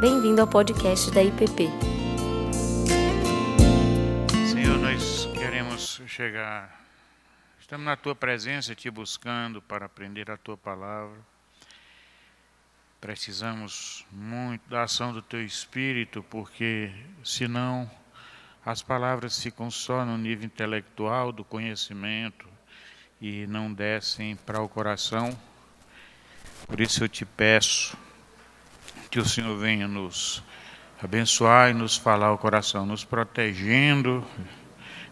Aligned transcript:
Bem-vindo 0.00 0.40
ao 0.40 0.46
podcast 0.46 1.10
da 1.10 1.22
IPP. 1.22 1.68
Senhor, 4.50 4.78
nós 4.78 5.28
queremos 5.34 6.00
chegar. 6.06 6.80
Estamos 7.60 7.84
na 7.84 7.98
tua 7.98 8.14
presença, 8.14 8.74
te 8.74 8.90
buscando 8.90 9.60
para 9.60 9.84
aprender 9.84 10.30
a 10.30 10.38
tua 10.38 10.56
palavra. 10.56 11.18
Precisamos 12.98 14.06
muito 14.10 14.66
da 14.70 14.84
ação 14.84 15.12
do 15.12 15.20
teu 15.20 15.44
espírito, 15.44 16.24
porque 16.30 16.90
senão 17.22 17.90
as 18.64 18.80
palavras 18.80 19.38
ficam 19.42 19.70
só 19.70 20.02
no 20.02 20.16
nível 20.16 20.46
intelectual 20.46 21.30
do 21.30 21.44
conhecimento 21.44 22.48
e 23.20 23.46
não 23.46 23.70
descem 23.70 24.34
para 24.34 24.62
o 24.62 24.68
coração. 24.68 25.38
Por 26.66 26.80
isso 26.80 27.04
eu 27.04 27.08
te 27.08 27.26
peço 27.26 27.98
que 29.10 29.18
o 29.18 29.24
Senhor 29.24 29.56
venha 29.58 29.88
nos 29.88 30.40
abençoar 31.02 31.70
e 31.70 31.74
nos 31.74 31.96
falar 31.96 32.32
o 32.32 32.38
coração, 32.38 32.86
nos 32.86 33.04
protegendo 33.04 34.24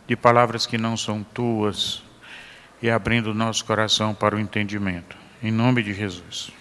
de 0.06 0.14
palavras 0.14 0.66
que 0.66 0.78
não 0.78 0.96
são 0.96 1.24
tuas 1.24 2.02
e 2.80 2.88
abrindo 2.88 3.32
o 3.32 3.34
nosso 3.34 3.64
coração 3.64 4.14
para 4.14 4.36
o 4.36 4.38
entendimento. 4.38 5.16
Em 5.42 5.50
nome 5.50 5.82
de 5.82 5.92
Jesus. 5.92 6.52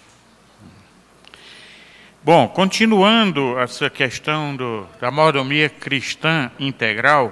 Bom, 2.24 2.48
continuando 2.48 3.58
essa 3.60 3.88
questão 3.90 4.56
do, 4.56 4.88
da 5.00 5.12
mordomia 5.12 5.70
cristã 5.70 6.52
integral, 6.60 7.32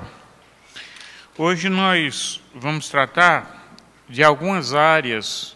hoje 1.35 1.67
nós 1.67 2.39
vamos 2.53 2.89
tratar 2.89 3.73
de 4.07 4.23
algumas 4.23 4.75
áreas 4.75 5.54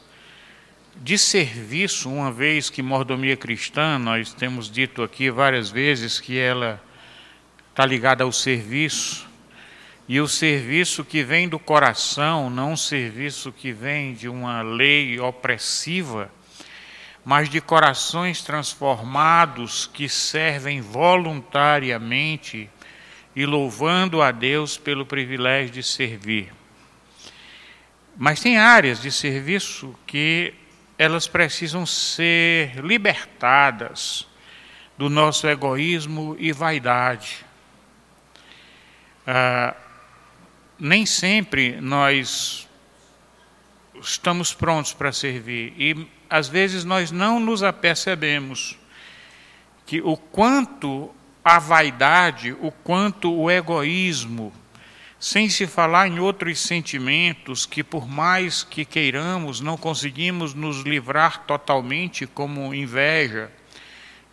de 1.01 1.17
serviço, 1.17 2.09
uma 2.09 2.29
vez 2.29 2.69
que 2.69 2.81
mordomia 2.81 3.37
cristã, 3.37 3.97
nós 3.97 4.33
temos 4.33 4.69
dito 4.69 5.01
aqui 5.01 5.31
várias 5.31 5.69
vezes 5.69 6.19
que 6.19 6.37
ela 6.37 6.81
está 7.69 7.85
ligada 7.85 8.25
ao 8.25 8.31
serviço, 8.33 9.25
e 10.09 10.19
o 10.19 10.27
serviço 10.27 11.05
que 11.05 11.23
vem 11.23 11.47
do 11.47 11.57
coração, 11.57 12.49
não 12.49 12.73
o 12.73 12.77
serviço 12.77 13.51
que 13.51 13.71
vem 13.71 14.13
de 14.13 14.27
uma 14.27 14.61
lei 14.61 15.19
opressiva, 15.19 16.29
mas 17.23 17.47
de 17.47 17.61
corações 17.61 18.41
transformados 18.41 19.85
que 19.85 20.09
servem 20.09 20.81
voluntariamente 20.81 22.69
e 23.35 23.45
louvando 23.45 24.21
a 24.21 24.31
Deus 24.31 24.77
pelo 24.77 25.05
privilégio 25.05 25.71
de 25.71 25.83
servir. 25.83 26.51
Mas 28.17 28.41
tem 28.41 28.57
áreas 28.57 29.01
de 29.01 29.11
serviço 29.11 29.95
que 30.05 30.53
elas 30.99 31.29
precisam 31.29 31.85
ser 31.85 32.75
libertadas 32.83 34.27
do 34.97 35.09
nosso 35.09 35.47
egoísmo 35.47 36.35
e 36.37 36.51
vaidade. 36.51 37.45
Ah, 39.25 39.73
nem 40.77 41.05
sempre 41.05 41.79
nós 41.79 42.67
estamos 44.01 44.53
prontos 44.53 44.91
para 44.91 45.13
servir 45.13 45.73
e 45.77 46.05
às 46.29 46.49
vezes 46.49 46.83
nós 46.83 47.11
não 47.11 47.39
nos 47.39 47.63
apercebemos 47.63 48.77
que 49.85 50.01
o 50.01 50.17
quanto 50.17 51.15
a 51.43 51.59
vaidade, 51.59 52.51
o 52.59 52.73
quanto 52.73 53.33
o 53.33 53.49
egoísmo, 53.49 54.53
sem 55.19 55.49
se 55.49 55.67
falar 55.67 56.07
em 56.07 56.19
outros 56.19 56.59
sentimentos 56.59 57.65
que, 57.65 57.83
por 57.83 58.07
mais 58.07 58.63
que 58.63 58.85
queiramos, 58.85 59.59
não 59.59 59.75
conseguimos 59.75 60.53
nos 60.53 60.81
livrar 60.81 61.45
totalmente, 61.45 62.25
como 62.25 62.73
inveja 62.73 63.51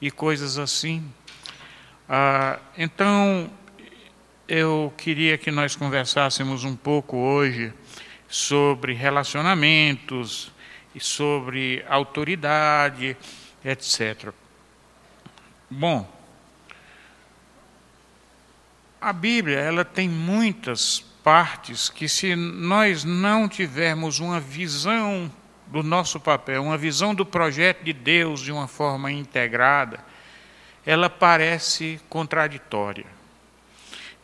e 0.01 0.11
coisas 0.11 0.59
assim. 0.59 1.05
Ah, 2.09 2.61
então, 2.79 3.51
eu 4.47 4.93
queria 4.97 5.37
que 5.37 5.51
nós 5.51 5.75
conversássemos 5.75 6.63
um 6.63 6.77
pouco 6.77 7.17
hoje 7.17 7.73
sobre 8.29 8.93
relacionamentos 8.93 10.53
e 10.95 11.01
sobre 11.01 11.85
autoridade, 11.89 13.17
etc. 13.65 14.33
Bom, 15.69 16.16
a 19.07 19.13
Bíblia 19.13 19.61
ela 19.61 19.85
tem 19.85 20.09
muitas 20.09 20.99
partes 21.23 21.89
que 21.89 22.09
se 22.09 22.35
nós 22.35 23.05
não 23.05 23.49
tivermos 23.49 24.19
uma 24.19 24.41
visão 24.41 25.31
do 25.69 25.81
nosso 25.81 26.19
papel, 26.19 26.65
uma 26.65 26.77
visão 26.77 27.15
do 27.15 27.25
projeto 27.25 27.85
de 27.85 27.93
Deus 27.93 28.41
de 28.41 28.51
uma 28.51 28.67
forma 28.67 29.13
integrada, 29.13 30.01
ela 30.85 31.09
parece 31.09 32.01
contraditória. 32.09 33.07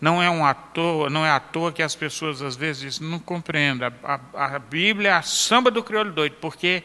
Não 0.01 0.21
é 0.21 0.29
um 0.29 0.45
à 0.45 0.53
toa, 0.53 1.09
não 1.09 1.25
é 1.25 1.31
à 1.31 1.39
toa 1.39 1.71
que 1.71 1.81
as 1.81 1.95
pessoas 1.95 2.43
às 2.43 2.57
vezes 2.57 2.99
não 2.99 3.21
compreendem. 3.21 3.89
A, 4.03 4.19
a, 4.35 4.57
a 4.57 4.59
Bíblia 4.59 5.11
é 5.11 5.13
a 5.13 5.23
samba 5.23 5.71
do 5.71 5.85
crioulo 5.85 6.11
doido, 6.11 6.39
porque 6.41 6.83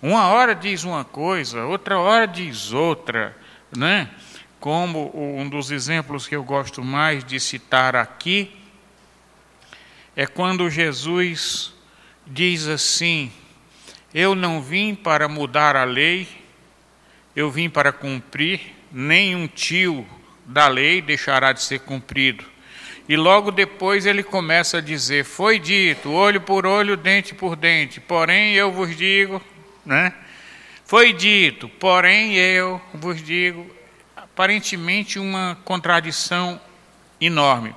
uma 0.00 0.28
hora 0.28 0.54
diz 0.54 0.82
uma 0.82 1.04
coisa, 1.04 1.66
outra 1.66 1.98
hora 1.98 2.26
diz 2.26 2.72
outra, 2.72 3.36
né? 3.76 4.08
Como 4.64 5.12
um 5.14 5.46
dos 5.46 5.70
exemplos 5.70 6.26
que 6.26 6.34
eu 6.34 6.42
gosto 6.42 6.82
mais 6.82 7.22
de 7.22 7.38
citar 7.38 7.94
aqui 7.94 8.50
é 10.16 10.26
quando 10.26 10.70
Jesus 10.70 11.74
diz 12.26 12.66
assim: 12.66 13.30
Eu 14.14 14.34
não 14.34 14.62
vim 14.62 14.94
para 14.94 15.28
mudar 15.28 15.76
a 15.76 15.84
lei, 15.84 16.26
eu 17.36 17.50
vim 17.50 17.68
para 17.68 17.92
cumprir, 17.92 18.74
nenhum 18.90 19.46
tio 19.46 20.06
da 20.46 20.66
lei 20.66 21.02
deixará 21.02 21.52
de 21.52 21.62
ser 21.62 21.80
cumprido. 21.80 22.42
E 23.06 23.18
logo 23.18 23.50
depois 23.50 24.06
ele 24.06 24.22
começa 24.22 24.78
a 24.78 24.80
dizer: 24.80 25.26
Foi 25.26 25.58
dito, 25.58 26.10
olho 26.10 26.40
por 26.40 26.64
olho, 26.64 26.96
dente 26.96 27.34
por 27.34 27.54
dente, 27.54 28.00
porém 28.00 28.54
eu 28.54 28.72
vos 28.72 28.96
digo, 28.96 29.42
né? 29.84 30.14
Foi 30.86 31.12
dito, 31.12 31.68
porém 31.68 32.36
eu 32.36 32.80
vos 32.94 33.22
digo, 33.22 33.83
aparentemente 34.34 35.20
uma 35.20 35.56
contradição 35.64 36.60
enorme. 37.20 37.72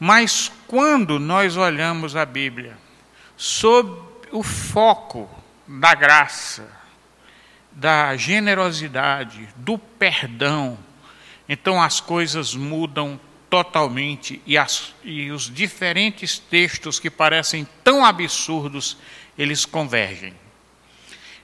Mas 0.00 0.50
quando 0.66 1.20
nós 1.20 1.56
olhamos 1.56 2.16
a 2.16 2.26
Bíblia 2.26 2.76
sob 3.36 3.96
o 4.32 4.42
foco 4.42 5.30
da 5.64 5.94
graça, 5.94 6.68
da 7.70 8.16
generosidade, 8.16 9.48
do 9.54 9.78
perdão, 9.78 10.76
então 11.48 11.80
as 11.80 12.00
coisas 12.00 12.52
mudam 12.56 13.18
totalmente 13.48 14.42
e, 14.44 14.58
as, 14.58 14.92
e 15.04 15.30
os 15.30 15.44
diferentes 15.48 16.36
textos 16.36 16.98
que 16.98 17.08
parecem 17.08 17.64
tão 17.84 18.04
absurdos, 18.04 18.98
eles 19.38 19.64
convergem. 19.64 20.34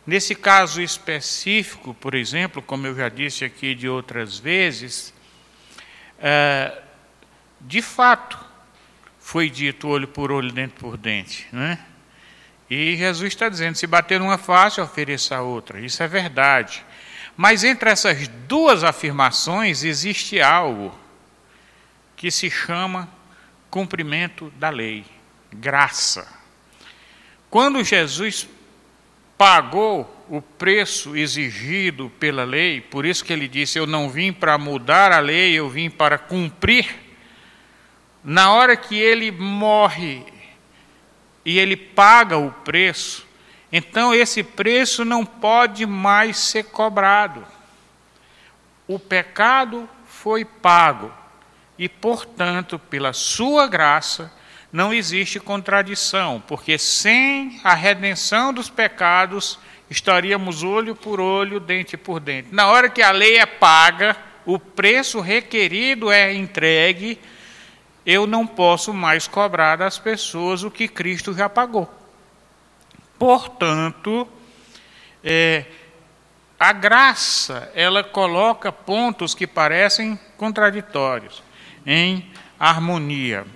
Nesse 0.06 0.34
caso 0.34 0.80
específico, 0.80 1.94
por 1.94 2.14
exemplo, 2.14 2.62
como 2.62 2.86
eu 2.86 2.94
já 2.94 3.08
disse 3.08 3.44
aqui 3.44 3.74
de 3.74 3.88
outras 3.88 4.38
vezes, 4.38 5.12
é, 6.18 6.82
de 7.60 7.82
fato, 7.82 8.38
foi 9.18 9.50
dito 9.50 9.88
olho 9.88 10.08
por 10.08 10.32
olho, 10.32 10.50
dente 10.50 10.74
por 10.74 10.96
dente. 10.96 11.46
Né? 11.52 11.78
E 12.68 12.96
Jesus 12.96 13.32
está 13.32 13.48
dizendo: 13.48 13.76
se 13.76 13.86
bater 13.86 14.18
numa 14.18 14.38
face, 14.38 14.80
ofereça 14.80 15.36
a 15.36 15.42
outra. 15.42 15.80
Isso 15.80 16.02
é 16.02 16.08
verdade. 16.08 16.84
Mas 17.36 17.64
entre 17.64 17.90
essas 17.90 18.28
duas 18.28 18.84
afirmações 18.84 19.84
existe 19.84 20.40
algo 20.40 20.98
que 22.16 22.30
se 22.30 22.50
chama 22.50 23.08
cumprimento 23.70 24.50
da 24.56 24.68
lei, 24.68 25.04
graça. 25.52 26.26
Quando 27.48 27.82
Jesus 27.82 28.48
pagou 29.40 30.22
o 30.28 30.42
preço 30.42 31.16
exigido 31.16 32.12
pela 32.20 32.44
lei, 32.44 32.78
por 32.78 33.06
isso 33.06 33.24
que 33.24 33.32
ele 33.32 33.48
disse: 33.48 33.78
Eu 33.78 33.86
não 33.86 34.10
vim 34.10 34.34
para 34.34 34.58
mudar 34.58 35.12
a 35.12 35.18
lei, 35.18 35.54
eu 35.54 35.66
vim 35.66 35.88
para 35.88 36.18
cumprir. 36.18 36.94
Na 38.22 38.52
hora 38.52 38.76
que 38.76 38.98
ele 38.98 39.30
morre 39.30 40.26
e 41.42 41.58
ele 41.58 41.74
paga 41.74 42.36
o 42.36 42.52
preço, 42.52 43.26
então 43.72 44.12
esse 44.12 44.42
preço 44.42 45.06
não 45.06 45.24
pode 45.24 45.86
mais 45.86 46.36
ser 46.38 46.64
cobrado. 46.64 47.42
O 48.86 48.98
pecado 48.98 49.88
foi 50.04 50.44
pago 50.44 51.10
e, 51.78 51.88
portanto, 51.88 52.78
pela 52.78 53.14
sua 53.14 53.66
graça, 53.66 54.30
não 54.72 54.92
existe 54.92 55.40
contradição, 55.40 56.42
porque 56.46 56.78
sem 56.78 57.60
a 57.64 57.74
redenção 57.74 58.52
dos 58.52 58.70
pecados, 58.70 59.58
estaríamos 59.88 60.62
olho 60.62 60.94
por 60.94 61.20
olho, 61.20 61.58
dente 61.58 61.96
por 61.96 62.20
dente. 62.20 62.48
Na 62.52 62.68
hora 62.68 62.88
que 62.88 63.02
a 63.02 63.10
lei 63.10 63.38
é 63.38 63.46
paga, 63.46 64.16
o 64.46 64.58
preço 64.58 65.20
requerido 65.20 66.10
é 66.10 66.32
entregue, 66.32 67.18
eu 68.06 68.26
não 68.26 68.46
posso 68.46 68.94
mais 68.94 69.26
cobrar 69.26 69.76
das 69.76 69.98
pessoas 69.98 70.62
o 70.62 70.70
que 70.70 70.88
Cristo 70.88 71.34
já 71.34 71.48
pagou. 71.48 71.92
Portanto, 73.18 74.26
é, 75.22 75.64
a 76.58 76.72
graça, 76.72 77.70
ela 77.74 78.02
coloca 78.02 78.72
pontos 78.72 79.34
que 79.34 79.46
parecem 79.46 80.18
contraditórios 80.36 81.42
em 81.84 82.30
harmonia. 82.58 83.46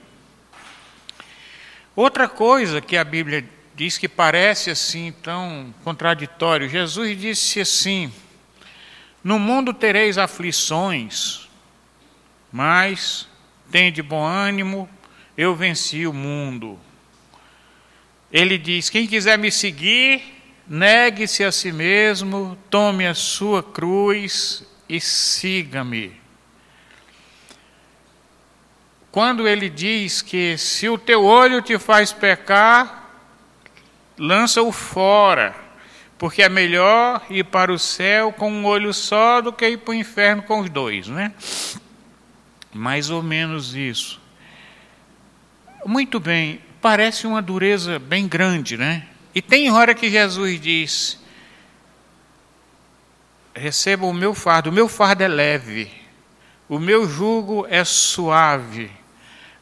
Outra 1.96 2.28
coisa 2.28 2.80
que 2.80 2.96
a 2.96 3.04
Bíblia 3.04 3.48
diz 3.74 3.96
que 3.96 4.08
parece 4.08 4.70
assim 4.70 5.12
tão 5.22 5.72
contraditório, 5.84 6.68
Jesus 6.68 7.16
disse 7.16 7.60
assim: 7.60 8.12
No 9.22 9.38
mundo 9.38 9.72
tereis 9.72 10.18
aflições, 10.18 11.48
mas 12.50 13.28
tende 13.70 14.02
bom 14.02 14.24
ânimo, 14.24 14.88
eu 15.38 15.54
venci 15.54 16.04
o 16.06 16.12
mundo. 16.12 16.78
Ele 18.32 18.58
diz: 18.58 18.90
Quem 18.90 19.06
quiser 19.06 19.38
me 19.38 19.52
seguir, 19.52 20.20
negue-se 20.66 21.44
a 21.44 21.52
si 21.52 21.70
mesmo, 21.70 22.58
tome 22.68 23.06
a 23.06 23.14
sua 23.14 23.62
cruz 23.62 24.66
e 24.88 25.00
siga-me. 25.00 26.23
Quando 29.14 29.46
ele 29.46 29.70
diz 29.70 30.22
que 30.22 30.58
se 30.58 30.88
o 30.88 30.98
teu 30.98 31.22
olho 31.22 31.62
te 31.62 31.78
faz 31.78 32.12
pecar, 32.12 33.12
lança-o 34.18 34.72
fora, 34.72 35.54
porque 36.18 36.42
é 36.42 36.48
melhor 36.48 37.24
ir 37.30 37.44
para 37.44 37.72
o 37.72 37.78
céu 37.78 38.32
com 38.32 38.50
um 38.50 38.64
olho 38.64 38.92
só 38.92 39.40
do 39.40 39.52
que 39.52 39.68
ir 39.68 39.76
para 39.76 39.92
o 39.92 39.94
inferno 39.94 40.42
com 40.42 40.58
os 40.58 40.68
dois, 40.68 41.06
né? 41.06 41.32
Mais 42.72 43.08
ou 43.08 43.22
menos 43.22 43.76
isso. 43.76 44.20
Muito 45.86 46.18
bem, 46.18 46.60
parece 46.82 47.24
uma 47.24 47.40
dureza 47.40 48.00
bem 48.00 48.26
grande, 48.26 48.76
né? 48.76 49.06
E 49.32 49.40
tem 49.40 49.70
hora 49.70 49.94
que 49.94 50.10
Jesus 50.10 50.60
diz: 50.60 51.20
Receba 53.54 54.06
o 54.06 54.12
meu 54.12 54.34
fardo, 54.34 54.70
o 54.70 54.72
meu 54.72 54.88
fardo 54.88 55.22
é 55.22 55.28
leve, 55.28 55.88
o 56.68 56.80
meu 56.80 57.08
jugo 57.08 57.64
é 57.70 57.84
suave. 57.84 59.03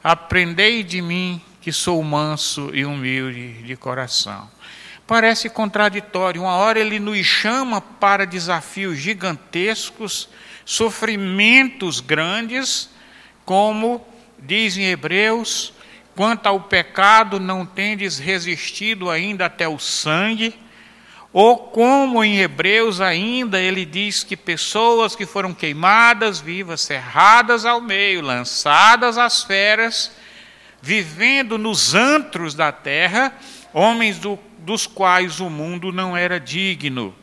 Aprendei 0.03 0.83
de 0.83 1.01
mim, 1.01 1.41
que 1.61 1.73
sou 1.73 2.03
manso 2.03 2.71
e 2.75 2.85
humilde 2.85 3.63
de 3.63 3.77
coração. 3.77 4.51
Parece 5.07 5.49
contraditório. 5.49 6.43
Uma 6.43 6.57
hora 6.57 6.81
ele 6.81 6.99
nos 6.99 7.25
chama 7.25 7.81
para 7.81 8.27
desafios 8.27 8.99
gigantescos, 8.99 10.29
sofrimentos 10.65 12.01
grandes, 12.01 12.91
como 13.45 14.05
diz 14.39 14.77
em 14.77 14.87
Hebreus, 14.87 15.73
quanto 16.17 16.47
ao 16.47 16.61
pecado 16.61 17.39
não 17.39 17.65
tendes 17.65 18.19
resistido 18.19 19.11
ainda 19.11 19.47
até 19.47 19.69
o 19.69 19.79
sangue, 19.79 20.55
ou 21.33 21.57
como 21.57 22.23
em 22.23 22.41
Hebreus 22.41 23.01
ainda 23.01 23.59
ele 23.59 23.87
diz 23.87 24.23
que 24.23 24.37
pessoas 24.37 25.17
que 25.17 25.25
foram 25.25 25.55
queimadas 25.55 26.41
vivas, 26.41 26.83
cerradas 26.83 27.65
ao 27.65 27.81
meio, 27.81 28.21
lançadas 28.21 29.17
às 29.17 29.43
feras, 29.43 30.13
vivendo 30.83 31.57
nos 31.57 31.95
antros 31.95 32.55
da 32.55 32.71
terra, 32.71 33.33
homens 33.73 34.19
do, 34.19 34.39
dos 34.59 34.87
quais 34.87 35.41
o 35.41 35.49
mundo 35.49 35.91
não 35.91 36.15
era 36.15 36.39
digno, 36.39 37.15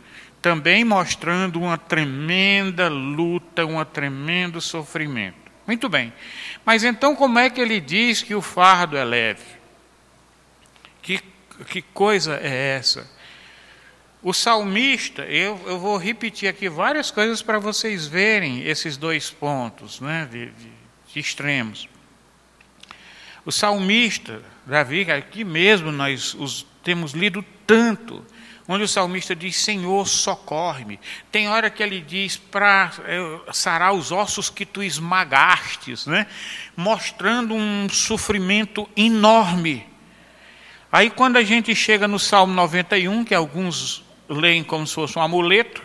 também 0.42 0.84
mostrando 0.84 1.62
uma 1.62 1.78
tremenda 1.78 2.90
luta, 2.90 3.64
um 3.66 3.84
tremendo 3.86 4.60
sofrimento. 4.60 5.38
Muito 5.68 5.88
bem. 5.88 6.12
Mas 6.66 6.84
então 6.84 7.16
como 7.16 7.38
é 7.38 7.48
que 7.48 7.62
ele 7.62 7.80
diz 7.80 8.24
que 8.24 8.34
o 8.34 8.42
fardo 8.42 8.98
é 8.98 9.04
leve? 9.04 9.44
Que, 11.04 11.22
que 11.68 11.84
coisa 11.84 12.40
é 12.42 12.78
essa? 12.78 13.19
O 14.22 14.34
salmista, 14.34 15.22
eu, 15.24 15.58
eu 15.66 15.80
vou 15.80 15.96
repetir 15.96 16.50
aqui 16.50 16.68
várias 16.68 17.10
coisas 17.10 17.42
para 17.42 17.58
vocês 17.58 18.06
verem 18.06 18.64
esses 18.68 18.98
dois 18.98 19.32
pontos 19.32 20.02
né, 20.02 20.28
de, 20.30 20.48
de, 20.48 20.70
de 21.14 21.20
extremos. 21.20 21.88
O 23.46 23.52
salmista, 23.52 24.42
Davi, 24.66 25.10
aqui 25.10 25.46
mesmo 25.46 25.90
nós 25.90 26.34
os 26.34 26.68
temos 26.84 27.14
lido 27.14 27.44
tanto, 27.66 28.26
onde 28.68 28.84
o 28.84 28.88
salmista 28.90 29.34
diz: 29.34 29.56
Senhor, 29.56 30.06
socorre-me. 30.06 31.00
Tem 31.32 31.48
hora 31.48 31.70
que 31.70 31.82
ele 31.82 32.02
diz 32.02 32.36
para 32.36 32.92
sarar 33.54 33.94
os 33.94 34.12
ossos 34.12 34.50
que 34.50 34.66
tu 34.66 34.84
esmagastes, 34.84 36.06
né? 36.06 36.28
mostrando 36.76 37.54
um 37.54 37.88
sofrimento 37.90 38.88
enorme. 38.98 39.88
Aí, 40.92 41.10
quando 41.10 41.38
a 41.38 41.44
gente 41.44 41.74
chega 41.74 42.06
no 42.06 42.20
Salmo 42.20 42.54
91, 42.54 43.24
que 43.24 43.34
alguns 43.34 44.04
leem 44.30 44.64
como 44.64 44.86
se 44.86 44.94
fosse 44.94 45.18
um 45.18 45.22
amuleto, 45.22 45.82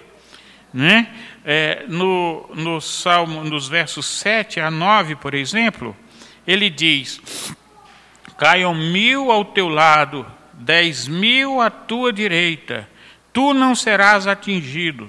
né? 0.72 1.08
É, 1.44 1.84
no, 1.88 2.48
no 2.54 2.80
Salmo, 2.80 3.44
nos 3.44 3.68
versos 3.68 4.06
7 4.06 4.60
a 4.60 4.70
9, 4.70 5.16
por 5.16 5.34
exemplo, 5.34 5.96
ele 6.46 6.68
diz: 6.68 7.20
Caiam 8.36 8.74
mil 8.74 9.30
ao 9.30 9.44
teu 9.44 9.68
lado, 9.68 10.26
dez 10.52 11.08
mil 11.08 11.60
à 11.60 11.70
tua 11.70 12.12
direita, 12.12 12.88
tu 13.32 13.54
não 13.54 13.74
serás 13.74 14.26
atingido. 14.26 15.08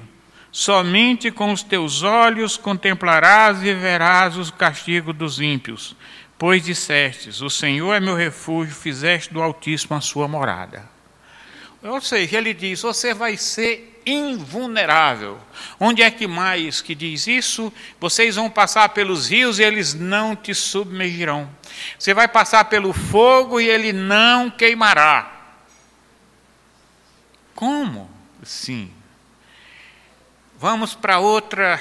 Somente 0.52 1.32
com 1.32 1.52
os 1.52 1.62
teus 1.62 2.02
olhos 2.02 2.56
contemplarás 2.56 3.62
e 3.62 3.74
verás 3.74 4.38
o 4.38 4.54
castigo 4.54 5.12
dos 5.12 5.42
ímpios. 5.42 5.98
Pois 6.38 6.64
dissestes: 6.64 7.42
O 7.42 7.50
Senhor 7.50 7.94
é 7.94 8.00
meu 8.00 8.16
refúgio, 8.16 8.74
fizeste 8.74 9.34
do 9.34 9.42
Altíssimo 9.42 9.98
a 9.98 10.02
sua 10.02 10.28
morada. 10.28 10.95
Ou 11.86 12.02
seja, 12.02 12.38
ele 12.38 12.54
diz: 12.54 12.82
você 12.82 13.14
vai 13.14 13.38
ser 13.38 14.02
invulnerável. 14.06 15.40
Onde 15.80 16.02
é 16.02 16.10
que 16.10 16.28
mais 16.28 16.82
que 16.82 16.96
diz 16.96 17.28
isso? 17.28 17.72
Vocês 18.00 18.36
vão 18.36 18.50
passar 18.50 18.90
pelos 18.90 19.30
rios 19.30 19.60
e 19.60 19.64
eles 19.64 19.94
não 19.94 20.36
te 20.36 20.54
submergirão. 20.54 21.50
Você 21.98 22.14
vai 22.14 22.28
passar 22.28 22.66
pelo 22.66 22.92
fogo 22.92 23.60
e 23.60 23.70
ele 23.70 23.94
não 23.94 24.50
queimará. 24.50 25.32
Como? 27.54 28.10
Sim. 28.44 28.92
Vamos 30.58 30.96
para 30.96 31.20
outra 31.20 31.80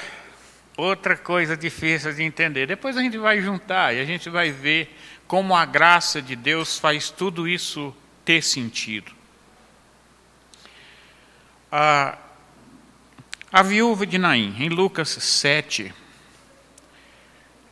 outra 0.77 1.15
coisa 1.15 1.55
difícil 1.55 2.13
de 2.13 2.21
entender. 2.21 2.67
Depois 2.67 2.97
a 2.97 3.01
gente 3.01 3.17
vai 3.17 3.41
juntar 3.41 3.95
e 3.95 3.99
a 4.01 4.05
gente 4.05 4.29
vai 4.29 4.51
ver 4.51 4.95
como 5.25 5.55
a 5.55 5.65
graça 5.65 6.21
de 6.21 6.35
Deus 6.35 6.77
faz 6.77 7.09
tudo 7.09 7.47
isso 7.47 7.95
ter 8.25 8.43
sentido 8.43 9.14
a, 11.71 12.17
a 13.51 13.63
viúva 13.63 14.05
de 14.05 14.17
Naim, 14.17 14.55
em 14.59 14.69
Lucas 14.69 15.09
7, 15.09 15.93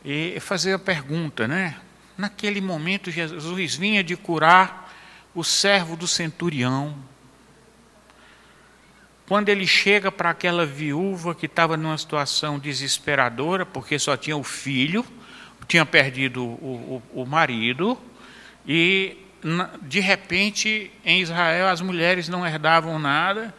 e 0.04 0.38
fazer 0.40 0.74
a 0.74 0.78
pergunta, 0.78 1.48
né? 1.48 1.76
Naquele 2.16 2.60
momento, 2.60 3.10
Jesus 3.10 3.74
vinha 3.74 4.04
de 4.04 4.16
curar 4.16 4.92
o 5.34 5.42
servo 5.42 5.96
do 5.96 6.06
centurião. 6.06 6.96
Quando 9.26 9.48
ele 9.48 9.66
chega 9.66 10.12
para 10.12 10.30
aquela 10.30 10.66
viúva 10.66 11.34
que 11.34 11.46
estava 11.46 11.76
numa 11.76 11.96
situação 11.96 12.58
desesperadora, 12.58 13.64
porque 13.64 13.98
só 13.98 14.16
tinha 14.16 14.36
o 14.36 14.44
filho, 14.44 15.04
tinha 15.66 15.84
perdido 15.86 16.44
o, 16.44 17.02
o, 17.14 17.22
o 17.22 17.26
marido, 17.26 17.98
e 18.66 19.16
de 19.82 20.00
repente 20.00 20.90
em 21.04 21.20
Israel 21.20 21.68
as 21.68 21.80
mulheres 21.80 22.28
não 22.28 22.46
herdavam 22.46 22.98
nada, 22.98 23.54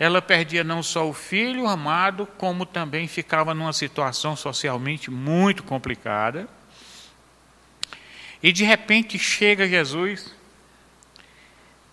ela 0.00 0.22
perdia 0.22 0.64
não 0.64 0.82
só 0.82 1.06
o 1.06 1.12
filho 1.12 1.68
amado, 1.68 2.26
como 2.38 2.64
também 2.64 3.06
ficava 3.06 3.52
numa 3.52 3.74
situação 3.74 4.34
socialmente 4.34 5.10
muito 5.10 5.62
complicada. 5.62 6.48
E 8.42 8.50
de 8.50 8.64
repente 8.64 9.18
chega 9.18 9.68
Jesus 9.68 10.34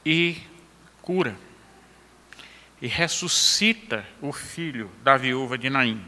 e 0.06 0.38
cura, 1.02 1.36
e 2.82 2.88
ressuscita 2.88 4.06
o 4.22 4.32
filho 4.32 4.90
da 5.04 5.18
viúva 5.18 5.58
de 5.58 5.70
Naim. 5.70 6.02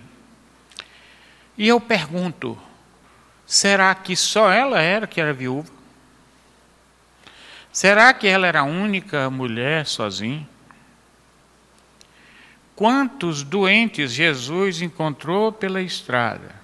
E 1.57 1.67
eu 1.67 1.81
pergunto: 1.81 2.57
será 3.45 3.93
que 3.93 4.15
só 4.15 4.49
ela 4.49 4.81
era 4.81 5.05
que 5.05 5.19
era 5.19 5.33
viúva? 5.33 5.69
Será 7.73 8.13
que 8.13 8.25
ela 8.25 8.47
era 8.47 8.61
a 8.61 8.63
única 8.63 9.29
mulher 9.29 9.85
sozinha? 9.85 10.47
Quantos 12.79 13.43
doentes 13.43 14.13
Jesus 14.13 14.81
encontrou 14.81 15.51
pela 15.51 15.81
estrada? 15.81 16.55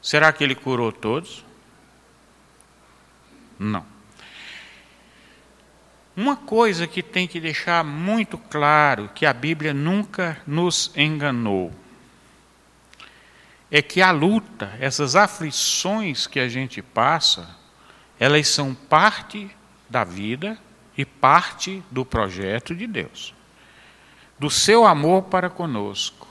Será 0.00 0.32
que 0.32 0.44
ele 0.44 0.54
curou 0.54 0.92
todos? 0.92 1.44
Não. 3.58 3.84
Uma 6.16 6.36
coisa 6.36 6.86
que 6.86 7.02
tem 7.02 7.26
que 7.26 7.40
deixar 7.40 7.82
muito 7.82 8.38
claro 8.38 9.10
que 9.12 9.26
a 9.26 9.32
Bíblia 9.32 9.74
nunca 9.74 10.40
nos 10.46 10.92
enganou 10.96 11.72
é 13.72 13.82
que 13.82 14.00
a 14.00 14.12
luta, 14.12 14.72
essas 14.78 15.16
aflições 15.16 16.28
que 16.28 16.38
a 16.38 16.48
gente 16.48 16.80
passa, 16.80 17.58
elas 18.20 18.46
são 18.46 18.72
parte 18.72 19.50
da 19.88 20.04
vida 20.04 20.56
e 20.96 21.04
parte 21.04 21.82
do 21.90 22.04
projeto 22.04 22.72
de 22.72 22.86
Deus. 22.86 23.34
Do 24.40 24.48
seu 24.48 24.86
amor 24.86 25.24
para 25.24 25.50
conosco, 25.50 26.26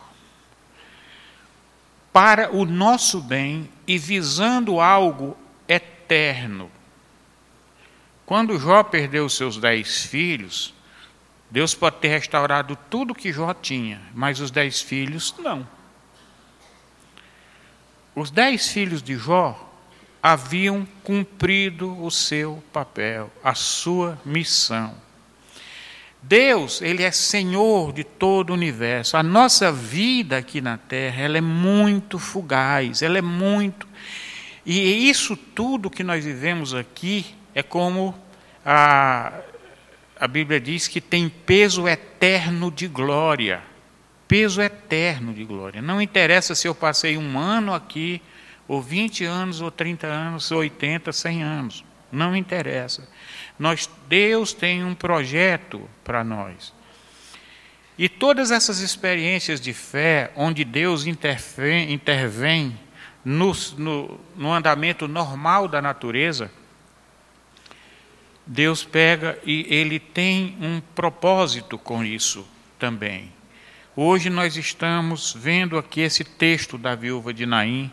para 2.11 2.51
o 2.51 2.65
nosso 2.65 3.21
bem 3.21 3.69
e 3.85 3.99
visando 3.99 4.81
algo 4.81 5.37
eterno. 5.67 6.71
Quando 8.25 8.59
Jó 8.59 8.81
perdeu 8.81 9.29
seus 9.29 9.57
dez 9.57 10.05
filhos, 10.05 10.73
Deus 11.51 11.75
pode 11.75 11.97
ter 11.97 12.07
restaurado 12.07 12.75
tudo 12.89 13.13
que 13.13 13.31
Jó 13.31 13.53
tinha, 13.53 14.01
mas 14.15 14.39
os 14.39 14.49
dez 14.49 14.81
filhos 14.81 15.35
não. 15.37 15.67
Os 18.15 18.31
dez 18.31 18.69
filhos 18.69 19.03
de 19.03 19.15
Jó 19.15 19.71
haviam 20.21 20.83
cumprido 21.03 22.03
o 22.03 22.09
seu 22.09 22.63
papel, 22.73 23.31
a 23.43 23.53
sua 23.53 24.19
missão. 24.25 24.95
Deus, 26.21 26.81
ele 26.81 27.03
é 27.03 27.11
Senhor 27.11 27.93
de 27.93 28.03
todo 28.03 28.49
o 28.49 28.53
universo. 28.53 29.17
A 29.17 29.23
nossa 29.23 29.71
vida 29.71 30.37
aqui 30.37 30.61
na 30.61 30.77
terra, 30.77 31.21
ela 31.21 31.37
é 31.37 31.41
muito 31.41 32.19
fugaz, 32.19 33.01
ela 33.01 33.17
é 33.17 33.21
muito 33.21 33.87
e 34.71 35.09
isso 35.09 35.35
tudo 35.35 35.89
que 35.89 36.03
nós 36.03 36.23
vivemos 36.23 36.75
aqui 36.75 37.25
é 37.55 37.63
como 37.63 38.15
a, 38.63 39.33
a 40.19 40.27
Bíblia 40.27 40.59
diz 40.59 40.87
que 40.87 41.01
tem 41.01 41.27
peso 41.27 41.87
eterno 41.87 42.69
de 42.69 42.87
glória. 42.87 43.63
Peso 44.27 44.61
eterno 44.61 45.33
de 45.33 45.43
glória. 45.43 45.81
Não 45.81 45.99
interessa 45.99 46.53
se 46.53 46.67
eu 46.67 46.75
passei 46.75 47.17
um 47.17 47.39
ano 47.39 47.73
aqui, 47.73 48.21
ou 48.67 48.79
20 48.79 49.25
anos, 49.25 49.59
ou 49.59 49.71
30 49.71 50.05
anos, 50.05 50.51
ou 50.51 50.59
80, 50.59 51.11
100 51.11 51.41
anos. 51.41 51.83
Não 52.11 52.35
interessa. 52.35 53.09
Nós, 53.59 53.89
Deus 54.07 54.53
tem 54.53 54.83
um 54.83 54.95
projeto 54.95 55.87
para 56.03 56.23
nós. 56.23 56.73
E 57.97 58.07
todas 58.07 58.49
essas 58.49 58.79
experiências 58.79 59.59
de 59.59 59.73
fé, 59.73 60.31
onde 60.33 60.63
Deus 60.63 61.05
intervém, 61.05 61.91
intervém 61.91 62.79
no, 63.25 63.51
no, 63.77 64.19
no 64.37 64.53
andamento 64.53 65.05
normal 65.05 65.67
da 65.67 65.81
natureza, 65.81 66.49
Deus 68.47 68.85
pega 68.85 69.37
e 69.45 69.67
ele 69.69 69.99
tem 69.99 70.57
um 70.61 70.81
propósito 70.95 71.77
com 71.77 72.03
isso 72.03 72.47
também. 72.79 73.33
Hoje 73.93 74.29
nós 74.29 74.55
estamos 74.55 75.33
vendo 75.37 75.77
aqui 75.77 75.99
esse 75.99 76.23
texto 76.23 76.77
da 76.77 76.95
viúva 76.95 77.33
de 77.33 77.45
Naim, 77.45 77.91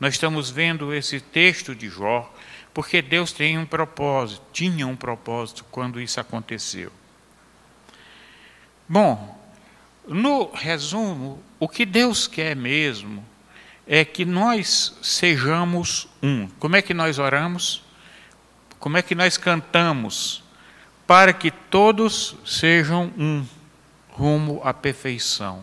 nós 0.00 0.14
estamos 0.14 0.50
vendo 0.50 0.92
esse 0.92 1.20
texto 1.20 1.76
de 1.76 1.88
Jó, 1.88 2.33
porque 2.74 3.00
Deus 3.00 3.32
tem 3.32 3.56
um 3.56 3.64
propósito, 3.64 4.42
tinha 4.52 4.84
um 4.86 4.96
propósito 4.96 5.64
quando 5.70 6.00
isso 6.00 6.18
aconteceu. 6.18 6.92
Bom, 8.88 9.40
no 10.06 10.50
resumo, 10.52 11.42
o 11.58 11.68
que 11.68 11.86
Deus 11.86 12.26
quer 12.26 12.54
mesmo 12.56 13.24
é 13.86 14.04
que 14.04 14.24
nós 14.24 14.98
sejamos 15.00 16.08
um. 16.20 16.48
Como 16.58 16.74
é 16.74 16.82
que 16.82 16.92
nós 16.92 17.18
oramos? 17.18 17.82
Como 18.80 18.98
é 18.98 19.02
que 19.02 19.14
nós 19.14 19.38
cantamos? 19.38 20.42
Para 21.06 21.32
que 21.32 21.50
todos 21.50 22.36
sejam 22.44 23.12
um, 23.16 23.46
rumo 24.10 24.60
à 24.64 24.74
perfeição. 24.74 25.62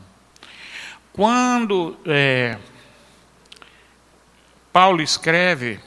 Quando 1.12 1.98
é, 2.06 2.58
Paulo 4.72 5.02
escreve 5.02 5.80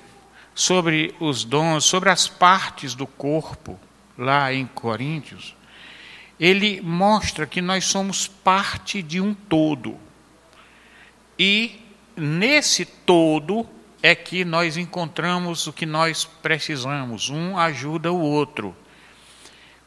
sobre 0.55 1.15
os 1.19 1.45
dons, 1.45 1.85
sobre 1.85 2.11
as 2.11 2.29
partes 2.29 2.95
do 2.95 3.07
corpo, 3.07 3.79
lá 4.17 4.53
em 4.53 4.67
Coríntios, 4.67 5.57
ele 6.39 6.81
mostra 6.81 7.47
que 7.47 7.61
nós 7.61 7.85
somos 7.85 8.27
parte 8.27 9.03
de 9.03 9.21
um 9.21 9.35
todo. 9.35 9.99
E 11.39 11.81
nesse 12.17 12.85
todo 12.85 13.67
é 14.03 14.15
que 14.15 14.45
nós 14.45 14.77
encontramos 14.77 15.67
o 15.67 15.73
que 15.73 15.87
nós 15.87 16.25
precisamos, 16.25 17.31
um 17.31 17.59
ajuda 17.59 18.13
o 18.13 18.21
outro. 18.21 18.77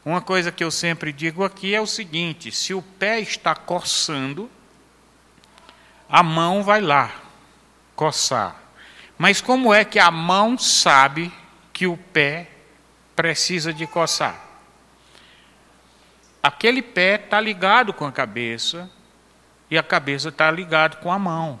Uma 0.04 0.20
coisa 0.20 0.50
que 0.50 0.64
eu 0.64 0.70
sempre 0.70 1.12
digo 1.12 1.44
aqui 1.44 1.74
é 1.74 1.80
o 1.80 1.86
seguinte: 1.86 2.50
se 2.50 2.74
o 2.74 2.82
pé 2.82 3.20
está 3.20 3.54
coçando, 3.54 4.50
a 6.08 6.22
mão 6.22 6.62
vai 6.62 6.80
lá 6.80 7.14
coçar. 7.94 8.67
Mas 9.18 9.40
como 9.40 9.74
é 9.74 9.84
que 9.84 9.98
a 9.98 10.10
mão 10.10 10.56
sabe 10.56 11.32
que 11.72 11.86
o 11.86 11.96
pé 11.96 12.48
precisa 13.16 13.74
de 13.74 13.86
coçar? 13.86 14.40
Aquele 16.40 16.80
pé 16.80 17.16
está 17.16 17.40
ligado 17.40 17.92
com 17.92 18.06
a 18.06 18.12
cabeça 18.12 18.88
e 19.68 19.76
a 19.76 19.82
cabeça 19.82 20.28
está 20.28 20.48
ligada 20.50 20.96
com 20.96 21.12
a 21.12 21.18
mão. 21.18 21.58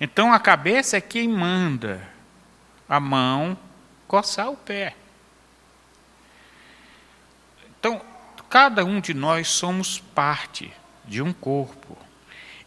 Então 0.00 0.32
a 0.32 0.40
cabeça 0.40 0.96
é 0.96 1.00
quem 1.00 1.28
manda 1.28 2.06
a 2.88 2.98
mão 2.98 3.56
coçar 4.06 4.50
o 4.50 4.56
pé. 4.56 4.94
Então, 7.78 8.00
cada 8.50 8.84
um 8.84 9.00
de 9.00 9.14
nós 9.14 9.48
somos 9.48 9.98
parte 9.98 10.72
de 11.04 11.22
um 11.22 11.32
corpo. 11.32 11.96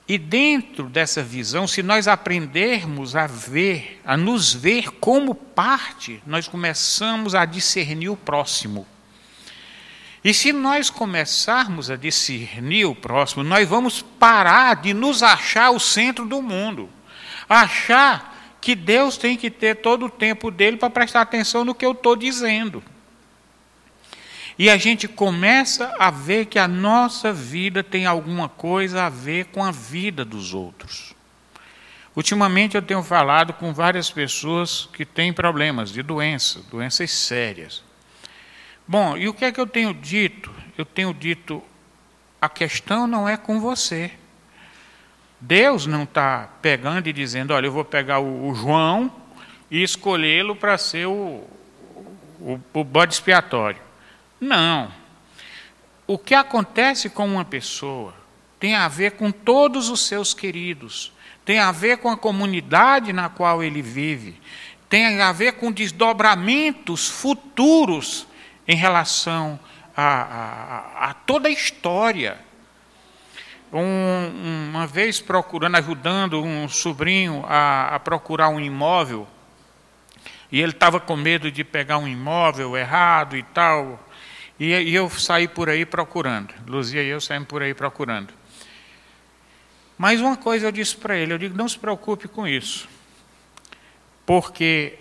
E 0.09 0.17
dentro 0.17 0.89
dessa 0.89 1.23
visão, 1.23 1.67
se 1.67 1.83
nós 1.83 2.07
aprendermos 2.07 3.15
a 3.15 3.27
ver, 3.27 4.01
a 4.03 4.17
nos 4.17 4.53
ver 4.53 4.89
como 4.93 5.35
parte, 5.35 6.21
nós 6.25 6.47
começamos 6.47 7.35
a 7.35 7.45
discernir 7.45 8.09
o 8.09 8.17
próximo. 8.17 8.87
E 10.23 10.33
se 10.33 10.51
nós 10.51 10.89
começarmos 10.89 11.91
a 11.91 11.95
discernir 11.95 12.85
o 12.85 12.95
próximo, 12.95 13.43
nós 13.43 13.69
vamos 13.69 14.01
parar 14.01 14.77
de 14.77 14.93
nos 14.93 15.21
achar 15.21 15.69
o 15.69 15.79
centro 15.79 16.25
do 16.25 16.41
mundo 16.41 16.89
achar 17.49 18.37
que 18.61 18.75
Deus 18.75 19.17
tem 19.17 19.35
que 19.35 19.49
ter 19.49 19.77
todo 19.77 20.05
o 20.05 20.09
tempo 20.09 20.51
dele 20.51 20.77
para 20.77 20.89
prestar 20.89 21.21
atenção 21.21 21.65
no 21.65 21.73
que 21.73 21.85
eu 21.85 21.93
estou 21.93 22.15
dizendo. 22.15 22.83
E 24.59 24.69
a 24.69 24.75
gente 24.75 25.07
começa 25.07 25.95
a 25.97 26.11
ver 26.11 26.47
que 26.47 26.59
a 26.59 26.67
nossa 26.67 27.31
vida 27.31 27.81
tem 27.81 28.05
alguma 28.05 28.49
coisa 28.49 29.05
a 29.05 29.09
ver 29.09 29.45
com 29.45 29.63
a 29.63 29.71
vida 29.71 30.25
dos 30.25 30.53
outros. 30.53 31.15
Ultimamente 32.13 32.75
eu 32.75 32.81
tenho 32.81 33.01
falado 33.01 33.53
com 33.53 33.73
várias 33.73 34.11
pessoas 34.11 34.89
que 34.91 35.05
têm 35.05 35.31
problemas 35.31 35.93
de 35.93 36.03
doença, 36.03 36.61
doenças 36.69 37.09
sérias. 37.09 37.81
Bom, 38.85 39.15
e 39.15 39.29
o 39.29 39.33
que 39.33 39.45
é 39.45 39.51
que 39.53 39.61
eu 39.61 39.67
tenho 39.67 39.93
dito? 39.93 40.53
Eu 40.77 40.83
tenho 40.83 41.13
dito: 41.13 41.63
a 42.41 42.49
questão 42.49 43.07
não 43.07 43.29
é 43.29 43.37
com 43.37 43.61
você. 43.61 44.11
Deus 45.39 45.85
não 45.85 46.03
está 46.03 46.49
pegando 46.61 47.07
e 47.07 47.13
dizendo, 47.13 47.53
olha, 47.53 47.67
eu 47.67 47.71
vou 47.71 47.85
pegar 47.85 48.19
o, 48.19 48.49
o 48.49 48.53
João 48.53 49.09
e 49.71 49.81
escolhê-lo 49.81 50.53
para 50.53 50.77
ser 50.77 51.07
o, 51.07 51.47
o, 52.41 52.59
o 52.73 52.83
bode 52.83 53.13
expiatório. 53.13 53.88
Não. 54.39 54.91
O 56.07 56.17
que 56.17 56.33
acontece 56.33 57.09
com 57.09 57.25
uma 57.25 57.45
pessoa 57.45 58.13
tem 58.59 58.75
a 58.75 58.87
ver 58.87 59.11
com 59.11 59.31
todos 59.31 59.89
os 59.89 60.05
seus 60.05 60.33
queridos, 60.33 61.13
tem 61.45 61.59
a 61.59 61.71
ver 61.71 61.97
com 61.97 62.09
a 62.09 62.17
comunidade 62.17 63.13
na 63.13 63.29
qual 63.29 63.63
ele 63.63 63.81
vive, 63.81 64.39
tem 64.89 65.21
a 65.21 65.31
ver 65.31 65.53
com 65.53 65.71
desdobramentos 65.71 67.07
futuros 67.07 68.27
em 68.67 68.75
relação 68.75 69.59
a, 69.95 70.03
a, 70.03 71.09
a 71.09 71.13
toda 71.13 71.47
a 71.47 71.51
história 71.51 72.39
um, 73.71 74.69
uma 74.69 74.87
vez 74.87 75.21
procurando, 75.21 75.75
ajudando 75.75 76.41
um 76.41 76.67
sobrinho 76.67 77.43
a, 77.47 77.95
a 77.95 77.99
procurar 77.99 78.49
um 78.49 78.59
imóvel, 78.59 79.27
e 80.51 80.59
ele 80.59 80.71
estava 80.71 80.99
com 80.99 81.15
medo 81.15 81.51
de 81.51 81.63
pegar 81.63 81.99
um 81.99 82.07
imóvel 82.07 82.75
errado 82.75 83.37
e 83.37 83.43
tal, 83.43 83.99
e, 84.59 84.73
e 84.73 84.95
eu 84.95 85.09
saí 85.09 85.47
por 85.47 85.69
aí 85.69 85.85
procurando, 85.85 86.53
Luzia 86.67 87.01
e 87.01 87.07
eu 87.07 87.21
saímos 87.21 87.47
por 87.47 87.61
aí 87.61 87.73
procurando. 87.73 88.33
Mas 89.97 90.21
uma 90.21 90.37
coisa 90.37 90.67
eu 90.67 90.71
disse 90.71 90.95
para 90.95 91.17
ele, 91.17 91.33
eu 91.33 91.37
digo, 91.37 91.57
não 91.57 91.67
se 91.67 91.77
preocupe 91.77 92.27
com 92.27 92.47
isso, 92.47 92.87
porque 94.25 94.97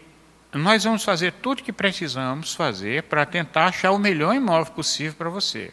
nós 0.52 0.84
vamos 0.84 1.04
fazer 1.04 1.32
tudo 1.34 1.62
que 1.62 1.72
precisamos 1.72 2.54
fazer 2.54 3.02
para 3.04 3.26
tentar 3.26 3.66
achar 3.66 3.90
o 3.90 3.98
melhor 3.98 4.34
imóvel 4.34 4.72
possível 4.72 5.14
para 5.14 5.28
você. 5.28 5.72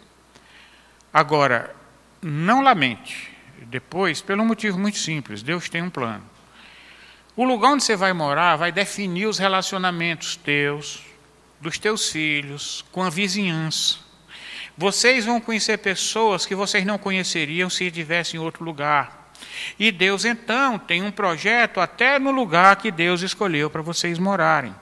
Agora, 1.13 1.73
não 2.21 2.61
lamente. 2.61 3.31
Depois, 3.67 4.21
pelo 4.21 4.43
motivo 4.43 4.77
muito 4.77 4.97
simples, 4.97 5.41
Deus 5.41 5.69
tem 5.69 5.81
um 5.81 5.89
plano. 5.89 6.23
O 7.35 7.43
lugar 7.43 7.71
onde 7.71 7.83
você 7.83 7.95
vai 7.95 8.13
morar 8.13 8.55
vai 8.55 8.71
definir 8.71 9.25
os 9.25 9.37
relacionamentos 9.37 10.35
teus, 10.35 11.03
dos 11.59 11.77
teus 11.77 12.09
filhos, 12.09 12.83
com 12.91 13.03
a 13.03 13.09
vizinhança. 13.09 13.97
Vocês 14.77 15.25
vão 15.25 15.39
conhecer 15.39 15.77
pessoas 15.77 16.45
que 16.45 16.53
vocês 16.53 16.85
não 16.85 16.97
conheceriam 16.97 17.69
se 17.69 17.85
estivessem 17.85 18.39
em 18.39 18.43
outro 18.43 18.63
lugar. 18.63 19.31
E 19.79 19.91
Deus 19.91 20.25
então 20.25 20.77
tem 20.77 21.01
um 21.01 21.11
projeto 21.11 21.79
até 21.79 22.19
no 22.19 22.31
lugar 22.31 22.75
que 22.75 22.91
Deus 22.91 23.21
escolheu 23.21 23.69
para 23.69 23.81
vocês 23.81 24.19
morarem. 24.19 24.75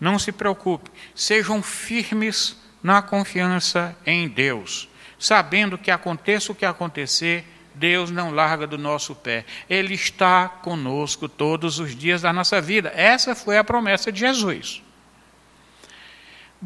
Não 0.00 0.18
se 0.18 0.32
preocupe, 0.32 0.90
sejam 1.14 1.62
firmes 1.62 2.56
na 2.82 3.00
confiança 3.02 3.96
em 4.04 4.28
Deus. 4.28 4.88
sabendo 5.18 5.78
que 5.78 5.90
aconteça 5.90 6.52
o 6.52 6.54
que 6.54 6.66
acontecer, 6.66 7.46
Deus 7.74 8.10
não 8.10 8.30
larga 8.30 8.66
do 8.66 8.76
nosso 8.76 9.14
pé. 9.14 9.46
Ele 9.70 9.94
está 9.94 10.48
conosco 10.48 11.28
todos 11.28 11.78
os 11.78 11.96
dias 11.96 12.20
da 12.20 12.32
nossa 12.32 12.60
vida. 12.60 12.92
Essa 12.94 13.34
foi 13.34 13.56
a 13.56 13.64
promessa 13.64 14.12
de 14.12 14.20
Jesus. 14.20 14.82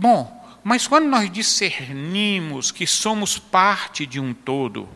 Bom, 0.01 0.33
mas 0.63 0.87
quando 0.87 1.09
nós 1.09 1.29
discernimos 1.29 2.71
que 2.71 2.87
somos 2.87 3.37
parte 3.37 4.07
de 4.07 4.21
um 4.21 4.33
todo, 4.33 4.89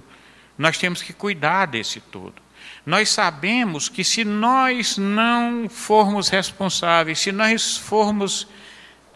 nós 0.57 0.79
temos 0.79 1.03
que 1.03 1.13
cuidar 1.13 1.67
desse 1.67 1.99
todo. 1.99 2.35
Nós 2.87 3.09
sabemos 3.09 3.89
que 3.89 4.05
se 4.05 4.25
nós 4.25 4.97
não 4.97 5.69
formos 5.69 6.29
responsáveis, 6.29 7.19
se 7.19 7.33
nós 7.33 7.77
formos 7.77 8.47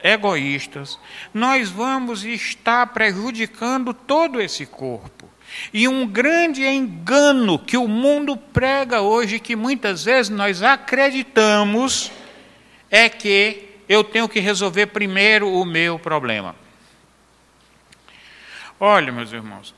egoístas, 0.02 0.98
nós 1.32 1.68
vamos 1.70 2.24
estar 2.24 2.88
prejudicando 2.88 3.94
todo 3.94 4.40
esse 4.40 4.66
corpo. 4.66 5.30
E 5.72 5.86
um 5.86 6.04
grande 6.04 6.66
engano 6.66 7.60
que 7.60 7.76
o 7.76 7.86
mundo 7.86 8.36
prega 8.36 9.02
hoje, 9.02 9.38
que 9.38 9.54
muitas 9.54 10.02
vezes 10.02 10.30
nós 10.30 10.64
acreditamos, 10.64 12.10
é 12.90 13.08
que 13.08 13.65
eu 13.88 14.02
tenho 14.02 14.28
que 14.28 14.40
resolver 14.40 14.86
primeiro 14.86 15.50
o 15.50 15.64
meu 15.64 15.98
problema. 15.98 16.54
Olha, 18.78 19.12
meus 19.12 19.32
irmãos, 19.32 19.74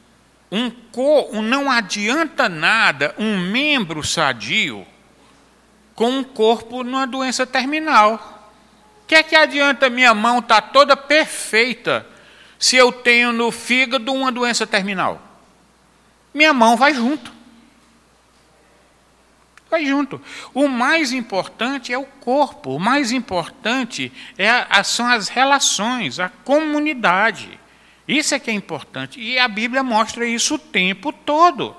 um 0.50 0.70
co, 0.70 1.30
não 1.42 1.70
adianta 1.70 2.48
nada 2.48 3.14
um 3.18 3.38
membro 3.38 4.02
sadio 4.02 4.86
com 5.94 6.10
um 6.10 6.24
corpo 6.24 6.82
numa 6.82 7.06
doença 7.06 7.46
terminal. 7.46 8.50
O 9.02 9.06
que 9.06 9.14
é 9.14 9.22
que 9.22 9.36
adianta 9.36 9.90
minha 9.90 10.14
mão 10.14 10.38
estar 10.38 10.60
tá 10.60 10.68
toda 10.68 10.96
perfeita 10.96 12.06
se 12.58 12.76
eu 12.76 12.90
tenho 12.90 13.32
no 13.32 13.50
fígado 13.50 14.12
uma 14.12 14.32
doença 14.32 14.66
terminal? 14.66 15.20
Minha 16.32 16.52
mão 16.52 16.76
vai 16.76 16.94
junto. 16.94 17.37
Vai 19.70 19.84
junto. 19.84 20.20
O 20.54 20.66
mais 20.66 21.12
importante 21.12 21.92
é 21.92 21.98
o 21.98 22.04
corpo, 22.04 22.74
o 22.74 22.80
mais 22.80 23.12
importante 23.12 24.10
é 24.38 24.48
a, 24.48 24.82
são 24.82 25.06
as 25.06 25.28
relações, 25.28 26.18
a 26.18 26.28
comunidade. 26.28 27.60
Isso 28.06 28.34
é 28.34 28.38
que 28.38 28.50
é 28.50 28.54
importante. 28.54 29.20
E 29.20 29.38
a 29.38 29.46
Bíblia 29.46 29.82
mostra 29.82 30.26
isso 30.26 30.54
o 30.54 30.58
tempo 30.58 31.12
todo. 31.12 31.76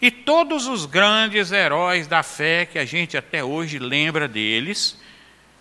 E 0.00 0.10
todos 0.10 0.66
os 0.66 0.86
grandes 0.86 1.50
heróis 1.50 2.06
da 2.06 2.22
fé 2.22 2.66
que 2.66 2.78
a 2.78 2.84
gente 2.84 3.16
até 3.16 3.42
hoje 3.42 3.78
lembra 3.78 4.28
deles, 4.28 4.96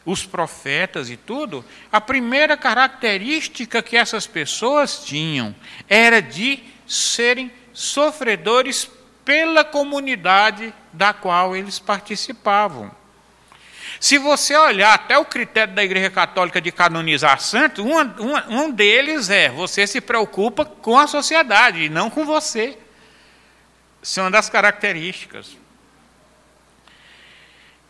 os 0.05 0.25
profetas 0.25 1.09
e 1.09 1.17
tudo, 1.17 1.63
a 1.91 2.01
primeira 2.01 2.57
característica 2.57 3.81
que 3.83 3.97
essas 3.97 4.25
pessoas 4.25 5.03
tinham 5.03 5.55
era 5.87 6.21
de 6.21 6.59
serem 6.87 7.51
sofredores 7.73 8.89
pela 9.23 9.63
comunidade 9.63 10.73
da 10.91 11.13
qual 11.13 11.55
eles 11.55 11.79
participavam. 11.79 12.91
Se 13.99 14.17
você 14.17 14.55
olhar 14.55 14.93
até 14.93 15.17
o 15.17 15.25
critério 15.25 15.75
da 15.75 15.83
Igreja 15.83 16.09
Católica 16.09 16.59
de 16.59 16.71
canonizar 16.71 17.39
santos, 17.39 17.85
um, 17.85 17.99
um, 17.99 18.63
um 18.63 18.71
deles 18.71 19.29
é 19.29 19.49
você 19.49 19.85
se 19.85 20.01
preocupa 20.01 20.65
com 20.65 20.97
a 20.97 21.07
sociedade 21.07 21.83
e 21.83 21.89
não 21.89 22.09
com 22.09 22.25
você. 22.25 22.77
Isso 24.01 24.19
é 24.19 24.23
uma 24.23 24.31
das 24.31 24.49
características. 24.49 25.55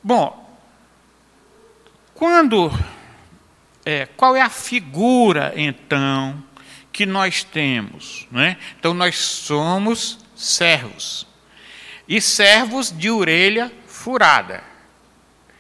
Bom, 0.04 0.60
quando. 2.14 2.72
É, 3.84 4.06
qual 4.06 4.36
é 4.36 4.42
a 4.42 4.50
figura, 4.50 5.54
então, 5.56 6.44
que 6.92 7.06
nós 7.06 7.44
temos? 7.44 8.28
Né? 8.32 8.58
Então, 8.78 8.94
nós 8.94 9.18
somos 9.18 10.20
servos. 10.42 11.28
E 12.08 12.20
servos 12.20 12.92
de 12.92 13.10
orelha 13.10 13.72
furada 13.88 14.72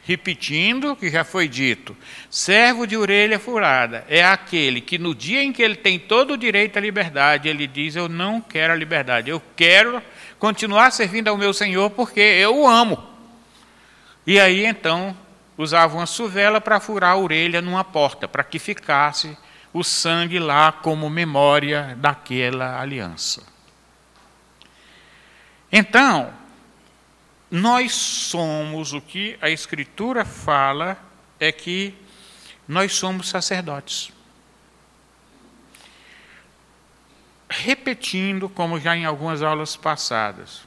repetindo 0.04 0.92
o 0.92 0.96
que 0.96 1.10
já 1.10 1.24
foi 1.24 1.48
dito, 1.48 1.96
servo 2.30 2.88
de 2.88 2.98
orelha 2.98 3.40
furada 3.40 4.04
é 4.10 4.24
aquele 4.24 4.82
que 4.82 4.98
no 4.98 5.14
dia 5.14 5.44
em 5.44 5.54
que 5.54 5.62
ele 5.62 5.76
tem 5.76 6.00
todo 6.00 6.34
o 6.34 6.38
direito 6.38 6.78
à 6.78 6.82
liberdade, 6.82 7.48
ele 7.48 7.68
diz: 7.68 7.96
Eu 7.96 8.10
não 8.10 8.42
quero 8.42 8.74
a 8.74 8.76
liberdade, 8.76 9.30
eu 9.30 9.42
quero 9.56 10.02
continuar 10.40 10.92
servindo 10.92 11.28
ao 11.28 11.38
meu 11.38 11.54
Senhor 11.54 11.90
porque 11.92 12.20
eu 12.20 12.58
o 12.58 12.68
amo. 12.68 13.02
E 14.26 14.40
aí 14.40 14.66
então 14.66 15.16
usava 15.58 15.96
uma 15.96 16.06
suvela 16.06 16.60
para 16.60 16.80
furar 16.80 17.12
a 17.12 17.18
orelha 17.18 17.62
numa 17.62 17.84
porta, 17.84 18.28
para 18.28 18.44
que 18.44 18.58
ficasse 18.58 19.38
o 19.72 19.84
sangue 19.84 20.40
lá 20.40 20.72
como 20.72 21.10
memória 21.10 21.96
daquela 22.00 22.82
aliança. 22.82 23.44
Então, 25.72 26.34
nós 27.50 27.94
somos 27.94 28.94
o 28.94 29.02
que 29.02 29.38
a 29.42 29.50
Escritura 29.50 30.26
fala 30.26 30.98
é 31.40 31.52
que 31.52 31.96
nós 32.68 32.94
somos 32.94 33.30
sacerdotes. 33.30 34.12
Repetindo, 37.50 38.48
como 38.48 38.80
já 38.80 38.96
em 38.96 39.06
algumas 39.06 39.42
aulas 39.42 39.76
passadas, 39.76 40.62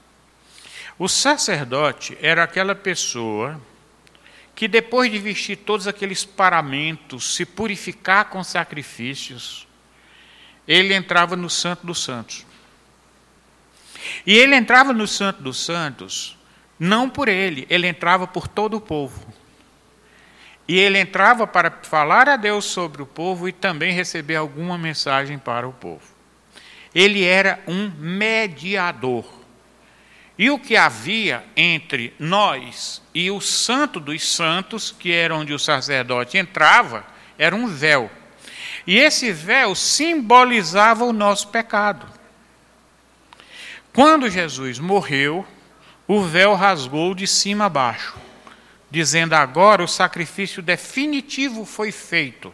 o 0.99 1.09
sacerdote 1.09 2.17
era 2.21 2.45
aquela 2.45 2.75
pessoa 2.75 3.61
que, 4.55 4.69
depois 4.69 5.11
de 5.11 5.19
vestir 5.19 5.57
todos 5.57 5.89
aqueles 5.89 6.25
paramentos, 6.25 7.35
se 7.35 7.45
purificar 7.45 8.27
com 8.27 8.45
sacrifícios, 8.45 9.67
ele 10.69 10.95
entrava 10.95 11.35
no 11.35 11.51
Santo 11.51 11.87
dos 11.87 12.03
Santos. 12.03 12.47
E 14.27 14.37
ele 14.37 14.55
entrava 14.55 14.93
no 14.93 15.07
Santo 15.07 15.43
dos 15.43 15.65
Santos 15.65 16.37
não 16.79 17.09
por 17.09 17.29
ele, 17.29 17.67
ele 17.71 17.87
entrava 17.87 18.27
por 18.27 18.49
todo 18.49 18.77
o 18.77 18.81
povo. 18.81 19.25
E 20.67 20.79
ele 20.79 20.99
entrava 20.99 21.47
para 21.47 21.71
falar 21.83 22.29
a 22.29 22.37
Deus 22.37 22.65
sobre 22.65 23.03
o 23.03 23.07
povo 23.07 23.49
e 23.49 23.53
também 23.53 23.93
receber 23.93 24.37
alguma 24.37 24.79
mensagem 24.79 25.39
para 25.39 25.69
o 25.69 25.73
povo. 25.73 26.15
Ele 26.95 27.25
era 27.25 27.63
um 27.67 27.91
mediador. 27.99 29.25
E 30.39 30.51
o 30.51 30.59
que 30.59 30.77
havia 30.77 31.45
entre 31.57 32.13
nós 32.19 33.03
e 33.15 33.31
o 33.31 33.41
Santo 33.41 34.01
dos 34.01 34.27
Santos, 34.27 34.91
que 34.91 35.13
era 35.13 35.35
onde 35.35 35.53
o 35.53 35.59
sacerdote 35.59 36.39
entrava, 36.39 37.05
era 37.39 37.55
um 37.55 37.69
véu. 37.69 38.11
E 38.87 38.99
esse 38.99 39.33
véu 39.33 39.75
simbolizava 39.75 41.05
o 41.05 41.13
nosso 41.13 41.49
pecado. 41.49 42.07
Quando 43.95 44.29
Jesus 44.29 44.81
morreu, 44.81 45.47
o 46.09 46.21
véu 46.21 46.55
rasgou 46.55 47.15
de 47.15 47.29
cima 47.29 47.67
a 47.67 47.69
baixo, 47.69 48.17
dizendo: 48.91 49.35
agora 49.35 49.85
o 49.85 49.89
sacrifício 49.89 50.61
definitivo 50.61 51.65
foi 51.65 51.93
feito, 51.93 52.53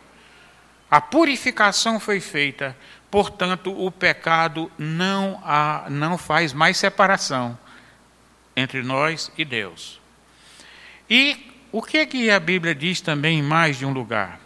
a 0.91 1.01
purificação 1.01 1.99
foi 1.99 2.21
feita, 2.21 2.77
portanto 3.11 3.73
o 3.73 3.91
pecado 3.91 4.71
não, 4.77 5.41
há, 5.43 5.87
não 5.89 6.19
faz 6.19 6.53
mais 6.53 6.77
separação 6.77 7.59
entre 8.55 8.83
nós 8.83 9.33
e 9.39 9.43
Deus. 9.43 9.99
E 11.09 11.51
o 11.73 11.81
que, 11.81 11.97
é 11.97 12.07
que 12.07 12.31
a 12.31 12.39
Bíblia 12.39 12.75
diz 12.75 13.01
também 13.01 13.39
em 13.39 13.43
mais 13.43 13.79
de 13.79 13.87
um 13.87 13.95
lugar? 13.95 14.39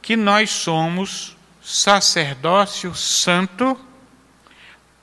Que 0.00 0.14
nós 0.14 0.50
somos 0.50 1.36
sacerdócio 1.60 2.94
santo 2.94 3.76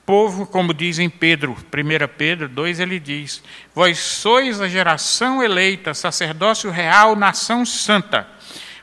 povo, 0.09 0.47
como 0.47 0.73
diz 0.73 0.97
em 0.97 1.07
Pedro, 1.07 1.51
1 1.51 2.17
Pedro 2.17 2.49
2, 2.49 2.79
ele 2.79 2.99
diz: 2.99 3.43
Vós 3.75 3.99
sois 3.99 4.59
a 4.59 4.67
geração 4.67 5.43
eleita, 5.43 5.93
sacerdócio 5.93 6.71
real, 6.71 7.15
nação 7.15 7.63
santa, 7.63 8.27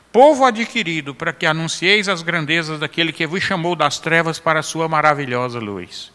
povo 0.09 0.45
adquirido, 0.45 1.13
para 1.13 1.33
que 1.33 1.45
anuncieis 1.45 2.07
as 2.07 2.21
grandezas 2.21 2.79
daquele 2.79 3.11
que 3.11 3.27
vos 3.27 3.43
chamou 3.43 3.75
das 3.75 3.99
trevas 3.99 4.39
para 4.39 4.61
a 4.61 4.63
sua 4.63 4.87
maravilhosa 4.87 5.59
luz. 5.59 6.13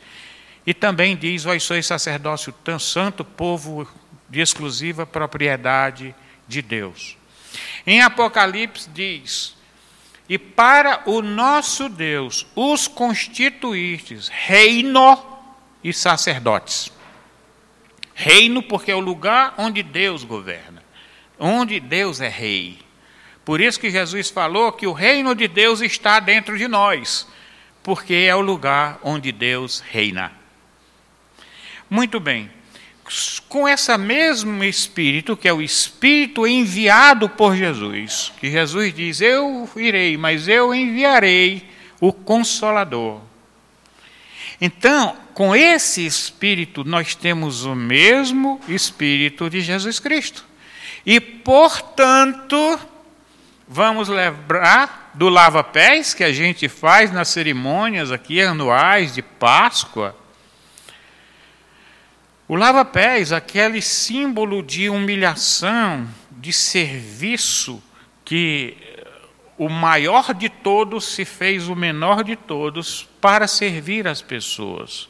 E 0.66 0.72
também 0.72 1.14
diz: 1.14 1.44
Vós 1.44 1.62
sois 1.62 1.84
sacerdócio 1.84 2.50
tão 2.64 2.78
santo, 2.78 3.22
povo 3.22 3.86
de 4.30 4.40
exclusiva 4.40 5.04
propriedade 5.04 6.14
de 6.48 6.62
Deus. 6.62 7.18
Em 7.86 8.00
Apocalipse 8.00 8.88
diz: 8.88 9.54
e 10.32 10.38
para 10.38 11.02
o 11.04 11.20
nosso 11.20 11.90
Deus 11.90 12.46
os 12.56 12.88
constituístes 12.88 14.28
reino 14.28 15.22
e 15.84 15.92
sacerdotes. 15.92 16.90
Reino, 18.14 18.62
porque 18.62 18.90
é 18.90 18.94
o 18.94 19.00
lugar 19.00 19.52
onde 19.58 19.82
Deus 19.82 20.24
governa, 20.24 20.82
onde 21.38 21.78
Deus 21.78 22.18
é 22.18 22.28
rei. 22.28 22.78
Por 23.44 23.60
isso 23.60 23.78
que 23.78 23.90
Jesus 23.90 24.30
falou 24.30 24.72
que 24.72 24.86
o 24.86 24.94
reino 24.94 25.34
de 25.34 25.46
Deus 25.46 25.82
está 25.82 26.18
dentro 26.18 26.56
de 26.56 26.66
nós, 26.66 27.28
porque 27.82 28.14
é 28.14 28.34
o 28.34 28.40
lugar 28.40 29.00
onde 29.02 29.32
Deus 29.32 29.80
reina. 29.80 30.32
Muito 31.90 32.18
bem 32.18 32.50
com 33.48 33.68
esse 33.68 33.96
mesmo 33.98 34.62
Espírito, 34.64 35.36
que 35.36 35.48
é 35.48 35.52
o 35.52 35.60
Espírito 35.60 36.46
enviado 36.46 37.28
por 37.28 37.56
Jesus, 37.56 38.32
que 38.40 38.50
Jesus 38.50 38.94
diz: 38.94 39.20
Eu 39.20 39.68
irei, 39.76 40.16
mas 40.16 40.48
eu 40.48 40.74
enviarei 40.74 41.68
o 42.00 42.12
Consolador. 42.12 43.20
Então, 44.60 45.16
com 45.34 45.56
esse 45.56 46.06
espírito, 46.06 46.84
nós 46.84 47.16
temos 47.16 47.64
o 47.64 47.74
mesmo 47.74 48.60
espírito 48.68 49.50
de 49.50 49.60
Jesus 49.60 49.98
Cristo. 49.98 50.44
E, 51.04 51.18
portanto, 51.20 52.78
vamos 53.66 54.08
lembrar 54.08 55.10
do 55.14 55.28
lava-pés 55.28 56.14
que 56.14 56.22
a 56.22 56.32
gente 56.32 56.68
faz 56.68 57.10
nas 57.10 57.28
cerimônias 57.28 58.12
aqui 58.12 58.40
anuais 58.40 59.14
de 59.14 59.22
Páscoa. 59.22 60.16
O 62.52 62.54
lava-pés, 62.54 63.32
aquele 63.32 63.80
símbolo 63.80 64.62
de 64.62 64.90
humilhação, 64.90 66.06
de 66.30 66.52
serviço, 66.52 67.82
que 68.26 68.76
o 69.56 69.70
maior 69.70 70.34
de 70.34 70.50
todos 70.50 71.14
se 71.14 71.24
fez 71.24 71.66
o 71.70 71.74
menor 71.74 72.22
de 72.22 72.36
todos 72.36 73.08
para 73.22 73.48
servir 73.48 74.06
as 74.06 74.20
pessoas. 74.20 75.08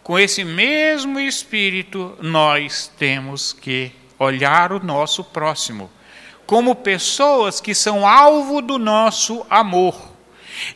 Com 0.00 0.16
esse 0.16 0.44
mesmo 0.44 1.18
espírito, 1.18 2.16
nós 2.20 2.86
temos 2.86 3.52
que 3.52 3.90
olhar 4.16 4.72
o 4.72 4.78
nosso 4.78 5.24
próximo 5.24 5.90
como 6.46 6.76
pessoas 6.76 7.60
que 7.60 7.74
são 7.74 8.06
alvo 8.06 8.62
do 8.62 8.78
nosso 8.78 9.44
amor. 9.50 10.09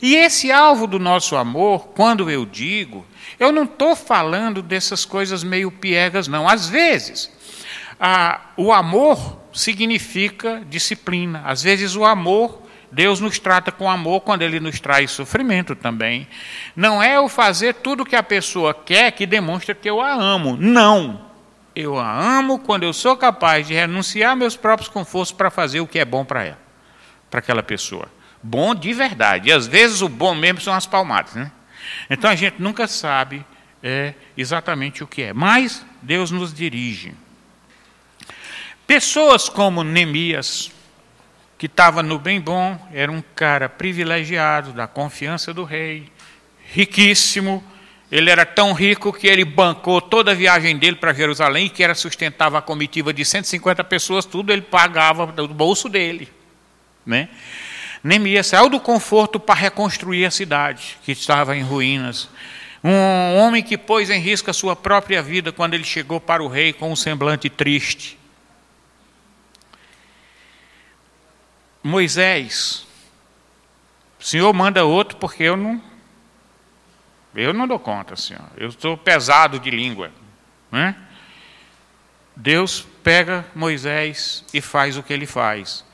E 0.01 0.15
esse 0.15 0.51
alvo 0.51 0.87
do 0.87 0.99
nosso 0.99 1.35
amor, 1.35 1.87
quando 1.89 2.29
eu 2.29 2.45
digo, 2.45 3.05
eu 3.39 3.51
não 3.51 3.63
estou 3.63 3.95
falando 3.95 4.61
dessas 4.61 5.05
coisas 5.05 5.43
meio 5.43 5.71
piegas, 5.71 6.27
não. 6.27 6.47
Às 6.47 6.67
vezes, 6.67 7.31
a, 7.99 8.41
o 8.57 8.71
amor 8.71 9.39
significa 9.53 10.61
disciplina. 10.69 11.41
Às 11.45 11.63
vezes, 11.63 11.95
o 11.95 12.05
amor, 12.05 12.61
Deus 12.91 13.19
nos 13.19 13.39
trata 13.39 13.71
com 13.71 13.89
amor 13.89 14.21
quando 14.21 14.41
Ele 14.41 14.59
nos 14.59 14.79
traz 14.79 15.11
sofrimento 15.11 15.75
também. 15.75 16.27
Não 16.75 17.01
é 17.01 17.19
o 17.19 17.27
fazer 17.27 17.75
tudo 17.75 18.05
que 18.05 18.15
a 18.15 18.23
pessoa 18.23 18.73
quer 18.73 19.11
que 19.11 19.25
demonstra 19.25 19.75
que 19.75 19.89
eu 19.89 20.01
a 20.01 20.13
amo. 20.13 20.57
Não. 20.59 21.25
Eu 21.75 21.99
a 21.99 22.37
amo 22.37 22.59
quando 22.59 22.83
eu 22.83 22.93
sou 22.93 23.17
capaz 23.17 23.67
de 23.67 23.73
renunciar 23.73 24.35
meus 24.35 24.55
próprios 24.55 24.87
confortos 24.87 25.33
para 25.33 25.51
fazer 25.51 25.81
o 25.81 25.87
que 25.87 25.99
é 25.99 26.05
bom 26.05 26.23
para 26.23 26.43
ela, 26.45 26.59
para 27.29 27.39
aquela 27.39 27.61
pessoa. 27.61 28.07
Bom 28.47 28.75
de 28.75 28.93
verdade. 28.93 29.49
E 29.49 29.51
às 29.51 29.65
vezes 29.65 30.01
o 30.03 30.07
bom 30.07 30.35
mesmo 30.35 30.61
são 30.61 30.71
as 30.71 30.85
palmadas. 30.85 31.33
Né? 31.33 31.51
Então 32.07 32.29
a 32.29 32.35
gente 32.35 32.61
nunca 32.61 32.87
sabe 32.87 33.43
é, 33.81 34.13
exatamente 34.37 35.03
o 35.03 35.07
que 35.07 35.23
é. 35.23 35.33
Mas 35.33 35.83
Deus 35.99 36.29
nos 36.29 36.53
dirige. 36.53 37.15
Pessoas 38.85 39.49
como 39.49 39.83
Neemias, 39.83 40.71
que 41.57 41.65
estava 41.65 42.03
no 42.03 42.19
bem 42.19 42.39
bom, 42.39 42.79
era 42.93 43.11
um 43.11 43.23
cara 43.35 43.67
privilegiado, 43.67 44.73
da 44.73 44.85
confiança 44.85 45.51
do 45.51 45.63
rei, 45.63 46.11
riquíssimo, 46.71 47.63
ele 48.11 48.29
era 48.29 48.45
tão 48.45 48.73
rico 48.73 49.11
que 49.11 49.25
ele 49.25 49.43
bancou 49.43 49.99
toda 49.99 50.31
a 50.31 50.35
viagem 50.35 50.77
dele 50.77 50.97
para 50.97 51.13
Jerusalém, 51.13 51.67
que 51.67 51.83
era 51.83 51.95
sustentava 51.95 52.59
a 52.59 52.61
comitiva 52.61 53.11
de 53.11 53.25
150 53.25 53.83
pessoas, 53.85 54.23
tudo 54.23 54.53
ele 54.53 54.61
pagava 54.61 55.25
do 55.25 55.47
bolso 55.47 55.89
dele. 55.89 56.29
Né? 57.03 57.27
Neemias 58.05 58.45
saiu 58.45 58.69
do 58.69 58.79
conforto 58.79 59.39
para 59.39 59.55
reconstruir 59.55 60.27
a 60.27 60.31
cidade, 60.31 60.99
que 61.03 61.11
estava 61.11 61.57
em 61.57 61.63
ruínas. 61.63 62.29
Um 62.83 63.35
homem 63.37 63.63
que 63.63 63.79
pôs 63.79 64.11
em 64.11 64.19
risco 64.19 64.51
a 64.51 64.53
sua 64.53 64.75
própria 64.75 65.23
vida 65.23 65.51
quando 65.51 65.73
ele 65.73 65.83
chegou 65.83 66.21
para 66.21 66.43
o 66.43 66.47
rei 66.47 66.71
com 66.71 66.91
um 66.91 66.95
semblante 66.95 67.49
triste. 67.49 68.15
Moisés, 71.83 72.85
o 74.19 74.23
Senhor 74.23 74.53
manda 74.53 74.85
outro 74.85 75.17
porque 75.17 75.41
eu 75.41 75.57
não 75.57 75.81
eu 77.33 77.53
não 77.53 77.67
dou 77.67 77.79
conta, 77.79 78.15
Senhor. 78.15 78.47
Eu 78.55 78.69
estou 78.69 78.95
pesado 78.95 79.59
de 79.59 79.71
língua. 79.71 80.11
Né? 80.71 80.95
Deus 82.35 82.85
pega 83.03 83.43
Moisés 83.55 84.45
e 84.53 84.61
faz 84.61 84.95
o 84.95 85.01
que 85.01 85.11
ele 85.11 85.25
faz. 85.25 85.84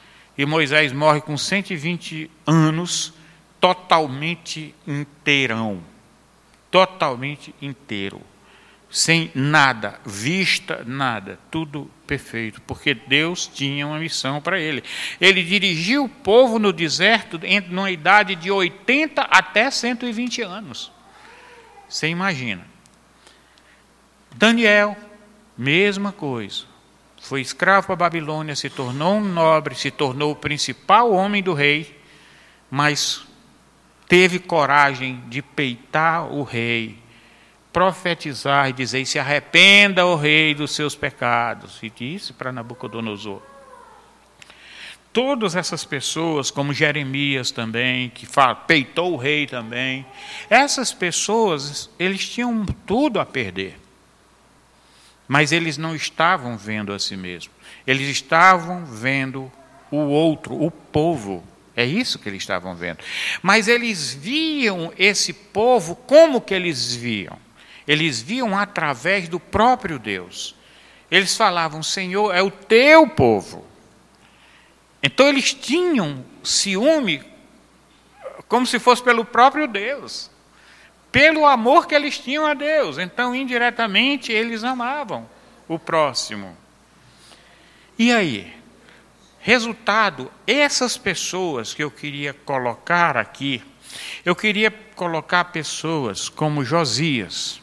E 0.42 0.46
Moisés 0.48 0.92
morre 0.92 1.22
com 1.22 1.38
120 1.38 2.32
anos, 2.48 3.14
totalmente 3.60 4.74
inteirão. 4.88 5.84
Totalmente 6.72 7.54
inteiro. 7.62 8.20
Sem 8.90 9.30
nada, 9.36 10.00
vista, 10.04 10.84
nada. 10.84 11.38
Tudo 11.52 11.92
perfeito. 12.08 12.60
Porque 12.62 12.96
Deus 12.96 13.46
tinha 13.46 13.86
uma 13.86 14.00
missão 14.00 14.42
para 14.42 14.60
ele. 14.60 14.84
Ele 15.20 15.44
dirigiu 15.44 16.06
o 16.06 16.10
povo 16.10 16.58
no 16.58 16.74
deserto 16.74 17.40
numa 17.70 17.92
idade 17.92 18.34
de 18.34 18.50
80 18.50 19.22
até 19.22 19.70
120 19.70 20.42
anos. 20.42 20.92
Você 21.88 22.08
imagina. 22.08 22.66
Daniel, 24.34 24.98
mesma 25.56 26.12
coisa. 26.12 26.71
Foi 27.32 27.40
escravo 27.40 27.88
para 27.88 27.94
a 27.94 28.10
Babilônia, 28.10 28.58
se 28.58 28.70
tornou 28.70 29.16
um 29.16 29.24
nobre, 29.24 29.74
se 29.74 29.90
tornou 29.90 30.34
o 30.34 30.36
principal 30.36 31.14
homem 31.14 31.42
do 31.42 31.54
rei, 31.54 31.98
mas 32.70 33.26
teve 34.06 34.38
coragem 34.38 35.24
de 35.30 35.42
peitar 35.42 36.30
o 36.30 36.44
rei, 36.44 36.98
profetizar 37.72 38.68
e 38.68 38.74
dizer: 38.74 39.06
se 39.06 39.18
arrependa, 39.18 40.06
o 40.06 40.18
rei, 40.18 40.54
dos 40.54 40.76
seus 40.76 40.94
pecados. 40.94 41.82
E 41.82 41.90
disse 41.90 42.34
para 42.34 42.52
Nabucodonosor. 42.52 43.42
Todas 45.14 45.56
essas 45.56 45.86
pessoas, 45.86 46.52
como 46.52 46.74
Jeremias 46.74 47.50
também, 47.50 48.10
que 48.10 48.28
peitou 48.68 49.14
o 49.14 49.18
rei 49.18 49.48
também, 49.48 50.06
essas 50.50 50.92
pessoas, 50.92 51.90
eles 51.98 52.28
tinham 52.28 52.66
tudo 52.86 53.22
a 53.22 53.26
perder. 53.26 53.80
Mas 55.32 55.54
eles 55.54 55.78
não 55.78 55.96
estavam 55.96 56.58
vendo 56.58 56.92
a 56.92 57.00
si 57.00 57.16
mesmos. 57.16 57.56
Eles 57.88 58.10
estavam 58.10 58.84
vendo 58.86 59.50
o 59.90 59.96
outro, 59.96 60.62
o 60.62 60.70
povo. 60.70 61.42
É 61.74 61.86
isso 61.86 62.20
que 62.20 62.28
eles 62.28 62.44
estavam 62.44 62.76
vendo. 62.76 62.98
Mas 63.42 63.70
eles 63.70 64.14
viam 64.14 64.92
esse 65.00 65.32
povo 65.32 65.96
como 65.96 66.42
que 66.42 66.54
eles 66.54 66.94
viam? 66.94 67.40
Eles 67.88 68.22
viam 68.22 68.60
através 68.60 69.30
do 69.30 69.40
próprio 69.40 69.98
Deus. 69.98 70.54
Eles 71.10 71.34
falavam: 71.38 71.82
Senhor, 71.82 72.36
é 72.36 72.42
o 72.42 72.52
teu 72.52 73.08
povo. 73.08 73.66
Então 75.02 75.30
eles 75.30 75.54
tinham 75.54 76.26
ciúme 76.44 77.24
como 78.50 78.68
se 78.68 78.80
fosse 78.80 79.02
pelo 79.02 79.24
próprio 79.24 79.66
Deus, 79.66 80.30
pelo 81.12 81.46
amor 81.46 81.88
que 81.88 81.94
eles 81.94 82.18
tinham 82.18 82.46
a 82.46 82.54
Deus. 82.54 82.98
Então, 82.98 83.36
indiretamente, 83.36 84.32
eles 84.32 84.64
amavam 84.64 85.30
o 85.68 85.78
próximo. 85.78 86.56
E 87.98 88.12
aí? 88.12 88.54
Resultado, 89.40 90.32
essas 90.46 90.98
pessoas 90.98 91.74
que 91.74 91.84
eu 91.84 91.90
queria 91.90 92.34
colocar 92.34 93.18
aqui, 93.18 93.62
eu 94.24 94.36
queria 94.36 94.72
colocar 94.96 95.46
pessoas 95.46 96.30
como 96.30 96.64
Josias, 96.64 97.60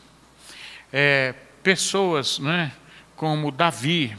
é, 0.92 1.34
pessoas 1.62 2.40
né, 2.40 2.72
como 3.14 3.52
Davi, 3.52 4.16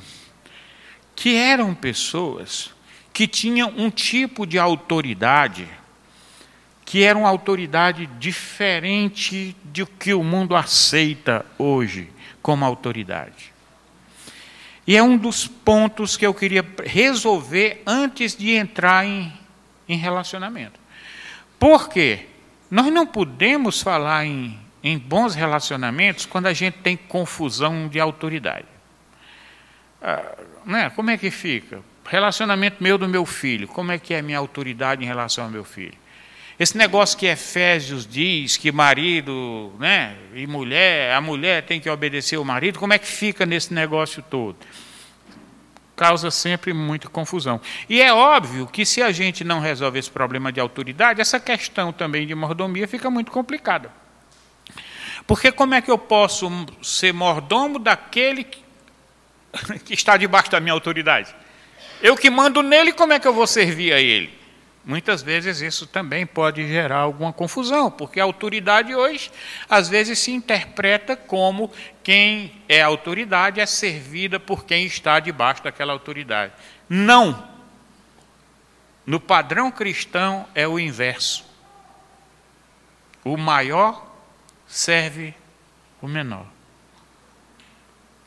que 1.15 1.35
eram 1.35 1.75
pessoas 1.75 2.73
que 3.11 3.27
tinham 3.27 3.73
um 3.75 3.89
tipo 3.89 4.47
de 4.47 4.57
autoridade 4.57 5.67
que 6.89 7.03
era 7.03 7.19
uma 7.19 7.29
autoridade 7.29 8.07
diferente 8.17 9.55
do 9.63 9.85
que 9.85 10.11
o 10.11 10.23
mundo 10.23 10.55
aceita 10.55 11.45
hoje 11.55 12.09
como 12.41 12.65
autoridade. 12.65 13.53
E 14.87 14.97
é 14.97 15.03
um 15.03 15.15
dos 15.15 15.45
pontos 15.45 16.17
que 16.17 16.25
eu 16.25 16.33
queria 16.33 16.65
resolver 16.83 17.83
antes 17.85 18.35
de 18.35 18.55
entrar 18.55 19.05
em, 19.05 19.31
em 19.87 19.97
relacionamento. 19.97 20.79
Por 21.59 21.89
quê? 21.89 22.25
Nós 22.71 22.87
não 22.87 23.05
podemos 23.05 23.83
falar 23.83 24.25
em, 24.25 24.59
em 24.83 24.97
bons 24.97 25.35
relacionamentos 25.35 26.25
quando 26.25 26.47
a 26.47 26.53
gente 26.53 26.79
tem 26.79 26.97
confusão 26.97 27.87
de 27.87 27.99
autoridade. 27.99 28.65
Ah, 30.01 30.35
né? 30.65 30.89
Como 30.95 31.11
é 31.11 31.19
que 31.19 31.29
fica? 31.29 31.83
Relacionamento 32.03 32.81
meu 32.81 32.97
do 32.97 33.07
meu 33.07 33.27
filho. 33.27 33.67
Como 33.67 33.91
é 33.91 33.99
que 33.99 34.11
é 34.11 34.19
a 34.19 34.23
minha 34.23 34.39
autoridade 34.39 35.03
em 35.03 35.07
relação 35.07 35.43
ao 35.43 35.51
meu 35.51 35.63
filho? 35.63 36.08
Esse 36.59 36.77
negócio 36.77 37.17
que 37.17 37.25
Efésios 37.25 38.05
diz 38.05 38.57
que 38.57 38.69
marido 38.69 39.71
né, 39.79 40.17
e 40.35 40.45
mulher, 40.45 41.13
a 41.13 41.21
mulher 41.21 41.63
tem 41.63 41.79
que 41.79 41.89
obedecer 41.89 42.35
ao 42.35 42.43
marido, 42.43 42.77
como 42.77 42.91
é 42.91 42.99
que 42.99 43.07
fica 43.07 43.45
nesse 43.45 43.73
negócio 43.73 44.21
todo? 44.21 44.57
Causa 45.95 46.29
sempre 46.29 46.73
muita 46.73 47.07
confusão. 47.07 47.61
E 47.87 48.01
é 48.01 48.13
óbvio 48.13 48.67
que 48.67 48.85
se 48.85 49.01
a 49.01 49.09
gente 49.09 49.45
não 49.45 49.61
resolve 49.61 49.99
esse 49.99 50.11
problema 50.11 50.51
de 50.51 50.59
autoridade, 50.59 51.21
essa 51.21 51.39
questão 51.39 51.93
também 51.93 52.27
de 52.27 52.35
mordomia 52.35 52.89
fica 52.89 53.09
muito 53.09 53.31
complicada. 53.31 53.89
Porque 55.25 55.53
como 55.53 55.75
é 55.75 55.81
que 55.81 55.89
eu 55.89 55.97
posso 55.97 56.49
ser 56.81 57.13
mordomo 57.13 57.79
daquele 57.79 58.43
que 58.43 58.63
está 59.93 60.17
debaixo 60.17 60.51
da 60.51 60.59
minha 60.59 60.73
autoridade? 60.73 61.33
Eu 62.01 62.17
que 62.17 62.29
mando 62.29 62.61
nele, 62.61 62.91
como 62.91 63.13
é 63.13 63.19
que 63.19 63.27
eu 63.27 63.33
vou 63.33 63.47
servir 63.47 63.93
a 63.93 64.01
ele? 64.01 64.38
Muitas 64.89 65.21
vezes 65.21 65.61
isso 65.61 65.85
também 65.85 66.25
pode 66.25 66.67
gerar 66.67 67.01
alguma 67.01 67.31
confusão, 67.31 67.91
porque 67.91 68.19
a 68.19 68.23
autoridade 68.23 68.95
hoje, 68.95 69.31
às 69.69 69.87
vezes, 69.87 70.17
se 70.17 70.31
interpreta 70.31 71.15
como 71.15 71.71
quem 72.03 72.59
é 72.67 72.81
autoridade 72.81 73.61
é 73.61 73.67
servida 73.67 74.39
por 74.39 74.65
quem 74.65 74.87
está 74.87 75.19
debaixo 75.19 75.63
daquela 75.63 75.93
autoridade. 75.93 76.53
Não! 76.89 77.47
No 79.05 79.19
padrão 79.19 79.69
cristão 79.69 80.47
é 80.55 80.67
o 80.67 80.79
inverso. 80.79 81.45
O 83.23 83.37
maior 83.37 84.11
serve 84.67 85.35
o 86.01 86.07
menor. 86.07 86.47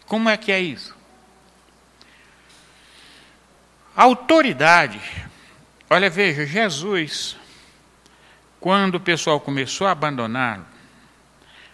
Como 0.06 0.28
é 0.28 0.36
que 0.36 0.52
é 0.52 0.60
isso? 0.60 0.96
Autoridade, 3.96 5.00
olha, 5.92 6.08
veja, 6.08 6.46
Jesus, 6.46 7.36
quando 8.58 8.94
o 8.94 9.00
pessoal 9.00 9.38
começou 9.38 9.86
a 9.86 9.90
abandoná-lo, 9.90 10.64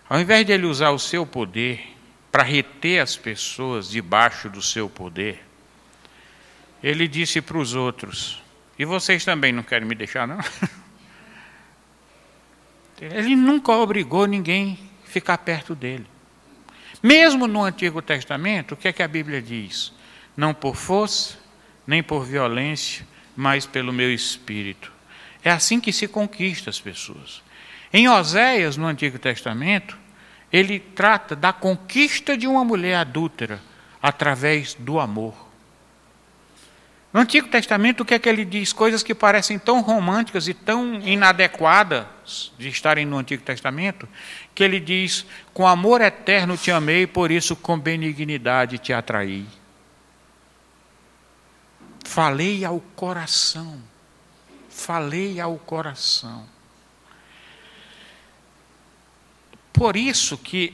ao 0.08 0.20
invés 0.20 0.44
de 0.44 0.52
ele 0.52 0.66
usar 0.66 0.90
o 0.90 0.98
seu 0.98 1.24
poder 1.24 1.96
para 2.32 2.42
reter 2.42 3.00
as 3.00 3.16
pessoas 3.16 3.88
debaixo 3.88 4.50
do 4.50 4.60
seu 4.60 4.88
poder, 4.88 5.44
ele 6.82 7.06
disse 7.06 7.40
para 7.40 7.58
os 7.58 7.74
outros: 7.74 8.42
E 8.78 8.84
vocês 8.84 9.24
também 9.24 9.52
não 9.52 9.62
querem 9.62 9.86
me 9.86 9.94
deixar, 9.94 10.26
não? 10.26 10.38
Ele 13.00 13.36
nunca 13.36 13.70
obrigou 13.72 14.26
ninguém 14.26 14.76
a 15.04 15.08
ficar 15.08 15.38
perto 15.38 15.72
dele. 15.72 16.04
Mesmo 17.00 17.46
no 17.46 17.62
Antigo 17.62 18.02
Testamento, 18.02 18.72
o 18.72 18.76
que 18.76 18.88
é 18.88 18.92
que 18.92 19.04
a 19.04 19.08
Bíblia 19.08 19.40
diz? 19.40 19.92
Não 20.36 20.52
por 20.52 20.74
força, 20.74 21.38
nem 21.86 22.02
por 22.02 22.24
violência, 22.24 23.06
mas 23.38 23.66
pelo 23.66 23.92
meu 23.92 24.12
espírito. 24.12 24.90
É 25.44 25.52
assim 25.52 25.78
que 25.78 25.92
se 25.92 26.08
conquista 26.08 26.70
as 26.70 26.80
pessoas. 26.80 27.40
Em 27.92 28.08
Oséias, 28.08 28.76
no 28.76 28.84
Antigo 28.84 29.16
Testamento, 29.16 29.96
ele 30.52 30.80
trata 30.80 31.36
da 31.36 31.52
conquista 31.52 32.36
de 32.36 32.48
uma 32.48 32.64
mulher 32.64 32.96
adúltera 32.96 33.60
através 34.02 34.74
do 34.74 34.98
amor. 34.98 35.36
No 37.12 37.20
Antigo 37.20 37.46
Testamento, 37.46 38.00
o 38.00 38.04
que 38.04 38.14
é 38.14 38.18
que 38.18 38.28
ele 38.28 38.44
diz? 38.44 38.72
Coisas 38.72 39.04
que 39.04 39.14
parecem 39.14 39.56
tão 39.56 39.82
românticas 39.82 40.48
e 40.48 40.52
tão 40.52 41.00
inadequadas 41.00 42.52
de 42.58 42.68
estarem 42.68 43.06
no 43.06 43.18
Antigo 43.18 43.44
Testamento, 43.44 44.08
que 44.52 44.64
ele 44.64 44.80
diz: 44.80 45.24
Com 45.54 45.64
amor 45.64 46.00
eterno 46.00 46.56
te 46.56 46.72
amei, 46.72 47.06
por 47.06 47.30
isso 47.30 47.54
com 47.54 47.78
benignidade 47.78 48.78
te 48.78 48.92
atraí. 48.92 49.46
Falei 52.08 52.64
ao 52.64 52.80
coração. 52.96 53.78
Falei 54.70 55.38
ao 55.38 55.58
coração. 55.58 56.46
Por 59.74 59.94
isso 59.94 60.38
que 60.38 60.72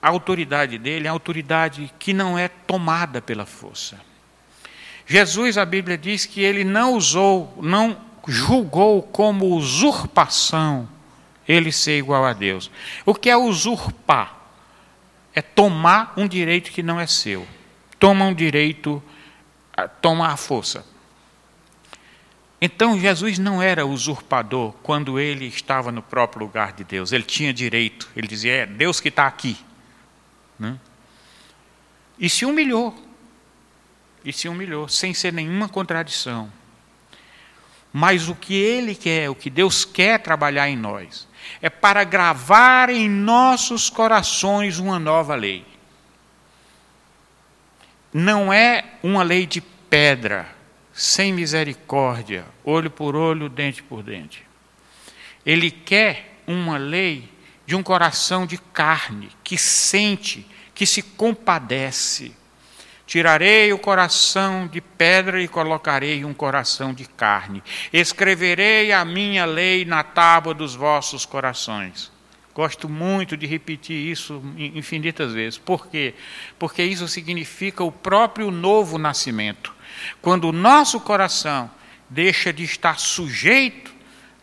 a 0.00 0.10
autoridade 0.10 0.76
dele 0.76 1.06
é 1.06 1.10
autoridade 1.10 1.90
que 1.98 2.12
não 2.12 2.38
é 2.38 2.48
tomada 2.48 3.22
pela 3.22 3.46
força. 3.46 3.98
Jesus, 5.06 5.56
a 5.56 5.64
Bíblia 5.64 5.96
diz 5.96 6.26
que 6.26 6.42
ele 6.42 6.64
não 6.64 6.92
usou, 6.92 7.58
não 7.62 7.98
julgou 8.28 9.02
como 9.02 9.56
usurpação 9.56 10.86
ele 11.48 11.72
ser 11.72 11.96
igual 11.96 12.26
a 12.26 12.34
Deus. 12.34 12.70
O 13.06 13.14
que 13.14 13.30
é 13.30 13.36
usurpar? 13.36 14.38
É 15.34 15.40
tomar 15.40 16.12
um 16.14 16.28
direito 16.28 16.70
que 16.70 16.82
não 16.82 17.00
é 17.00 17.06
seu. 17.06 17.46
Toma 17.98 18.26
um 18.26 18.34
direito 18.34 19.02
toma 20.00 20.28
a 20.28 20.36
força. 20.36 20.84
Então 22.60 22.98
Jesus 22.98 23.38
não 23.38 23.60
era 23.60 23.84
usurpador 23.84 24.72
quando 24.82 25.18
ele 25.18 25.46
estava 25.46 25.92
no 25.92 26.02
próprio 26.02 26.46
lugar 26.46 26.72
de 26.72 26.84
Deus. 26.84 27.12
Ele 27.12 27.24
tinha 27.24 27.52
direito. 27.52 28.08
Ele 28.16 28.26
dizia: 28.26 28.52
é 28.52 28.66
Deus 28.66 29.00
que 29.00 29.08
está 29.08 29.26
aqui. 29.26 29.56
Né? 30.58 30.78
E 32.18 32.30
se 32.30 32.44
humilhou. 32.44 32.94
E 34.24 34.32
se 34.32 34.48
humilhou, 34.48 34.88
sem 34.88 35.12
ser 35.12 35.32
nenhuma 35.32 35.68
contradição. 35.68 36.50
Mas 37.92 38.28
o 38.28 38.34
que 38.34 38.54
ele 38.54 38.94
quer, 38.94 39.28
o 39.28 39.34
que 39.34 39.50
Deus 39.50 39.84
quer 39.84 40.18
trabalhar 40.18 40.68
em 40.68 40.76
nós, 40.76 41.28
é 41.60 41.68
para 41.68 42.02
gravar 42.04 42.88
em 42.88 43.08
nossos 43.08 43.90
corações 43.90 44.78
uma 44.78 44.98
nova 44.98 45.34
lei 45.34 45.73
não 48.14 48.52
é 48.52 48.84
uma 49.02 49.24
lei 49.24 49.44
de 49.44 49.60
pedra, 49.60 50.46
sem 50.92 51.32
misericórdia, 51.32 52.44
olho 52.64 52.88
por 52.88 53.16
olho, 53.16 53.48
dente 53.48 53.82
por 53.82 54.04
dente. 54.04 54.46
Ele 55.44 55.68
quer 55.68 56.38
uma 56.46 56.76
lei 56.76 57.28
de 57.66 57.74
um 57.74 57.82
coração 57.82 58.46
de 58.46 58.56
carne, 58.56 59.30
que 59.42 59.58
sente, 59.58 60.46
que 60.72 60.86
se 60.86 61.02
compadece. 61.02 62.32
Tirarei 63.04 63.72
o 63.72 63.78
coração 63.78 64.68
de 64.68 64.80
pedra 64.80 65.42
e 65.42 65.48
colocarei 65.48 66.24
um 66.24 66.32
coração 66.32 66.94
de 66.94 67.06
carne. 67.06 67.64
Escreverei 67.92 68.92
a 68.92 69.04
minha 69.04 69.44
lei 69.44 69.84
na 69.84 70.04
tábua 70.04 70.54
dos 70.54 70.76
vossos 70.76 71.26
corações. 71.26 72.13
Gosto 72.54 72.88
muito 72.88 73.36
de 73.36 73.46
repetir 73.46 73.96
isso 73.96 74.40
infinitas 74.56 75.32
vezes. 75.32 75.58
Por 75.58 75.88
quê? 75.88 76.14
Porque 76.58 76.82
isso 76.84 77.08
significa 77.08 77.82
o 77.82 77.90
próprio 77.90 78.50
novo 78.50 78.96
nascimento. 78.96 79.74
Quando 80.22 80.48
o 80.48 80.52
nosso 80.52 81.00
coração 81.00 81.70
deixa 82.08 82.52
de 82.52 82.62
estar 82.62 82.98
sujeito 82.98 83.92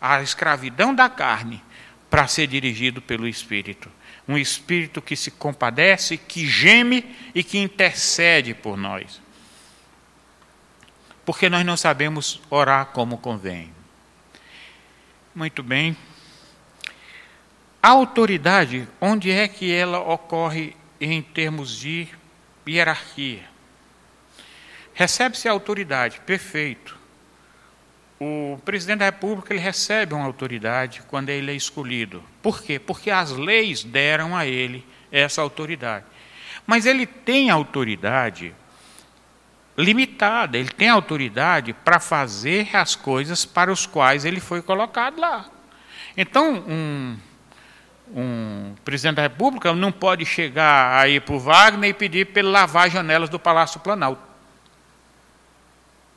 à 0.00 0.20
escravidão 0.22 0.94
da 0.94 1.08
carne 1.08 1.62
para 2.10 2.26
ser 2.26 2.46
dirigido 2.46 3.00
pelo 3.00 3.26
Espírito. 3.26 3.88
Um 4.28 4.36
Espírito 4.36 5.00
que 5.00 5.16
se 5.16 5.30
compadece, 5.30 6.18
que 6.18 6.46
geme 6.46 7.16
e 7.34 7.42
que 7.42 7.58
intercede 7.58 8.52
por 8.52 8.76
nós. 8.76 9.22
Porque 11.24 11.48
nós 11.48 11.64
não 11.64 11.76
sabemos 11.76 12.42
orar 12.50 12.86
como 12.86 13.16
convém. 13.16 13.72
Muito 15.34 15.62
bem. 15.62 15.96
A 17.82 17.88
autoridade, 17.88 18.86
onde 19.00 19.28
é 19.32 19.48
que 19.48 19.74
ela 19.74 19.98
ocorre 19.98 20.76
em 21.00 21.20
termos 21.20 21.76
de 21.76 22.06
hierarquia? 22.66 23.42
Recebe-se 24.94 25.48
a 25.48 25.52
autoridade, 25.52 26.20
perfeito. 26.20 26.96
O 28.20 28.56
presidente 28.64 29.00
da 29.00 29.06
República 29.06 29.52
ele 29.52 29.60
recebe 29.60 30.14
uma 30.14 30.24
autoridade 30.24 31.02
quando 31.08 31.30
ele 31.30 31.50
é 31.50 31.54
escolhido. 31.56 32.22
Por 32.40 32.62
quê? 32.62 32.78
Porque 32.78 33.10
as 33.10 33.32
leis 33.32 33.82
deram 33.82 34.36
a 34.36 34.46
ele 34.46 34.86
essa 35.10 35.42
autoridade. 35.42 36.06
Mas 36.64 36.86
ele 36.86 37.04
tem 37.04 37.50
autoridade 37.50 38.54
limitada, 39.76 40.56
ele 40.56 40.70
tem 40.70 40.88
autoridade 40.88 41.72
para 41.72 41.98
fazer 41.98 42.76
as 42.76 42.94
coisas 42.94 43.44
para 43.44 43.72
os 43.72 43.86
quais 43.86 44.24
ele 44.24 44.38
foi 44.38 44.62
colocado 44.62 45.18
lá. 45.18 45.50
Então, 46.16 46.64
um 46.68 47.16
um 48.14 48.74
presidente 48.84 49.16
da 49.16 49.22
República 49.22 49.72
não 49.72 49.90
pode 49.90 50.26
chegar 50.26 51.00
aí 51.00 51.18
para 51.18 51.34
o 51.34 51.38
Wagner 51.38 51.90
e 51.90 51.94
pedir 51.94 52.26
para 52.26 52.40
ele 52.40 52.50
lavar 52.50 52.86
as 52.86 52.92
janelas 52.92 53.30
do 53.30 53.38
Palácio 53.38 53.80
Planalto. 53.80 54.20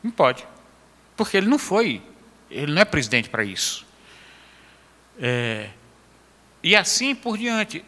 Não 0.04 0.12
pode. 0.12 0.46
Porque 1.16 1.38
ele 1.38 1.48
não 1.48 1.58
foi, 1.58 2.02
ele 2.52 2.74
não 2.74 2.82
é 2.82 2.86
presidente 2.86 3.30
para 3.30 3.44
isso. 3.44 3.86
É, 5.20 5.70
e 6.62 6.76
assim 6.76 7.16
por 7.16 7.38
diante. 7.38 7.84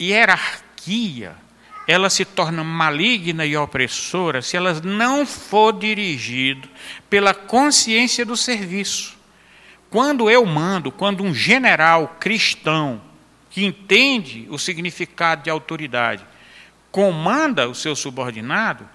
Hierarquia, 0.00 1.34
ela 1.86 2.10
se 2.10 2.24
torna 2.24 2.62
maligna 2.64 3.46
e 3.46 3.56
opressora 3.56 4.42
se 4.42 4.56
ela 4.56 4.74
não 4.82 5.24
for 5.24 5.72
dirigida 5.72 6.68
pela 7.08 7.32
consciência 7.32 8.26
do 8.26 8.36
serviço. 8.36 9.16
Quando 9.88 10.28
eu 10.28 10.44
mando, 10.44 10.90
quando 10.90 11.22
um 11.22 11.32
general 11.32 12.16
cristão 12.18 13.00
que 13.56 13.64
entende 13.64 14.46
o 14.50 14.58
significado 14.58 15.44
de 15.44 15.48
autoridade, 15.48 16.26
comanda 16.90 17.66
o 17.66 17.74
seu 17.74 17.96
subordinado, 17.96 18.86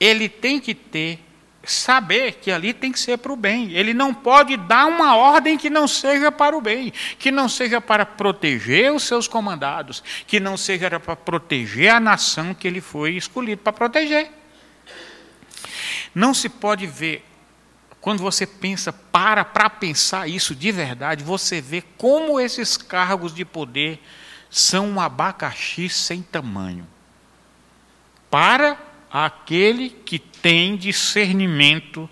ele 0.00 0.26
tem 0.26 0.58
que 0.58 0.74
ter, 0.74 1.18
saber 1.62 2.36
que 2.40 2.50
ali 2.50 2.72
tem 2.72 2.90
que 2.90 2.98
ser 2.98 3.18
para 3.18 3.30
o 3.30 3.36
bem. 3.36 3.72
Ele 3.72 3.92
não 3.92 4.14
pode 4.14 4.56
dar 4.56 4.86
uma 4.86 5.14
ordem 5.14 5.58
que 5.58 5.68
não 5.68 5.86
seja 5.86 6.32
para 6.32 6.56
o 6.56 6.62
bem, 6.62 6.94
que 7.18 7.30
não 7.30 7.46
seja 7.46 7.78
para 7.78 8.06
proteger 8.06 8.90
os 8.90 9.02
seus 9.02 9.28
comandados, 9.28 10.02
que 10.26 10.40
não 10.40 10.56
seja 10.56 10.98
para 10.98 11.14
proteger 11.14 11.90
a 11.90 12.00
nação 12.00 12.54
que 12.54 12.66
ele 12.66 12.80
foi 12.80 13.18
escolhido 13.18 13.60
para 13.60 13.72
proteger. 13.74 14.30
Não 16.14 16.32
se 16.32 16.48
pode 16.48 16.86
ver 16.86 17.22
quando 18.06 18.20
você 18.20 18.46
pensa, 18.46 18.92
para 18.92 19.44
para 19.44 19.68
pensar 19.68 20.28
isso 20.28 20.54
de 20.54 20.70
verdade, 20.70 21.24
você 21.24 21.60
vê 21.60 21.82
como 21.98 22.38
esses 22.38 22.76
cargos 22.76 23.34
de 23.34 23.44
poder 23.44 24.00
são 24.48 24.90
um 24.90 25.00
abacaxi 25.00 25.88
sem 25.88 26.22
tamanho. 26.22 26.86
Para 28.30 28.78
aquele 29.10 29.90
que 29.90 30.20
tem 30.20 30.76
discernimento 30.76 32.08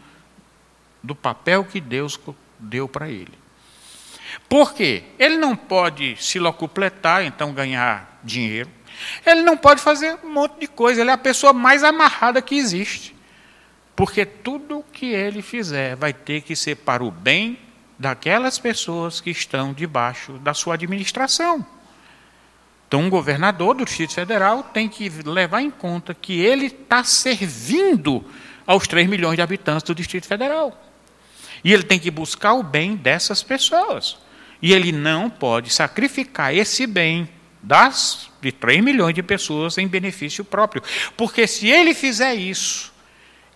do 1.01 1.15
papel 1.15 1.65
que 1.65 1.81
Deus 1.81 2.19
deu 2.59 2.89
para 2.89 3.09
ele. 3.09 3.39
Por 4.49 4.75
quê? 4.75 5.05
Ele 5.17 5.37
não 5.37 5.55
pode 5.55 6.17
se 6.17 6.41
locupletar, 6.41 7.23
então 7.25 7.55
ganhar 7.55 8.21
dinheiro. 8.25 8.69
Ele 9.25 9.43
não 9.43 9.57
pode 9.57 9.81
fazer 9.81 10.19
um 10.25 10.33
monte 10.33 10.59
de 10.59 10.67
coisa. 10.67 11.03
Ele 11.03 11.11
é 11.11 11.15
a 11.15 11.19
pessoa 11.19 11.53
mais 11.53 11.85
amarrada 11.85 12.43
que 12.43 12.57
existe. 12.57 13.14
Porque 13.97 14.25
tudo 14.25 14.85
que 14.93 15.07
ele 15.07 15.43
fizer 15.43 15.95
vai 15.97 16.13
ter 16.13 16.41
que 16.43 16.57
ser 16.57 16.77
para 16.77 17.05
o 17.05 17.11
bem 17.11 17.59
daquelas 17.99 18.59
pessoas 18.59 19.21
que 19.21 19.31
estão 19.31 19.73
debaixo 19.73 20.33
da 20.35 20.53
sua 20.53 20.75
administração. 20.75 21.65
Então, 22.89 23.01
um 23.01 23.11
governador 23.11 23.75
do 23.75 23.85
Distrito 23.85 24.15
Federal 24.15 24.63
tem 24.63 24.89
que 24.89 25.09
levar 25.09 25.61
em 25.61 25.71
conta 25.71 26.15
que 26.15 26.41
ele 26.41 26.67
está 26.67 27.03
servindo 27.03 28.25
aos 28.67 28.87
3 28.87 29.09
milhões 29.09 29.37
de 29.37 29.43
habitantes 29.43 29.83
do 29.83 29.95
Distrito 29.95 30.27
Federal. 30.27 30.81
E 31.63 31.73
ele 31.73 31.83
tem 31.83 31.99
que 31.99 32.11
buscar 32.11 32.53
o 32.53 32.63
bem 32.63 32.95
dessas 32.95 33.43
pessoas. 33.43 34.17
E 34.63 34.73
ele 34.73 34.93
não 34.93 35.29
pode 35.29 35.71
sacrificar 35.71 36.55
esse 36.55 36.87
bem 36.87 37.29
das 37.61 38.31
de 38.41 38.53
3 38.53 38.81
milhões 38.83 39.15
de 39.15 39.23
pessoas 39.23 39.77
em 39.77 39.89
benefício 39.89 40.45
próprio. 40.45 40.83
Porque 41.17 41.47
se 41.47 41.69
ele 41.69 41.95
fizer 41.95 42.35
isso, 42.35 42.94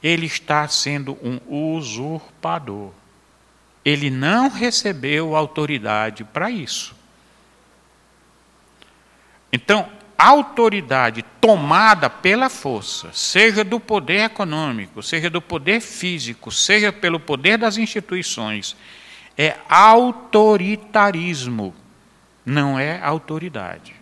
ele 0.03 0.27
está 0.27 0.67
sendo 0.69 1.19
um 1.23 1.77
usurpador. 1.77 2.91
Ele 3.85 4.11
não 4.11 4.49
recebeu 4.49 5.35
autoridade 5.35 6.25
para 6.25 6.51
isso. 6.51 6.95
Então, 9.53 9.89
autoridade 10.17 11.25
tomada 11.41 12.11
pela 12.11 12.51
força, 12.51 13.11
seja 13.13 13.63
do 13.63 13.79
poder 13.79 14.25
econômico, 14.25 15.03
seja 15.03 15.31
do 15.31 15.41
poder 15.41 15.81
físico, 15.81 16.51
seja 16.51 16.93
pelo 16.93 17.21
poder 17.21 17.57
das 17.57 17.77
instituições, 17.77 18.77
é 19.37 19.57
autoritarismo, 19.69 21.75
não 22.45 22.79
é 22.79 23.01
autoridade. 23.01 23.95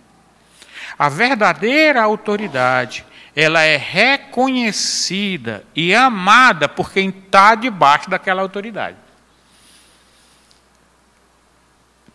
A 0.98 1.10
verdadeira 1.10 2.02
autoridade, 2.02 3.04
ela 3.36 3.60
é 3.60 3.76
reconhecida 3.76 5.62
e 5.76 5.94
amada 5.94 6.66
por 6.66 6.90
quem 6.90 7.10
está 7.10 7.54
debaixo 7.54 8.08
daquela 8.08 8.40
autoridade. 8.40 8.96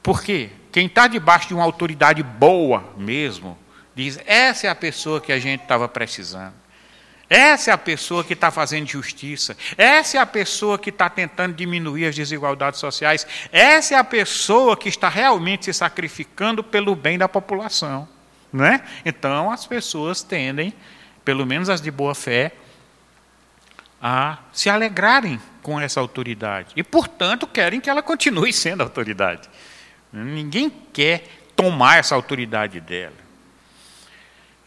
Por 0.01 0.23
quê? 0.23 0.49
Quem 0.71 0.87
está 0.87 1.05
debaixo 1.05 1.49
de 1.49 1.53
uma 1.53 1.63
autoridade 1.63 2.23
boa 2.23 2.91
mesmo, 2.97 3.55
diz: 3.93 4.19
essa 4.25 4.65
é 4.65 4.69
a 4.71 4.75
pessoa 4.75 5.21
que 5.21 5.31
a 5.31 5.37
gente 5.37 5.61
estava 5.61 5.87
precisando. 5.87 6.55
Essa 7.29 7.71
é 7.71 7.73
a 7.73 7.77
pessoa 7.77 8.25
que 8.25 8.33
está 8.33 8.51
fazendo 8.51 8.87
justiça. 8.87 9.55
Essa 9.77 10.17
é 10.17 10.19
a 10.19 10.25
pessoa 10.25 10.77
que 10.77 10.89
está 10.89 11.09
tentando 11.09 11.53
diminuir 11.53 12.07
as 12.07 12.15
desigualdades 12.15 12.79
sociais. 12.79 13.25
Essa 13.53 13.95
é 13.95 13.97
a 13.97 14.03
pessoa 14.03 14.75
que 14.75 14.89
está 14.89 15.07
realmente 15.07 15.65
se 15.65 15.73
sacrificando 15.73 16.61
pelo 16.61 16.93
bem 16.93 17.17
da 17.17 17.29
população. 17.29 18.05
Não 18.51 18.65
é? 18.65 18.83
Então, 19.05 19.49
as 19.49 19.65
pessoas 19.65 20.21
tendem, 20.21 20.73
pelo 21.23 21.45
menos 21.45 21.69
as 21.69 21.81
de 21.81 21.91
boa 21.91 22.15
fé, 22.15 22.53
a 24.01 24.39
se 24.51 24.69
alegrarem 24.69 25.39
com 25.61 25.79
essa 25.79 25.99
autoridade. 25.99 26.73
E, 26.75 26.83
portanto, 26.83 27.45
querem 27.45 27.79
que 27.79 27.89
ela 27.89 28.01
continue 28.01 28.51
sendo 28.53 28.81
autoridade. 28.81 29.49
Ninguém 30.11 30.71
quer 30.91 31.23
tomar 31.55 31.99
essa 31.99 32.15
autoridade 32.15 32.79
dela. 32.79 33.21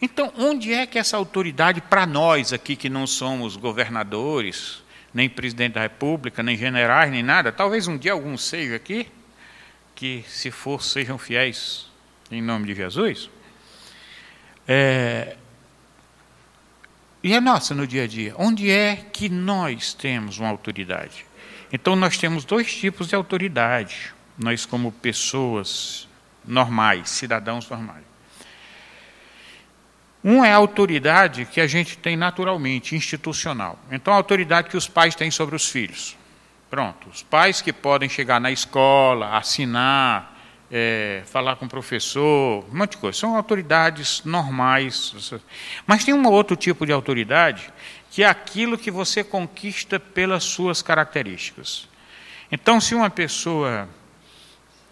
Então, 0.01 0.31
onde 0.37 0.73
é 0.73 0.85
que 0.85 0.99
essa 0.99 1.17
autoridade, 1.17 1.81
para 1.81 2.05
nós 2.05 2.53
aqui 2.53 2.75
que 2.75 2.89
não 2.89 3.07
somos 3.07 3.55
governadores, 3.55 4.83
nem 5.13 5.29
presidente 5.29 5.73
da 5.73 5.81
República, 5.81 6.43
nem 6.43 6.57
generais, 6.57 7.11
nem 7.11 7.23
nada, 7.23 7.51
talvez 7.51 7.87
um 7.87 7.97
dia 7.97 8.11
alguns 8.11 8.43
sejam 8.43 8.75
aqui, 8.75 9.07
que 9.93 10.23
se 10.27 10.51
for 10.51 10.83
sejam 10.83 11.17
fiéis 11.17 11.89
em 12.29 12.41
nome 12.41 12.67
de 12.67 12.75
Jesus. 12.75 13.29
É, 14.67 15.37
e 17.25 17.33
a 17.33 17.41
nossa 17.41 17.73
no 17.73 17.87
dia 17.87 18.03
a 18.03 18.07
dia? 18.07 18.35
Onde 18.37 18.69
é 18.69 18.95
que 18.95 19.29
nós 19.29 19.95
temos 19.95 20.37
uma 20.37 20.49
autoridade? 20.49 21.25
Então, 21.73 21.95
nós 21.95 22.19
temos 22.19 22.45
dois 22.45 22.71
tipos 22.71 23.07
de 23.07 23.15
autoridade 23.15 24.13
nós 24.37 24.63
como 24.63 24.91
pessoas 24.91 26.07
normais, 26.45 27.09
cidadãos 27.09 27.67
normais. 27.67 28.03
Um 30.23 30.45
é 30.45 30.51
a 30.51 30.55
autoridade 30.55 31.45
que 31.45 31.59
a 31.59 31.65
gente 31.65 31.97
tem 31.97 32.15
naturalmente, 32.15 32.95
institucional. 32.95 33.79
Então, 33.91 34.13
a 34.13 34.17
autoridade 34.17 34.69
que 34.69 34.77
os 34.77 34.87
pais 34.87 35.15
têm 35.15 35.31
sobre 35.31 35.55
os 35.55 35.67
filhos. 35.67 36.15
Pronto, 36.69 37.09
os 37.09 37.23
pais 37.23 37.59
que 37.59 37.73
podem 37.73 38.07
chegar 38.07 38.39
na 38.39 38.51
escola, 38.51 39.35
assinar, 39.35 40.34
é, 40.77 41.23
falar 41.25 41.55
com 41.55 41.67
o 41.67 41.69
professor, 41.69 42.65
um 42.69 42.77
monte 42.77 42.91
de 42.91 42.97
coisa. 42.97 43.17
São 43.17 43.33
autoridades 43.33 44.21
normais. 44.25 45.31
Mas 45.87 46.03
tem 46.03 46.13
um 46.13 46.27
outro 46.27 46.57
tipo 46.57 46.85
de 46.85 46.91
autoridade 46.91 47.71
que 48.11 48.23
é 48.23 48.27
aquilo 48.27 48.77
que 48.77 48.91
você 48.91 49.23
conquista 49.23 50.01
pelas 50.01 50.43
suas 50.43 50.81
características. 50.81 51.87
Então, 52.51 52.81
se 52.81 52.93
uma 52.93 53.09
pessoa 53.09 53.87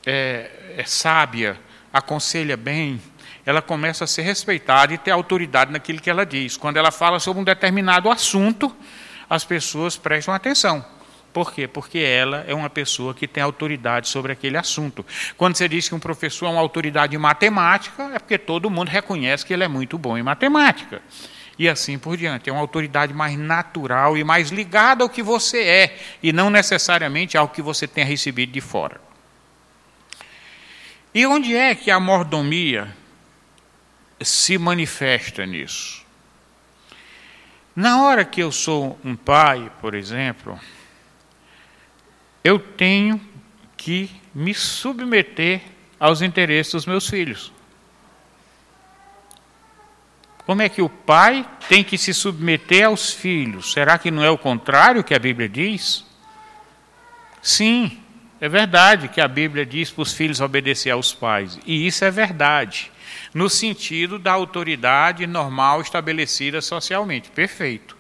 é, 0.06 0.76
é 0.78 0.86
sábia, 0.86 1.60
aconselha 1.92 2.56
bem, 2.56 3.02
ela 3.46 3.62
começa 3.62 4.06
a 4.06 4.08
ser 4.08 4.22
respeitada 4.22 4.94
e 4.94 4.98
ter 4.98 5.12
autoridade 5.12 5.70
naquilo 5.70 6.00
que 6.00 6.10
ela 6.10 6.26
diz. 6.26 6.56
Quando 6.56 6.78
ela 6.78 6.92
fala 6.92 7.20
sobre 7.20 7.42
um 7.42 7.44
determinado 7.44 8.10
assunto, 8.10 8.74
as 9.30 9.44
pessoas 9.44 9.98
prestam 9.98 10.34
atenção. 10.34 10.86
Por 11.34 11.52
quê? 11.52 11.68
Porque 11.68 11.98
ela 11.98 12.46
é 12.48 12.54
uma 12.54 12.70
pessoa 12.70 13.14
que 13.14 13.28
tem 13.28 13.42
autoridade 13.42 14.08
sobre 14.08 14.32
aquele 14.32 14.56
assunto. 14.56 15.04
Quando 15.36 15.56
você 15.56 15.68
diz 15.68 15.90
que 15.90 15.96
um 15.96 16.00
professor 16.00 16.46
é 16.46 16.50
uma 16.50 16.62
autoridade 16.62 17.16
em 17.16 17.20
matemática, 17.20 18.04
é 18.14 18.20
porque 18.20 18.38
todo 18.38 18.70
mundo 18.70 18.90
reconhece 18.90 19.44
que 19.44 19.52
ele 19.52 19.64
é 19.64 19.68
muito 19.68 19.98
bom 19.98 20.16
em 20.16 20.22
matemática. 20.22 21.02
E 21.58 21.68
assim 21.68 21.98
por 21.98 22.16
diante. 22.16 22.50
É 22.50 22.54
uma 22.54 22.62
autoridade 22.62 23.14
mais 23.14 23.36
natural 23.36 24.16
e 24.16 24.24
mais 24.24 24.50
ligada 24.50 25.04
ao 25.04 25.10
que 25.10 25.24
você 25.24 25.64
é, 25.64 26.00
e 26.22 26.32
não 26.32 26.52
necessariamente 26.52 27.36
ao 27.36 27.50
que 27.50 27.64
você 27.64 27.88
tenha 27.88 28.06
recebido 28.06 28.52
de 28.52 28.62
fora. 28.62 29.02
E 31.16 31.26
onde 31.26 31.56
é 31.56 31.74
que 31.74 31.90
a 31.90 32.00
mordomia 32.00 32.96
se 34.22 34.58
manifesta 34.60 35.46
nisso? 35.48 36.04
Na 37.76 38.04
hora 38.04 38.24
que 38.24 38.42
eu 38.42 38.52
sou 38.52 39.00
um 39.04 39.16
pai, 39.16 39.72
por 39.82 39.96
exemplo, 39.96 40.60
eu 42.44 42.60
tenho 42.60 43.20
que 43.78 44.10
me 44.34 44.54
submeter 44.54 45.62
aos 46.00 46.22
interesses 46.22 46.74
dos 46.74 46.86
meus 46.86 47.08
filhos. 47.08 47.52
Como 50.46 50.62
é 50.62 50.68
que 50.68 50.82
o 50.82 50.90
pai 50.90 51.48
tem 51.70 51.84
que 51.84 51.98
se 51.98 52.14
submeter 52.14 52.86
aos 52.86 53.14
filhos? 53.14 53.72
Será 53.72 53.98
que 53.98 54.12
não 54.12 54.24
é 54.24 54.30
o 54.30 54.38
contrário 54.38 55.04
que 55.04 55.14
a 55.14 55.20
Bíblia 55.20 55.48
diz? 55.48 56.06
Sim, 57.42 58.00
é 58.42 58.50
verdade 58.50 59.08
que 59.08 59.22
a 59.22 59.28
Bíblia 59.28 59.66
diz 59.66 59.90
para 59.90 60.02
os 60.02 60.14
filhos 60.14 60.42
obedecer 60.42 60.92
aos 60.92 61.14
pais, 61.14 61.58
e 61.66 61.88
isso 61.88 62.04
é 62.04 62.12
verdade, 62.12 62.92
no 63.34 63.50
sentido 63.50 64.20
da 64.20 64.34
autoridade 64.34 65.26
normal 65.26 65.80
estabelecida 65.80 66.62
socialmente, 66.62 67.32
perfeito. 67.32 67.98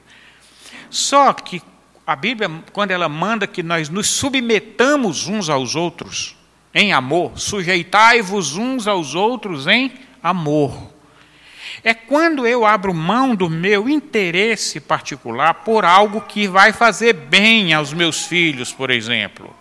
Só 0.89 1.31
que 1.31 1.61
a 2.05 2.15
Bíblia, 2.15 2.49
quando 2.73 2.91
ela 2.91 3.07
manda 3.07 3.47
que 3.47 3.63
nós 3.63 3.87
nos 3.87 4.07
submetamos 4.07 5.27
uns 5.27 5.49
aos 5.49 5.75
outros 5.75 6.35
em 6.73 6.91
amor, 6.91 7.39
sujeitai-vos 7.39 8.57
uns 8.57 8.87
aos 8.87 9.15
outros 9.15 9.67
em 9.67 9.91
amor. 10.21 10.91
É 11.83 11.93
quando 11.93 12.45
eu 12.45 12.65
abro 12.65 12.93
mão 12.93 13.35
do 13.35 13.49
meu 13.49 13.87
interesse 13.87 14.79
particular 14.79 15.53
por 15.53 15.85
algo 15.85 16.21
que 16.21 16.47
vai 16.47 16.73
fazer 16.73 17.13
bem 17.13 17.73
aos 17.73 17.93
meus 17.93 18.25
filhos, 18.25 18.71
por 18.71 18.89
exemplo. 18.89 19.55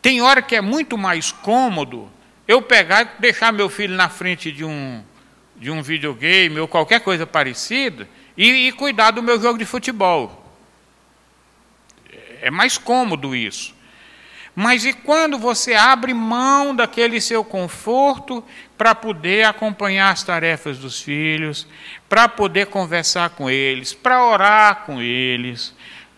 Tem 0.00 0.20
hora 0.20 0.42
que 0.42 0.54
é 0.54 0.60
muito 0.60 0.96
mais 0.96 1.32
cômodo 1.32 2.10
eu 2.46 2.62
pegar 2.62 3.02
e 3.02 3.20
deixar 3.20 3.52
meu 3.52 3.68
filho 3.68 3.94
na 3.94 4.08
frente 4.08 4.52
de 4.52 4.64
um, 4.64 5.02
de 5.56 5.70
um 5.70 5.82
videogame 5.82 6.60
ou 6.60 6.68
qualquer 6.68 7.00
coisa 7.00 7.26
parecida 7.26 8.08
e, 8.36 8.68
e 8.68 8.72
cuidar 8.72 9.12
do 9.12 9.22
meu 9.22 9.40
jogo 9.40 9.58
de 9.58 9.64
futebol. 9.64 10.43
É 12.44 12.50
mais 12.50 12.76
cômodo 12.76 13.34
isso. 13.34 13.74
Mas 14.54 14.84
e 14.84 14.92
quando 14.92 15.38
você 15.38 15.72
abre 15.72 16.12
mão 16.12 16.76
daquele 16.76 17.18
seu 17.18 17.42
conforto 17.42 18.44
para 18.76 18.94
poder 18.94 19.46
acompanhar 19.46 20.12
as 20.12 20.22
tarefas 20.22 20.76
dos 20.76 21.00
filhos, 21.00 21.66
para 22.06 22.28
poder 22.28 22.66
conversar 22.66 23.30
com 23.30 23.48
eles, 23.48 23.94
para 23.94 24.22
orar 24.22 24.82
com 24.84 25.00
eles, 25.00 25.74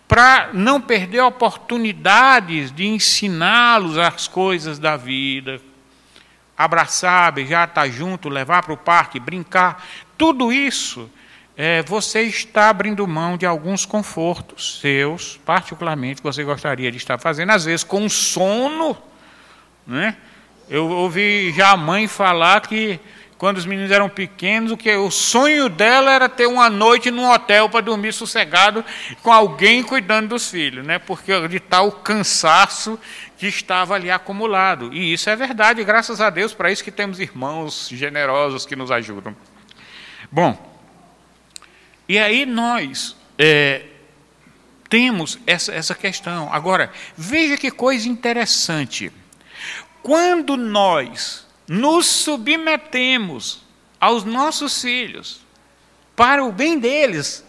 para 0.08 0.50
não 0.52 0.80
perder 0.80 1.20
oportunidades 1.20 2.72
de 2.72 2.88
ensiná-los 2.88 3.96
as 3.96 4.26
coisas 4.26 4.80
da 4.80 4.96
vida, 4.96 5.60
abraçar, 6.58 7.30
beijar, 7.30 7.68
estar 7.68 7.88
junto, 7.88 8.28
levar 8.28 8.64
para 8.64 8.74
o 8.74 8.76
parque, 8.76 9.20
brincar, 9.20 9.86
tudo 10.18 10.52
isso 10.52 11.08
é, 11.56 11.82
você 11.82 12.20
está 12.22 12.68
abrindo 12.68 13.06
mão 13.08 13.38
de 13.38 13.46
alguns 13.46 13.86
confortos 13.86 14.78
seus, 14.80 15.38
particularmente, 15.38 16.20
que 16.20 16.26
você 16.26 16.44
gostaria 16.44 16.90
de 16.90 16.98
estar 16.98 17.18
fazendo, 17.18 17.50
às 17.50 17.64
vezes 17.64 17.82
com 17.82 18.08
sono. 18.10 18.96
Né? 19.86 20.16
Eu 20.68 20.86
ouvi 20.88 21.52
já 21.52 21.70
a 21.70 21.76
mãe 21.76 22.06
falar 22.06 22.60
que 22.60 23.00
quando 23.38 23.56
os 23.56 23.64
meninos 23.64 23.90
eram 23.90 24.08
pequenos, 24.08 24.70
o 24.70 24.76
que 24.76 24.94
o 24.96 25.10
sonho 25.10 25.68
dela 25.68 26.10
era 26.10 26.28
ter 26.28 26.46
uma 26.46 26.68
noite 26.68 27.10
num 27.10 27.30
hotel 27.30 27.68
para 27.68 27.80
dormir 27.80 28.12
sossegado 28.12 28.84
com 29.22 29.32
alguém 29.32 29.82
cuidando 29.82 30.28
dos 30.28 30.50
filhos, 30.50 30.86
né? 30.86 30.98
Porque 30.98 31.46
de 31.48 31.60
tal 31.60 31.92
cansaço 31.92 32.98
que 33.38 33.46
estava 33.46 33.94
ali 33.94 34.10
acumulado. 34.10 34.92
E 34.92 35.12
isso 35.12 35.28
é 35.28 35.36
verdade, 35.36 35.84
graças 35.84 36.20
a 36.20 36.30
Deus, 36.30 36.54
para 36.54 36.70
isso 36.70 36.84
que 36.84 36.90
temos 36.90 37.20
irmãos 37.20 37.88
generosos 37.92 38.64
que 38.64 38.74
nos 38.74 38.90
ajudam. 38.90 39.36
Bom, 40.32 40.75
e 42.08 42.18
aí 42.18 42.46
nós 42.46 43.16
é, 43.38 43.84
temos 44.88 45.38
essa, 45.46 45.72
essa 45.72 45.94
questão. 45.94 46.52
Agora, 46.52 46.92
veja 47.16 47.56
que 47.56 47.70
coisa 47.70 48.08
interessante. 48.08 49.12
Quando 50.02 50.56
nós 50.56 51.46
nos 51.68 52.06
submetemos 52.06 53.62
aos 54.00 54.24
nossos 54.24 54.80
filhos 54.80 55.40
para 56.14 56.44
o 56.44 56.52
bem 56.52 56.78
deles, 56.78 57.44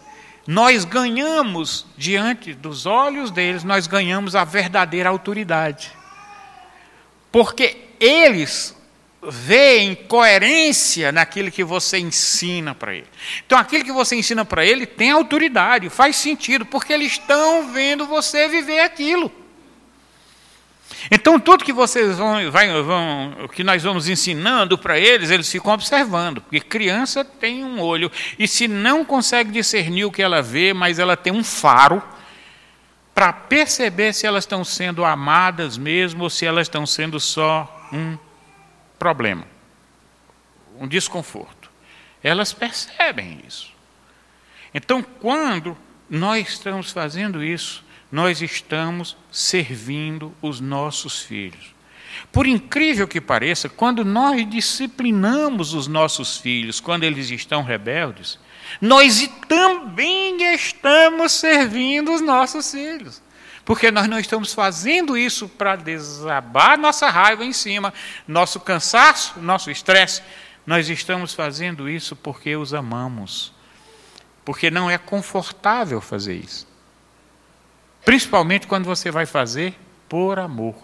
nós 0.46 0.84
ganhamos 0.84 1.86
diante 1.96 2.54
dos 2.54 2.86
olhos 2.86 3.30
deles, 3.30 3.62
nós 3.62 3.86
ganhamos 3.86 4.34
a 4.34 4.44
verdadeira 4.44 5.08
autoridade. 5.08 5.92
Porque 7.30 7.88
eles 8.00 8.74
veem 9.22 9.94
coerência 9.94 11.10
naquilo 11.10 11.50
que 11.50 11.64
você 11.64 11.98
ensina 11.98 12.74
para 12.74 12.94
ele. 12.94 13.06
Então, 13.44 13.58
aquilo 13.58 13.84
que 13.84 13.92
você 13.92 14.16
ensina 14.16 14.44
para 14.44 14.64
ele 14.64 14.86
tem 14.86 15.10
autoridade, 15.10 15.88
faz 15.88 16.16
sentido, 16.16 16.64
porque 16.64 16.92
eles 16.92 17.12
estão 17.12 17.72
vendo 17.72 18.06
você 18.06 18.48
viver 18.48 18.80
aquilo. 18.80 19.32
Então, 21.10 21.38
tudo 21.38 21.64
que 21.64 21.72
vocês 21.72 22.16
vão, 22.16 22.50
vai, 22.50 22.68
vão 22.82 23.48
que 23.52 23.62
nós 23.62 23.82
vamos 23.82 24.08
ensinando 24.08 24.76
para 24.76 24.98
eles, 24.98 25.30
eles 25.30 25.50
ficam 25.50 25.72
observando, 25.72 26.40
porque 26.40 26.60
criança 26.60 27.24
tem 27.24 27.64
um 27.64 27.80
olho, 27.80 28.10
e 28.38 28.48
se 28.48 28.66
não 28.66 29.04
consegue 29.04 29.50
discernir 29.50 30.04
o 30.04 30.12
que 30.12 30.22
ela 30.22 30.42
vê, 30.42 30.72
mas 30.72 30.98
ela 30.98 31.16
tem 31.16 31.32
um 31.32 31.44
faro 31.44 32.02
para 33.14 33.32
perceber 33.32 34.12
se 34.12 34.26
elas 34.26 34.44
estão 34.44 34.64
sendo 34.64 35.04
amadas 35.04 35.76
mesmo 35.76 36.24
ou 36.24 36.30
se 36.30 36.46
elas 36.46 36.66
estão 36.66 36.86
sendo 36.86 37.18
só 37.18 37.88
um 37.92 38.16
problema, 38.98 39.46
um 40.78 40.86
desconforto. 40.86 41.70
Elas 42.22 42.52
percebem 42.52 43.40
isso. 43.46 43.72
Então, 44.74 45.02
quando 45.02 45.76
nós 46.08 46.48
estamos 46.48 46.90
fazendo 46.90 47.42
isso, 47.42 47.84
nós 48.10 48.40
estamos 48.40 49.16
servindo 49.30 50.34
os 50.40 50.60
nossos 50.60 51.22
filhos. 51.22 51.74
Por 52.32 52.46
incrível 52.46 53.06
que 53.06 53.20
pareça, 53.20 53.68
quando 53.68 54.04
nós 54.04 54.48
disciplinamos 54.48 55.74
os 55.74 55.86
nossos 55.86 56.36
filhos, 56.36 56.80
quando 56.80 57.04
eles 57.04 57.30
estão 57.30 57.62
rebeldes, 57.62 58.38
nós 58.80 59.28
também 59.46 60.54
estamos 60.54 61.32
servindo 61.32 62.12
os 62.12 62.20
nossos 62.20 62.70
filhos. 62.70 63.22
Porque 63.68 63.90
nós 63.90 64.08
não 64.08 64.18
estamos 64.18 64.54
fazendo 64.54 65.14
isso 65.14 65.46
para 65.46 65.76
desabar 65.76 66.78
nossa 66.78 67.10
raiva 67.10 67.44
em 67.44 67.52
cima, 67.52 67.92
nosso 68.26 68.58
cansaço, 68.58 69.38
nosso 69.40 69.70
estresse. 69.70 70.22
Nós 70.66 70.88
estamos 70.88 71.34
fazendo 71.34 71.86
isso 71.86 72.16
porque 72.16 72.56
os 72.56 72.72
amamos. 72.72 73.52
Porque 74.42 74.70
não 74.70 74.90
é 74.90 74.96
confortável 74.96 76.00
fazer 76.00 76.36
isso. 76.36 76.66
Principalmente 78.06 78.66
quando 78.66 78.86
você 78.86 79.10
vai 79.10 79.26
fazer 79.26 79.78
por 80.08 80.38
amor. 80.38 80.74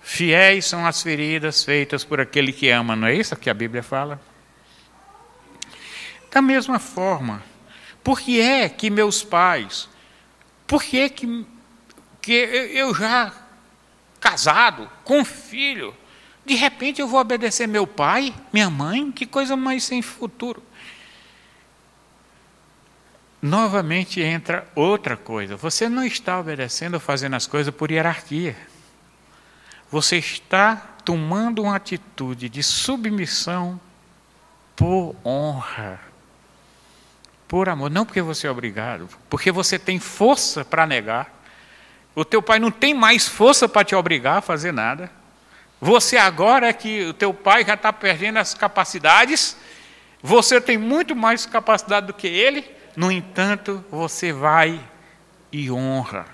Fiéis 0.00 0.64
são 0.64 0.86
as 0.86 1.02
feridas 1.02 1.64
feitas 1.64 2.04
por 2.04 2.20
aquele 2.20 2.52
que 2.52 2.70
ama, 2.70 2.94
não 2.94 3.08
é 3.08 3.16
isso 3.16 3.34
que 3.34 3.50
a 3.50 3.54
Bíblia 3.54 3.82
fala? 3.82 4.20
Da 6.30 6.40
mesma 6.40 6.78
forma, 6.78 7.42
por 8.04 8.20
que 8.20 8.40
é 8.40 8.68
que 8.68 8.90
meus 8.90 9.24
pais, 9.24 9.88
por 10.68 10.84
que 10.84 11.08
que, 11.08 11.46
que 12.22 12.32
eu 12.32 12.94
já 12.94 13.32
casado, 14.20 14.88
com 15.02 15.24
filho, 15.24 15.92
de 16.46 16.54
repente 16.54 17.00
eu 17.00 17.08
vou 17.08 17.18
obedecer 17.18 17.66
meu 17.66 17.88
pai, 17.88 18.32
minha 18.52 18.70
mãe? 18.70 19.10
Que 19.10 19.26
coisa 19.26 19.56
mais 19.56 19.82
sem 19.82 20.00
futuro 20.00 20.62
novamente 23.40 24.20
entra 24.20 24.66
outra 24.74 25.16
coisa. 25.16 25.56
Você 25.56 25.88
não 25.88 26.04
está 26.04 26.38
obedecendo 26.38 26.94
ou 26.94 27.00
fazendo 27.00 27.34
as 27.34 27.46
coisas 27.46 27.74
por 27.74 27.90
hierarquia. 27.90 28.56
Você 29.90 30.18
está 30.18 30.76
tomando 31.04 31.62
uma 31.62 31.76
atitude 31.76 32.48
de 32.48 32.62
submissão 32.62 33.80
por 34.76 35.16
honra, 35.24 36.00
por 37.48 37.70
amor, 37.70 37.90
não 37.90 38.04
porque 38.04 38.20
você 38.20 38.46
é 38.46 38.50
obrigado, 38.50 39.08
porque 39.30 39.50
você 39.50 39.78
tem 39.78 39.98
força 39.98 40.64
para 40.64 40.86
negar. 40.86 41.42
O 42.14 42.24
teu 42.24 42.42
pai 42.42 42.58
não 42.58 42.70
tem 42.70 42.92
mais 42.92 43.26
força 43.26 43.66
para 43.66 43.84
te 43.84 43.94
obrigar 43.94 44.38
a 44.38 44.42
fazer 44.42 44.70
nada. 44.70 45.10
Você 45.80 46.18
agora 46.18 46.68
é 46.68 46.72
que 46.72 47.06
o 47.06 47.14
teu 47.14 47.32
pai 47.32 47.64
já 47.64 47.74
está 47.74 47.90
perdendo 47.92 48.38
as 48.38 48.52
capacidades, 48.52 49.56
você 50.22 50.60
tem 50.60 50.76
muito 50.76 51.16
mais 51.16 51.46
capacidade 51.46 52.08
do 52.08 52.12
que 52.12 52.26
ele, 52.26 52.68
no 52.94 53.10
entanto, 53.10 53.84
você 53.90 54.32
vai 54.32 54.80
e 55.50 55.70
honra. 55.70 56.26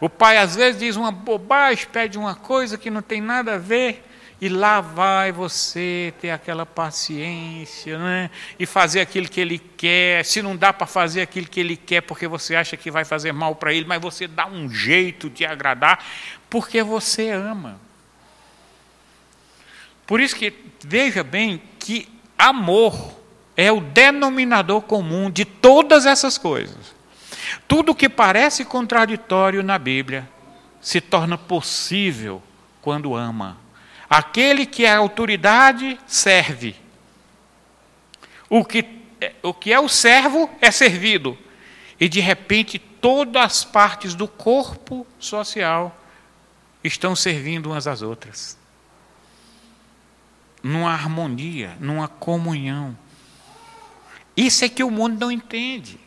O 0.00 0.08
pai 0.08 0.36
às 0.36 0.54
vezes 0.54 0.80
diz 0.80 0.96
uma 0.96 1.10
bobagem, 1.10 1.86
pede 1.90 2.18
uma 2.18 2.34
coisa 2.34 2.76
que 2.76 2.90
não 2.90 3.00
tem 3.00 3.20
nada 3.20 3.54
a 3.54 3.58
ver, 3.58 4.04
e 4.40 4.48
lá 4.48 4.80
vai 4.80 5.32
você 5.32 6.14
ter 6.20 6.30
aquela 6.30 6.64
paciência, 6.64 7.98
né? 7.98 8.30
E 8.58 8.66
fazer 8.66 9.00
aquilo 9.00 9.28
que 9.28 9.40
ele 9.40 9.58
quer. 9.58 10.24
Se 10.24 10.40
não 10.40 10.56
dá 10.56 10.72
para 10.72 10.86
fazer 10.86 11.22
aquilo 11.22 11.48
que 11.48 11.58
ele 11.58 11.76
quer 11.76 12.02
porque 12.02 12.28
você 12.28 12.54
acha 12.54 12.76
que 12.76 12.90
vai 12.90 13.04
fazer 13.04 13.32
mal 13.32 13.56
para 13.56 13.72
ele, 13.72 13.84
mas 13.84 14.00
você 14.00 14.28
dá 14.28 14.46
um 14.46 14.70
jeito 14.70 15.28
de 15.28 15.44
agradar, 15.44 16.04
porque 16.48 16.82
você 16.82 17.30
ama. 17.30 17.80
Por 20.06 20.20
isso 20.20 20.36
que 20.36 20.52
veja 20.84 21.24
bem 21.24 21.60
que 21.78 22.08
amor 22.38 23.18
é 23.56 23.72
o 23.72 23.80
denominador 23.80 24.82
comum 24.82 25.28
de 25.28 25.44
todas 25.44 26.06
essas 26.06 26.38
coisas. 26.38 26.94
Tudo 27.66 27.94
que 27.94 28.08
parece 28.08 28.64
contraditório 28.64 29.64
na 29.64 29.78
Bíblia 29.78 30.28
se 30.80 31.00
torna 31.00 31.36
possível 31.36 32.40
quando 32.80 33.16
ama. 33.16 33.58
Aquele 34.08 34.64
que 34.64 34.84
é 34.84 34.94
autoridade 34.94 35.98
serve. 36.06 36.74
O 38.48 38.64
que, 38.64 38.84
o 39.42 39.52
que 39.52 39.72
é 39.72 39.78
o 39.78 39.88
servo 39.88 40.48
é 40.60 40.70
servido. 40.70 41.36
E 42.00 42.08
de 42.08 42.20
repente 42.20 42.78
todas 42.78 43.42
as 43.42 43.64
partes 43.64 44.14
do 44.14 44.26
corpo 44.26 45.06
social 45.18 45.94
estão 46.82 47.14
servindo 47.14 47.66
umas 47.70 47.86
às 47.86 48.02
outras. 48.02 48.56
Numa 50.62 50.92
harmonia, 50.92 51.76
numa 51.78 52.08
comunhão. 52.08 52.96
Isso 54.36 54.64
é 54.64 54.68
que 54.68 54.82
o 54.82 54.90
mundo 54.90 55.20
não 55.20 55.30
entende. 55.30 55.98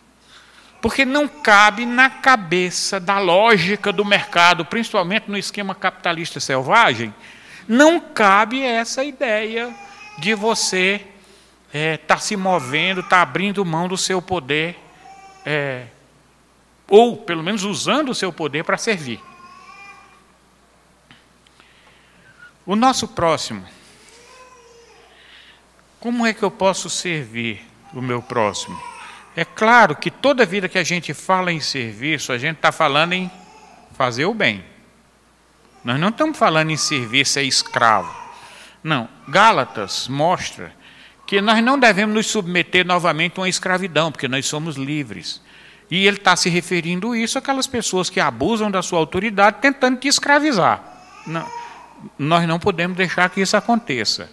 Porque 0.82 1.06
não 1.06 1.28
cabe 1.28 1.86
na 1.86 2.10
cabeça 2.10 3.00
da 3.00 3.20
lógica 3.20 3.94
do 3.94 4.04
mercado, 4.04 4.66
principalmente 4.66 5.30
no 5.30 5.38
esquema 5.38 5.76
capitalista 5.76 6.40
selvagem, 6.40 7.14
não 7.72 8.00
cabe 8.00 8.62
essa 8.64 9.04
ideia 9.04 9.74
de 10.18 10.34
você 10.34 11.06
estar 11.68 11.78
é, 11.78 11.98
tá 11.98 12.18
se 12.18 12.36
movendo, 12.36 13.02
estar 13.02 13.18
tá 13.18 13.22
abrindo 13.22 13.64
mão 13.64 13.88
do 13.88 13.98
seu 13.98 14.22
poder, 14.22 14.78
é, 15.46 15.86
ou 16.90 17.18
pelo 17.18 17.44
menos 17.44 17.64
usando 17.64 18.10
o 18.10 18.16
seu 18.16 18.34
poder 18.34 18.64
para 18.64 18.78
servir. 18.78 19.22
O 22.66 22.76
nosso 22.76 23.08
próximo. 23.08 23.66
Como 26.00 26.26
é 26.26 26.34
que 26.34 26.44
eu 26.44 26.52
posso 26.52 26.90
servir? 26.90 27.72
o 27.94 28.02
meu 28.02 28.22
próximo. 28.22 28.80
É 29.36 29.46
claro 29.46 29.96
que 29.96 30.12
toda 30.12 30.46
vida 30.46 30.68
que 30.68 30.78
a 30.78 30.84
gente 30.84 31.14
fala 31.14 31.52
em 31.52 31.60
serviço, 31.60 32.32
a 32.32 32.38
gente 32.38 32.58
está 32.58 32.72
falando 32.72 33.14
em 33.14 33.32
fazer 33.94 34.26
o 34.26 34.34
bem. 34.34 34.64
Nós 35.84 36.00
não 36.00 36.10
estamos 36.10 36.38
falando 36.38 36.72
em 36.72 36.78
servir 36.78 37.26
ser 37.26 37.44
escravo. 37.44 38.14
Não. 38.84 39.08
Gálatas 39.28 40.08
mostra 40.08 40.74
que 41.26 41.42
nós 41.42 41.64
não 41.64 41.80
devemos 41.80 42.14
nos 42.14 42.28
submeter 42.28 42.86
novamente 42.86 43.38
a 43.38 43.42
uma 43.42 43.50
escravidão, 43.50 44.12
porque 44.12 44.28
nós 44.28 44.46
somos 44.46 44.76
livres. 44.76 45.42
E 45.90 46.06
ele 46.06 46.18
está 46.18 46.36
se 46.36 46.50
referindo 46.50 47.16
isso 47.16 47.38
àquelas 47.38 47.68
pessoas 47.68 48.10
que 48.10 48.20
abusam 48.20 48.70
da 48.70 48.82
sua 48.82 49.00
autoridade 49.00 49.58
tentando 49.62 49.98
te 49.98 50.08
escravizar. 50.08 50.84
Não, 51.26 51.46
nós 52.18 52.48
não 52.48 52.60
podemos 52.60 52.98
deixar 52.98 53.30
que 53.30 53.42
isso 53.42 53.58
aconteça. 53.58 54.30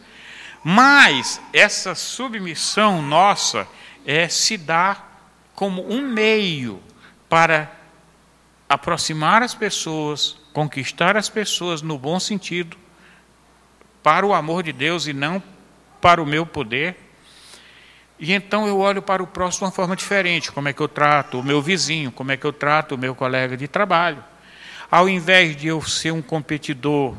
Mas 0.62 1.40
essa 1.52 1.94
submissão 1.94 3.00
nossa 3.00 3.66
é 4.06 4.28
se 4.28 4.56
dar 4.56 5.22
como 5.54 5.88
um 5.90 6.00
meio 6.00 6.82
para 7.28 7.70
aproximar 8.68 9.42
as 9.42 9.54
pessoas, 9.54 10.36
conquistar 10.52 11.16
as 11.16 11.28
pessoas 11.28 11.80
no 11.80 11.98
bom 11.98 12.20
sentido, 12.20 12.76
para 14.02 14.26
o 14.26 14.34
amor 14.34 14.62
de 14.62 14.72
Deus 14.72 15.06
e 15.06 15.12
não 15.12 15.42
para 16.00 16.22
o 16.22 16.26
meu 16.26 16.44
poder. 16.44 16.96
E 18.18 18.32
então 18.32 18.66
eu 18.66 18.78
olho 18.78 19.00
para 19.00 19.22
o 19.22 19.26
próximo 19.26 19.60
de 19.60 19.64
uma 19.64 19.70
forma 19.70 19.96
diferente. 19.96 20.50
Como 20.50 20.68
é 20.68 20.72
que 20.72 20.80
eu 20.80 20.88
trato 20.88 21.40
o 21.40 21.42
meu 21.42 21.62
vizinho? 21.62 22.10
Como 22.10 22.32
é 22.32 22.36
que 22.36 22.44
eu 22.44 22.52
trato 22.52 22.94
o 22.94 22.98
meu 22.98 23.14
colega 23.14 23.56
de 23.56 23.68
trabalho? 23.68 24.22
Ao 24.90 25.08
invés 25.08 25.56
de 25.56 25.68
eu 25.68 25.80
ser 25.82 26.12
um 26.12 26.22
competidor 26.22 27.14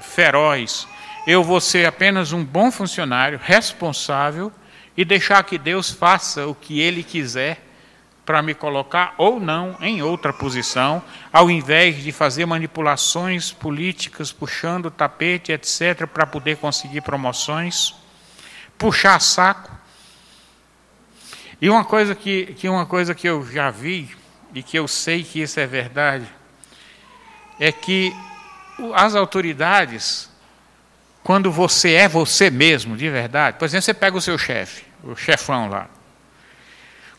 feroz, 0.00 0.88
eu 1.26 1.42
vou 1.42 1.60
ser 1.60 1.86
apenas 1.86 2.32
um 2.32 2.44
bom 2.44 2.70
funcionário, 2.70 3.38
responsável, 3.42 4.52
e 4.96 5.04
deixar 5.04 5.42
que 5.44 5.58
Deus 5.58 5.90
faça 5.90 6.46
o 6.46 6.54
que 6.54 6.80
Ele 6.80 7.02
quiser 7.02 7.65
para 8.26 8.42
me 8.42 8.54
colocar 8.54 9.14
ou 9.16 9.38
não 9.38 9.76
em 9.80 10.02
outra 10.02 10.32
posição, 10.32 11.00
ao 11.32 11.48
invés 11.48 12.02
de 12.02 12.10
fazer 12.10 12.44
manipulações 12.44 13.52
políticas, 13.52 14.32
puxando 14.32 14.86
o 14.86 14.90
tapete, 14.90 15.52
etc., 15.52 16.08
para 16.12 16.26
poder 16.26 16.56
conseguir 16.56 17.02
promoções, 17.02 17.94
puxar 18.76 19.20
saco. 19.20 19.70
E 21.62 21.70
uma 21.70 21.84
coisa 21.84 22.16
que, 22.16 22.46
que 22.54 22.68
uma 22.68 22.84
coisa 22.84 23.14
que 23.14 23.28
eu 23.28 23.46
já 23.46 23.70
vi 23.70 24.10
e 24.52 24.60
que 24.60 24.76
eu 24.76 24.88
sei 24.88 25.22
que 25.22 25.40
isso 25.40 25.60
é 25.60 25.66
verdade 25.66 26.26
é 27.60 27.70
que 27.70 28.12
as 28.94 29.14
autoridades, 29.14 30.28
quando 31.22 31.50
você 31.50 31.92
é 31.92 32.08
você 32.08 32.50
mesmo, 32.50 32.96
de 32.96 33.08
verdade, 33.08 33.56
por 33.56 33.64
exemplo, 33.64 33.84
você 33.84 33.94
pega 33.94 34.16
o 34.16 34.20
seu 34.20 34.36
chefe, 34.36 34.84
o 35.02 35.14
chefão 35.14 35.68
lá, 35.70 35.88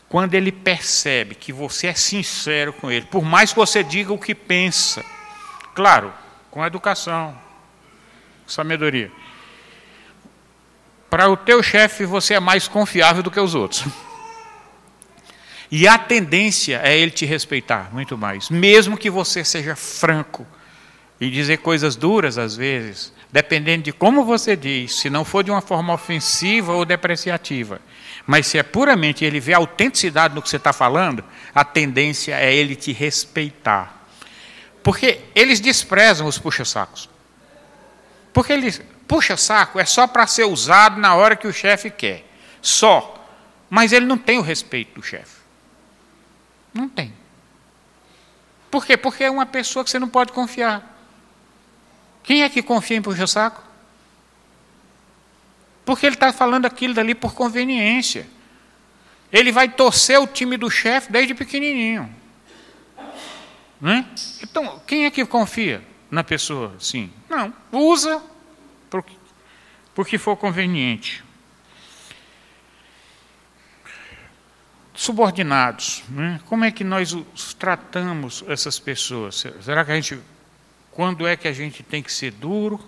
quando 0.08 0.34
ele 0.34 0.50
percebe 0.50 1.34
que 1.34 1.52
você 1.52 1.88
é 1.88 1.94
sincero 1.94 2.72
com 2.72 2.90
ele, 2.90 3.06
por 3.06 3.24
mais 3.24 3.50
que 3.50 3.58
você 3.58 3.82
diga 3.82 4.12
o 4.12 4.18
que 4.18 4.34
pensa, 4.34 5.04
claro, 5.74 6.12
com 6.50 6.64
educação, 6.64 7.38
sabedoria. 8.46 9.12
Para 11.10 11.28
o 11.28 11.36
teu 11.36 11.62
chefe 11.62 12.04
você 12.04 12.34
é 12.34 12.40
mais 12.40 12.66
confiável 12.66 13.22
do 13.22 13.30
que 13.30 13.40
os 13.40 13.54
outros. 13.54 13.84
E 15.70 15.86
a 15.86 15.98
tendência 15.98 16.80
é 16.82 16.96
ele 16.96 17.10
te 17.10 17.26
respeitar 17.26 17.90
muito 17.92 18.16
mais, 18.16 18.48
mesmo 18.48 18.96
que 18.96 19.10
você 19.10 19.44
seja 19.44 19.76
franco 19.76 20.46
e 21.20 21.30
dizer 21.30 21.58
coisas 21.58 21.94
duras 21.94 22.38
às 22.38 22.56
vezes, 22.56 23.12
dependendo 23.30 23.82
de 23.82 23.92
como 23.92 24.24
você 24.24 24.56
diz, 24.56 24.94
se 24.98 25.10
não 25.10 25.26
for 25.26 25.44
de 25.44 25.50
uma 25.50 25.60
forma 25.60 25.92
ofensiva 25.92 26.72
ou 26.72 26.86
depreciativa. 26.86 27.82
Mas 28.30 28.46
se 28.46 28.58
é 28.58 28.62
puramente 28.62 29.24
ele 29.24 29.40
vê 29.40 29.54
a 29.54 29.56
autenticidade 29.56 30.34
no 30.34 30.42
que 30.42 30.50
você 30.50 30.58
está 30.58 30.70
falando, 30.70 31.24
a 31.54 31.64
tendência 31.64 32.34
é 32.34 32.54
ele 32.54 32.76
te 32.76 32.92
respeitar. 32.92 34.06
Porque 34.82 35.22
eles 35.34 35.60
desprezam 35.60 36.26
os 36.26 36.38
puxa-sacos. 36.38 37.08
Porque 38.30 38.52
eles, 38.52 38.82
puxa-saco 39.08 39.80
é 39.80 39.86
só 39.86 40.06
para 40.06 40.26
ser 40.26 40.44
usado 40.44 41.00
na 41.00 41.14
hora 41.14 41.34
que 41.34 41.48
o 41.48 41.52
chefe 41.54 41.90
quer. 41.90 42.30
Só. 42.60 43.14
Mas 43.70 43.94
ele 43.94 44.04
não 44.04 44.18
tem 44.18 44.36
o 44.38 44.42
respeito 44.42 45.00
do 45.00 45.02
chefe. 45.02 45.38
Não 46.74 46.86
tem. 46.86 47.14
Por 48.70 48.84
quê? 48.84 48.98
Porque 48.98 49.24
é 49.24 49.30
uma 49.30 49.46
pessoa 49.46 49.82
que 49.82 49.90
você 49.90 49.98
não 49.98 50.08
pode 50.08 50.32
confiar. 50.32 50.98
Quem 52.22 52.42
é 52.42 52.48
que 52.50 52.62
confia 52.62 52.98
em 52.98 53.02
puxa-saco? 53.02 53.62
Porque 55.88 56.04
ele 56.04 56.16
está 56.16 56.30
falando 56.34 56.66
aquilo 56.66 56.92
dali 56.92 57.14
por 57.14 57.32
conveniência. 57.32 58.26
Ele 59.32 59.50
vai 59.50 59.70
torcer 59.70 60.20
o 60.20 60.26
time 60.26 60.58
do 60.58 60.70
chefe 60.70 61.10
desde 61.10 61.32
pequenininho. 61.32 62.14
Né? 63.80 64.06
Então, 64.42 64.82
quem 64.86 65.06
é 65.06 65.10
que 65.10 65.24
confia 65.24 65.82
na 66.10 66.22
pessoa? 66.22 66.74
Sim. 66.78 67.10
Não. 67.26 67.54
Usa 67.72 68.22
porque, 68.90 69.14
porque 69.94 70.18
for 70.18 70.36
conveniente. 70.36 71.24
Subordinados. 74.92 76.04
Né? 76.10 76.38
Como 76.44 76.66
é 76.66 76.70
que 76.70 76.84
nós 76.84 77.16
tratamos 77.58 78.44
essas 78.46 78.78
pessoas? 78.78 79.42
Será 79.62 79.86
que 79.86 79.92
a 79.92 79.94
gente. 79.94 80.20
Quando 80.90 81.26
é 81.26 81.34
que 81.34 81.48
a 81.48 81.52
gente 81.54 81.82
tem 81.82 82.02
que 82.02 82.12
ser 82.12 82.32
duro? 82.32 82.78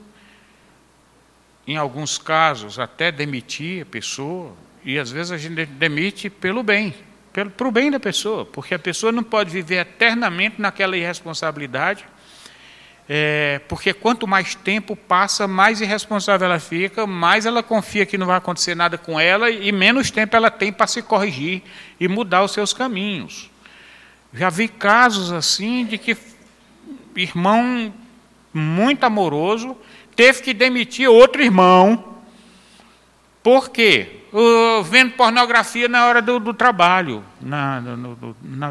Em 1.70 1.76
alguns 1.76 2.18
casos, 2.18 2.80
até 2.80 3.12
demitir 3.12 3.82
a 3.82 3.86
pessoa, 3.86 4.56
e 4.84 4.98
às 4.98 5.12
vezes 5.12 5.30
a 5.30 5.38
gente 5.38 5.64
demite 5.66 6.28
pelo 6.28 6.64
bem, 6.64 6.92
pelo, 7.32 7.48
para 7.48 7.68
o 7.68 7.70
bem 7.70 7.92
da 7.92 8.00
pessoa, 8.00 8.44
porque 8.44 8.74
a 8.74 8.78
pessoa 8.78 9.12
não 9.12 9.22
pode 9.22 9.50
viver 9.50 9.76
eternamente 9.76 10.60
naquela 10.60 10.96
irresponsabilidade, 10.96 12.04
é, 13.08 13.60
porque 13.68 13.92
quanto 13.92 14.26
mais 14.26 14.56
tempo 14.56 14.96
passa, 14.96 15.46
mais 15.46 15.80
irresponsável 15.80 16.48
ela 16.48 16.58
fica, 16.58 17.06
mais 17.06 17.46
ela 17.46 17.62
confia 17.62 18.04
que 18.04 18.18
não 18.18 18.26
vai 18.26 18.38
acontecer 18.38 18.74
nada 18.74 18.98
com 18.98 19.20
ela 19.20 19.48
e 19.48 19.70
menos 19.70 20.10
tempo 20.10 20.34
ela 20.34 20.50
tem 20.50 20.72
para 20.72 20.88
se 20.88 21.02
corrigir 21.02 21.62
e 22.00 22.08
mudar 22.08 22.42
os 22.42 22.50
seus 22.50 22.72
caminhos. 22.72 23.48
Já 24.34 24.50
vi 24.50 24.66
casos 24.66 25.30
assim 25.30 25.84
de 25.84 25.98
que 25.98 26.16
irmão 27.14 27.94
muito 28.52 29.04
amoroso 29.04 29.76
teve 30.20 30.42
que 30.42 30.52
demitir 30.52 31.08
outro 31.08 31.42
irmão. 31.42 32.18
Por 33.42 33.70
quê? 33.70 34.20
Uh, 34.30 34.82
vendo 34.82 35.12
pornografia 35.12 35.88
na 35.88 36.04
hora 36.04 36.20
do, 36.20 36.38
do 36.38 36.52
trabalho, 36.52 37.24
na, 37.40 37.80
no, 37.80 38.36
na, 38.42 38.70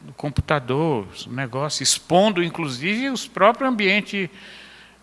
no 0.00 0.14
computador, 0.16 1.06
negócio, 1.28 1.82
expondo 1.82 2.42
inclusive 2.42 3.10
os 3.10 3.28
próprios 3.28 3.68
ambientes 3.68 4.30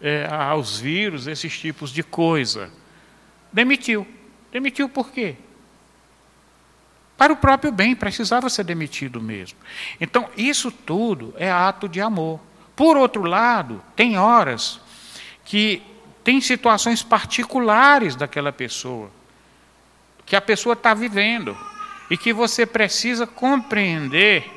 é, 0.01 0.27
aos 0.27 0.79
vírus, 0.79 1.27
esses 1.27 1.55
tipos 1.55 1.91
de 1.91 2.01
coisa. 2.01 2.71
Demitiu. 3.51 4.07
Demitiu 4.51 4.89
por 4.89 5.11
quê? 5.11 5.35
Para 7.15 7.31
o 7.31 7.37
próprio 7.37 7.71
bem, 7.71 7.95
precisava 7.95 8.49
ser 8.49 8.63
demitido 8.63 9.21
mesmo. 9.21 9.59
Então, 10.01 10.27
isso 10.35 10.71
tudo 10.71 11.31
é 11.37 11.51
ato 11.51 11.87
de 11.87 12.01
amor. 12.01 12.39
Por 12.75 12.97
outro 12.97 13.21
lado, 13.21 13.83
tem 13.95 14.17
horas 14.17 14.81
que 15.45 15.81
tem 16.23 16.39
situações 16.39 17.03
particulares 17.03 18.15
daquela 18.15 18.51
pessoa, 18.51 19.11
que 20.25 20.35
a 20.35 20.41
pessoa 20.41 20.73
está 20.73 20.93
vivendo, 20.93 21.57
e 22.09 22.17
que 22.17 22.31
você 22.31 22.65
precisa 22.65 23.25
compreender 23.25 24.49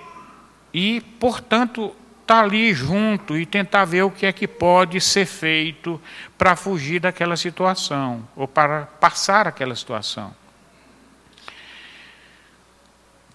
e, 0.73 1.01
portanto, 1.19 1.95
estar 2.21 2.41
tá 2.41 2.41
ali 2.43 2.75
junto 2.75 3.37
e 3.37 3.47
tentar 3.47 3.85
ver 3.85 4.03
o 4.03 4.11
que 4.11 4.27
é 4.27 4.33
que 4.33 4.47
pode 4.47 5.01
ser 5.01 5.27
feito 5.27 6.01
para 6.37 6.55
fugir 6.55 7.01
daquela 7.01 7.37
situação, 7.37 8.29
ou 8.37 8.47
para 8.47 8.87
passar 8.87 9.49
aquela 9.49 9.75
situação. 9.75 10.35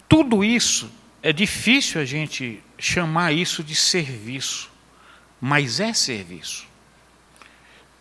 Tudo 0.07 0.43
isso 0.43 0.91
é 1.23 1.31
difícil 1.31 2.01
a 2.01 2.05
gente 2.05 2.61
chamar 2.77 3.31
isso 3.31 3.63
de 3.63 3.75
serviço, 3.75 4.69
mas 5.39 5.79
é 5.79 5.93
serviço. 5.93 6.70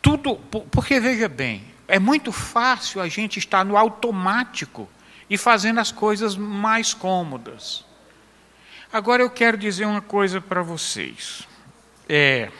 Tudo, 0.02 0.36
porque 0.36 0.98
veja 0.98 1.28
bem, 1.28 1.64
é 1.86 1.98
muito 1.98 2.32
fácil 2.32 3.00
a 3.00 3.08
gente 3.08 3.38
estar 3.38 3.64
no 3.64 3.76
automático 3.76 4.88
e 5.28 5.36
fazendo 5.36 5.78
as 5.78 5.92
coisas 5.92 6.36
mais 6.36 6.94
cômodas. 6.94 7.84
Agora 8.92 9.22
eu 9.22 9.30
quero 9.30 9.56
dizer 9.56 9.84
uma 9.84 10.00
coisa 10.00 10.40
para 10.40 10.62
vocês. 10.62 11.46
É, 12.08 12.50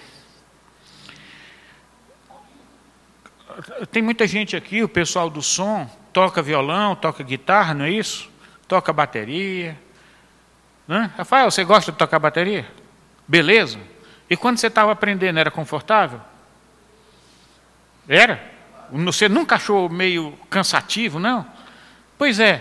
tem 3.91 4.03
muita 4.03 4.27
gente 4.27 4.57
aqui, 4.57 4.83
o 4.83 4.89
pessoal 4.89 5.29
do 5.29 5.43
som, 5.43 5.89
toca 6.13 6.43
violão, 6.43 6.95
toca 6.95 7.23
guitarra, 7.23 7.75
não 7.75 7.85
é 7.85 7.91
isso? 7.91 8.31
Toca 8.69 8.93
bateria. 8.93 9.79
Né? 10.87 11.11
Rafael, 11.17 11.51
você 11.51 11.65
gosta 11.65 11.93
de 11.93 11.99
tocar 11.99 12.19
bateria? 12.19 12.71
Beleza. 13.27 13.79
E 14.29 14.37
quando 14.37 14.59
você 14.59 14.69
estava 14.69 14.93
aprendendo, 14.93 15.39
era 15.39 15.51
confortável? 15.51 16.21
Era? 18.11 18.43
Você 18.91 19.29
nunca 19.29 19.55
achou 19.55 19.89
meio 19.89 20.37
cansativo, 20.51 21.21
não? 21.21 21.47
Pois 22.19 22.41
é. 22.41 22.61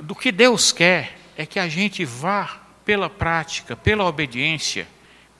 Do 0.00 0.14
que 0.14 0.30
Deus 0.30 0.70
quer 0.70 1.18
é 1.36 1.44
que 1.44 1.58
a 1.58 1.66
gente 1.66 2.04
vá 2.04 2.60
pela 2.84 3.10
prática, 3.10 3.74
pela 3.74 4.04
obediência, 4.04 4.86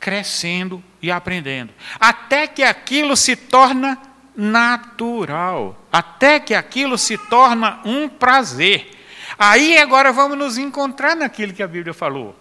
crescendo 0.00 0.82
e 1.00 1.12
aprendendo, 1.12 1.72
até 2.00 2.48
que 2.48 2.64
aquilo 2.64 3.16
se 3.16 3.36
torna 3.36 4.00
natural, 4.34 5.78
até 5.92 6.40
que 6.40 6.54
aquilo 6.54 6.98
se 6.98 7.16
torna 7.16 7.80
um 7.84 8.08
prazer. 8.08 8.90
Aí 9.38 9.78
agora 9.78 10.12
vamos 10.12 10.36
nos 10.36 10.58
encontrar 10.58 11.14
naquilo 11.14 11.52
que 11.52 11.62
a 11.62 11.68
Bíblia 11.68 11.94
falou. 11.94 12.36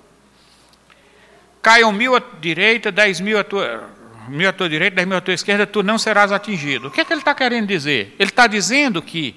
Caiam 1.62 1.92
mil 1.92 2.16
à 2.16 2.22
direita, 2.40 2.92
dez 2.92 3.20
mil 3.20 3.38
à 3.38 3.44
tua 3.44 3.90
mil 4.28 4.48
à 4.48 4.54
tua 4.54 4.70
direita, 4.70 4.96
dez 4.96 5.08
mil 5.08 5.18
à 5.18 5.22
tua 5.22 5.34
esquerda, 5.34 5.66
tu 5.66 5.84
não 5.84 5.98
serás 5.98 6.32
atingido. 6.32 6.88
O 6.88 6.92
que 6.92 7.02
é 7.02 7.06
que 7.06 7.14
ele 7.14 7.22
está 7.22 7.34
querendo 7.34 7.68
dizer? 7.68 8.16
Ele 8.20 8.30
está 8.30 8.48
dizendo 8.48 9.02
que 9.02 9.36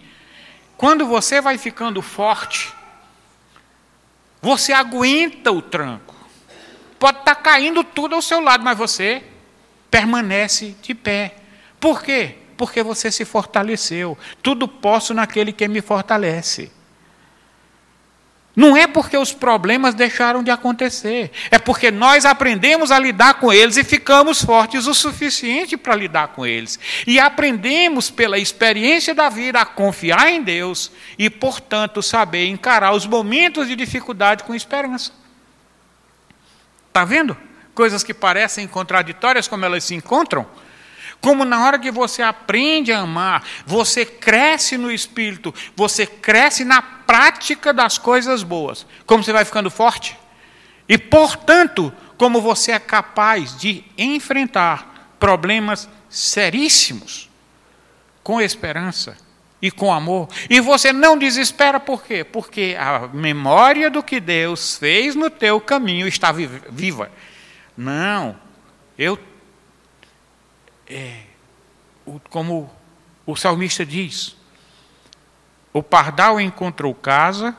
quando 0.76 1.06
você 1.06 1.40
vai 1.40 1.56
ficando 1.58 2.02
forte, 2.02 2.72
você 4.40 4.72
aguenta 4.72 5.50
o 5.50 5.62
tranco. 5.62 6.14
Pode 6.98 7.18
estar 7.18 7.34
tá 7.34 7.40
caindo 7.40 7.82
tudo 7.82 8.14
ao 8.14 8.22
seu 8.22 8.40
lado, 8.40 8.62
mas 8.62 8.76
você 8.76 9.22
permanece 9.90 10.76
de 10.82 10.94
pé. 10.94 11.36
Por 11.80 12.02
quê? 12.02 12.36
Porque 12.56 12.82
você 12.82 13.10
se 13.10 13.24
fortaleceu. 13.24 14.16
Tudo 14.42 14.66
posso 14.66 15.12
naquele 15.12 15.52
que 15.52 15.66
me 15.68 15.80
fortalece. 15.80 16.70
Não 18.56 18.74
é 18.74 18.86
porque 18.86 19.18
os 19.18 19.34
problemas 19.34 19.94
deixaram 19.94 20.42
de 20.42 20.50
acontecer, 20.50 21.30
é 21.50 21.58
porque 21.58 21.90
nós 21.90 22.24
aprendemos 22.24 22.90
a 22.90 22.98
lidar 22.98 23.34
com 23.34 23.52
eles 23.52 23.76
e 23.76 23.84
ficamos 23.84 24.42
fortes 24.42 24.86
o 24.86 24.94
suficiente 24.94 25.76
para 25.76 25.94
lidar 25.94 26.28
com 26.28 26.46
eles. 26.46 26.80
E 27.06 27.20
aprendemos 27.20 28.10
pela 28.10 28.38
experiência 28.38 29.14
da 29.14 29.28
vida 29.28 29.60
a 29.60 29.66
confiar 29.66 30.30
em 30.30 30.42
Deus 30.42 30.90
e, 31.18 31.28
portanto, 31.28 32.02
saber 32.02 32.46
encarar 32.46 32.92
os 32.92 33.06
momentos 33.06 33.68
de 33.68 33.76
dificuldade 33.76 34.42
com 34.42 34.54
esperança. 34.54 35.12
Está 36.88 37.04
vendo? 37.04 37.36
Coisas 37.74 38.02
que 38.02 38.14
parecem 38.14 38.66
contraditórias, 38.66 39.46
como 39.46 39.66
elas 39.66 39.84
se 39.84 39.94
encontram. 39.94 40.46
Como 41.26 41.44
na 41.44 41.66
hora 41.66 41.76
que 41.76 41.90
você 41.90 42.22
aprende 42.22 42.92
a 42.92 43.00
amar, 43.00 43.42
você 43.66 44.06
cresce 44.06 44.78
no 44.78 44.92
espírito, 44.92 45.52
você 45.74 46.06
cresce 46.06 46.64
na 46.64 46.80
prática 46.80 47.72
das 47.72 47.98
coisas 47.98 48.44
boas. 48.44 48.86
Como 49.04 49.24
você 49.24 49.32
vai 49.32 49.44
ficando 49.44 49.68
forte. 49.68 50.16
E, 50.88 50.96
portanto, 50.96 51.92
como 52.16 52.40
você 52.40 52.70
é 52.70 52.78
capaz 52.78 53.56
de 53.58 53.84
enfrentar 53.98 55.16
problemas 55.18 55.88
seríssimos 56.08 57.28
com 58.22 58.40
esperança 58.40 59.16
e 59.60 59.68
com 59.68 59.92
amor. 59.92 60.28
E 60.48 60.60
você 60.60 60.92
não 60.92 61.18
desespera 61.18 61.80
por 61.80 62.04
quê? 62.04 62.22
Porque 62.22 62.76
a 62.78 63.08
memória 63.12 63.90
do 63.90 64.00
que 64.00 64.20
Deus 64.20 64.78
fez 64.78 65.16
no 65.16 65.28
teu 65.28 65.60
caminho 65.60 66.06
está 66.06 66.30
viva. 66.30 67.10
Não, 67.76 68.36
eu 68.96 69.18
é, 70.88 71.20
como 72.30 72.70
o 73.26 73.36
salmista 73.36 73.84
diz, 73.84 74.36
o 75.72 75.82
pardal 75.82 76.40
encontrou 76.40 76.94
casa, 76.94 77.56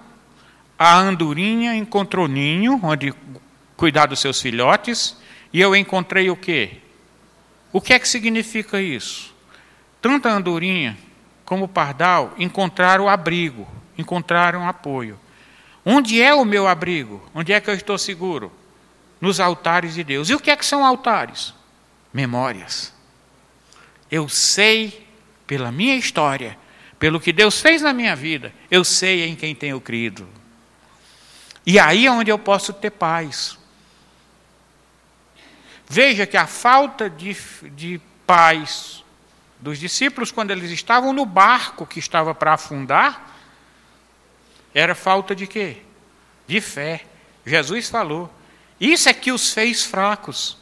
a 0.77 0.95
andorinha 0.95 1.75
encontrou 1.75 2.27
ninho, 2.27 2.79
onde 2.83 3.13
cuidar 3.75 4.07
dos 4.07 4.19
seus 4.19 4.41
filhotes, 4.41 5.17
e 5.53 5.61
eu 5.61 5.75
encontrei 5.75 6.29
o 6.29 6.35
quê? 6.35 6.77
O 7.71 7.81
que 7.81 7.93
é 7.93 7.99
que 7.99 8.07
significa 8.07 8.81
isso? 8.81 9.35
Tanto 10.01 10.27
a 10.27 10.31
andorinha 10.31 10.97
como 11.45 11.65
o 11.65 11.67
pardal 11.67 12.33
encontraram 12.37 13.07
abrigo, 13.07 13.67
encontraram 13.97 14.67
apoio. 14.67 15.19
Onde 15.85 16.21
é 16.21 16.33
o 16.33 16.43
meu 16.43 16.67
abrigo? 16.67 17.23
Onde 17.33 17.53
é 17.53 17.61
que 17.61 17.69
eu 17.69 17.73
estou 17.73 17.97
seguro? 17.97 18.51
Nos 19.21 19.39
altares 19.39 19.93
de 19.93 20.03
Deus. 20.03 20.29
E 20.29 20.35
o 20.35 20.39
que 20.39 20.51
é 20.51 20.55
que 20.55 20.65
são 20.65 20.85
altares? 20.85 21.53
Memórias. 22.13 22.96
Eu 24.09 24.29
sei, 24.29 25.07
pela 25.45 25.71
minha 25.71 25.95
história, 25.95 26.57
pelo 26.99 27.19
que 27.19 27.31
Deus 27.31 27.61
fez 27.61 27.81
na 27.81 27.93
minha 27.93 28.15
vida, 28.15 28.53
eu 28.71 28.83
sei 28.83 29.25
em 29.25 29.35
quem 29.35 29.53
tenho 29.53 29.79
crido. 29.79 30.27
E 31.65 31.77
aí 31.77 32.05
é 32.05 32.11
onde 32.11 32.31
eu 32.31 32.39
posso 32.39 32.71
ter 32.73 32.91
paz. 32.91 33.57
Veja 35.87 36.25
que 36.25 36.37
a 36.37 36.47
falta 36.47 37.09
de, 37.09 37.35
de 37.75 38.01
paz 38.25 39.03
dos 39.59 39.79
discípulos, 39.79 40.31
quando 40.31 40.51
eles 40.51 40.71
estavam 40.71 41.13
no 41.13 41.25
barco 41.25 41.85
que 41.85 41.99
estava 41.99 42.33
para 42.33 42.53
afundar, 42.53 43.35
era 44.73 44.93
falta 44.93 45.35
de 45.35 45.47
quê? 45.47 45.77
De 46.45 46.61
fé. 46.61 47.05
Jesus 47.45 47.89
falou. 47.89 48.31
Isso 48.79 49.09
é 49.09 49.13
que 49.13 49.31
os 49.31 49.53
fez 49.53 49.83
fracos. 49.83 50.57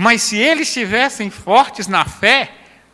Mas 0.00 0.22
se 0.22 0.38
eles 0.38 0.68
estivessem 0.68 1.28
fortes 1.28 1.88
na 1.88 2.04
fé, 2.04 2.52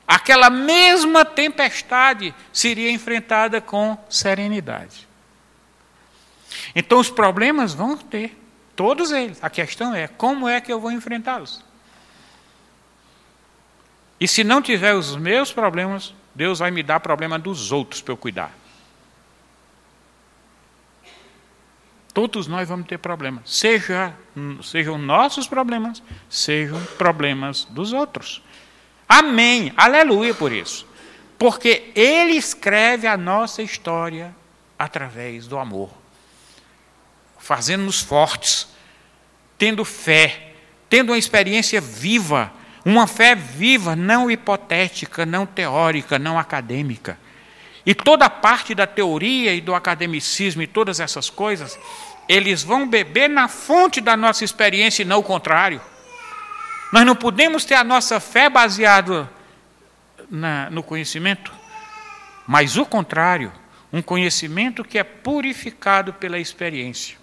aquela 0.08 0.48
mesma 0.48 1.22
tempestade 1.22 2.34
seria 2.50 2.90
enfrentada 2.90 3.60
com 3.60 3.98
serenidade. 4.08 5.06
Então 6.74 6.98
os 6.98 7.10
problemas 7.10 7.74
vão 7.74 7.94
ter, 7.94 8.34
todos 8.74 9.12
eles. 9.12 9.38
A 9.44 9.50
questão 9.50 9.94
é 9.94 10.08
como 10.08 10.48
é 10.48 10.62
que 10.62 10.72
eu 10.72 10.80
vou 10.80 10.90
enfrentá-los? 10.90 11.62
E 14.18 14.26
se 14.26 14.42
não 14.42 14.62
tiver 14.62 14.94
os 14.94 15.14
meus 15.14 15.52
problemas, 15.52 16.14
Deus 16.34 16.60
vai 16.60 16.70
me 16.70 16.82
dar 16.82 17.00
problema 17.00 17.38
dos 17.38 17.70
outros 17.70 18.00
para 18.00 18.12
eu 18.12 18.16
cuidar. 18.16 18.50
Todos 22.14 22.46
nós 22.46 22.68
vamos 22.68 22.86
ter 22.86 22.98
problemas, 22.98 23.42
seja, 23.44 24.14
sejam 24.62 24.96
nossos 24.96 25.48
problemas, 25.48 26.00
sejam 26.30 26.80
problemas 26.96 27.64
dos 27.64 27.92
outros. 27.92 28.40
Amém, 29.08 29.72
aleluia 29.76 30.32
por 30.32 30.52
isso. 30.52 30.86
Porque 31.36 31.90
Ele 31.92 32.34
escreve 32.36 33.08
a 33.08 33.16
nossa 33.16 33.62
história 33.62 34.34
através 34.78 35.48
do 35.48 35.58
amor, 35.58 35.90
fazendo-nos 37.36 38.00
fortes, 38.00 38.68
tendo 39.58 39.84
fé, 39.84 40.52
tendo 40.88 41.10
uma 41.10 41.18
experiência 41.18 41.80
viva, 41.80 42.52
uma 42.84 43.08
fé 43.08 43.34
viva, 43.34 43.96
não 43.96 44.30
hipotética, 44.30 45.26
não 45.26 45.46
teórica, 45.46 46.16
não 46.16 46.38
acadêmica. 46.38 47.18
E 47.86 47.94
toda 47.94 48.30
parte 48.30 48.74
da 48.74 48.86
teoria 48.86 49.54
e 49.54 49.60
do 49.60 49.74
academicismo 49.74 50.62
e 50.62 50.66
todas 50.66 51.00
essas 51.00 51.28
coisas, 51.28 51.78
eles 52.28 52.62
vão 52.62 52.88
beber 52.88 53.28
na 53.28 53.48
fonte 53.48 54.00
da 54.00 54.16
nossa 54.16 54.44
experiência 54.44 55.02
e 55.02 55.04
não 55.04 55.18
o 55.18 55.22
contrário. 55.22 55.80
Nós 56.92 57.04
não 57.04 57.14
podemos 57.14 57.64
ter 57.64 57.74
a 57.74 57.84
nossa 57.84 58.20
fé 58.20 58.48
baseada 58.48 59.30
na, 60.30 60.70
no 60.70 60.82
conhecimento, 60.82 61.52
mas 62.46 62.76
o 62.76 62.86
contrário, 62.86 63.52
um 63.92 64.00
conhecimento 64.00 64.82
que 64.82 64.98
é 64.98 65.04
purificado 65.04 66.12
pela 66.12 66.38
experiência. 66.38 67.16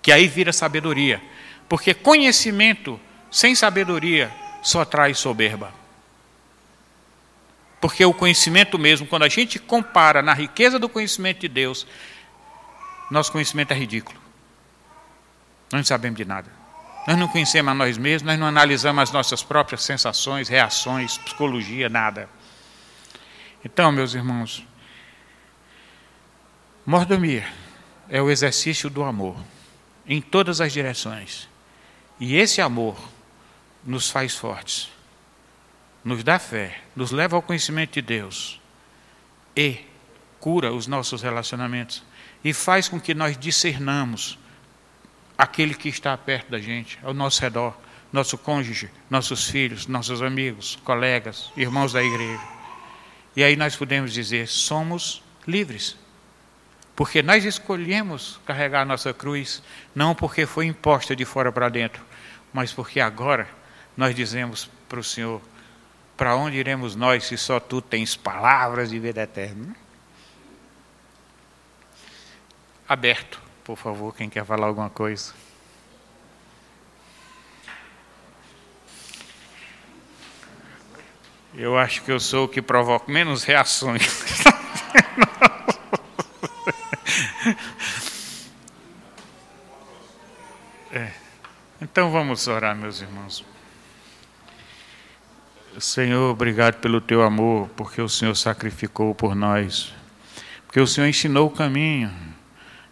Que 0.00 0.10
aí 0.10 0.26
vira 0.26 0.52
sabedoria. 0.52 1.22
Porque 1.68 1.94
conhecimento 1.94 3.00
sem 3.30 3.54
sabedoria 3.54 4.30
só 4.62 4.84
traz 4.84 5.18
soberba. 5.18 5.72
Porque 7.82 8.04
o 8.04 8.14
conhecimento 8.14 8.78
mesmo, 8.78 9.08
quando 9.08 9.24
a 9.24 9.28
gente 9.28 9.58
compara 9.58 10.22
na 10.22 10.32
riqueza 10.32 10.78
do 10.78 10.88
conhecimento 10.88 11.40
de 11.40 11.48
Deus, 11.48 11.84
nosso 13.10 13.32
conhecimento 13.32 13.72
é 13.72 13.74
ridículo. 13.74 14.16
Nós 15.72 15.80
não 15.80 15.84
sabemos 15.84 16.16
de 16.16 16.24
nada. 16.24 16.48
Nós 17.08 17.18
não 17.18 17.26
conhecemos 17.26 17.72
a 17.72 17.74
nós 17.74 17.98
mesmos, 17.98 18.22
nós 18.22 18.38
não 18.38 18.46
analisamos 18.46 19.02
as 19.02 19.10
nossas 19.10 19.42
próprias 19.42 19.82
sensações, 19.82 20.48
reações, 20.48 21.18
psicologia, 21.18 21.88
nada. 21.88 22.28
Então, 23.64 23.90
meus 23.90 24.14
irmãos, 24.14 24.64
mordomia 26.86 27.48
é 28.08 28.22
o 28.22 28.30
exercício 28.30 28.88
do 28.88 29.02
amor 29.02 29.36
em 30.06 30.20
todas 30.20 30.60
as 30.60 30.72
direções. 30.72 31.48
E 32.20 32.36
esse 32.36 32.60
amor 32.60 32.96
nos 33.84 34.08
faz 34.08 34.36
fortes 34.36 34.88
nos 36.04 36.24
dá 36.24 36.38
fé, 36.38 36.80
nos 36.96 37.10
leva 37.10 37.36
ao 37.36 37.42
conhecimento 37.42 37.94
de 37.94 38.02
Deus 38.02 38.60
e 39.56 39.78
cura 40.40 40.72
os 40.72 40.86
nossos 40.86 41.22
relacionamentos 41.22 42.02
e 42.42 42.52
faz 42.52 42.88
com 42.88 43.00
que 43.00 43.14
nós 43.14 43.38
discernamos 43.38 44.38
aquele 45.38 45.74
que 45.74 45.88
está 45.88 46.16
perto 46.16 46.50
da 46.50 46.58
gente, 46.58 46.98
ao 47.02 47.14
nosso 47.14 47.40
redor, 47.40 47.76
nosso 48.12 48.36
cônjuge, 48.36 48.90
nossos 49.08 49.48
filhos, 49.48 49.86
nossos 49.86 50.20
amigos, 50.20 50.78
colegas, 50.84 51.50
irmãos 51.56 51.92
da 51.92 52.02
igreja. 52.02 52.42
E 53.34 53.42
aí 53.42 53.56
nós 53.56 53.74
podemos 53.74 54.12
dizer: 54.12 54.46
somos 54.48 55.22
livres. 55.46 55.96
Porque 56.94 57.22
nós 57.22 57.44
escolhemos 57.44 58.38
carregar 58.44 58.82
a 58.82 58.84
nossa 58.84 59.14
cruz, 59.14 59.62
não 59.94 60.14
porque 60.14 60.44
foi 60.44 60.66
imposta 60.66 61.16
de 61.16 61.24
fora 61.24 61.50
para 61.50 61.70
dentro, 61.70 62.02
mas 62.52 62.70
porque 62.70 63.00
agora 63.00 63.48
nós 63.96 64.14
dizemos 64.14 64.70
para 64.88 65.00
o 65.00 65.04
Senhor: 65.04 65.40
para 66.22 66.36
onde 66.36 66.56
iremos 66.56 66.94
nós 66.94 67.24
se 67.24 67.36
só 67.36 67.58
tu 67.58 67.82
tens 67.82 68.14
palavras 68.14 68.90
de 68.90 68.98
vida 69.00 69.22
eterna? 69.22 69.74
Aberto, 72.88 73.42
por 73.64 73.76
favor, 73.76 74.14
quem 74.14 74.30
quer 74.30 74.44
falar 74.44 74.68
alguma 74.68 74.88
coisa. 74.88 75.34
Eu 81.56 81.76
acho 81.76 82.04
que 82.04 82.12
eu 82.12 82.20
sou 82.20 82.44
o 82.44 82.48
que 82.48 82.62
provoca 82.62 83.10
menos 83.10 83.42
reações. 83.42 84.06
é. 90.92 91.10
Então 91.80 92.12
vamos 92.12 92.46
orar, 92.46 92.76
meus 92.76 93.00
irmãos. 93.00 93.44
Senhor, 95.82 96.30
obrigado 96.30 96.76
pelo 96.76 97.00
teu 97.00 97.24
amor, 97.24 97.68
porque 97.70 98.00
o 98.00 98.08
Senhor 98.08 98.36
sacrificou 98.36 99.12
por 99.16 99.34
nós, 99.34 99.92
porque 100.64 100.78
o 100.78 100.86
Senhor 100.86 101.08
ensinou 101.08 101.48
o 101.48 101.50
caminho 101.50 102.08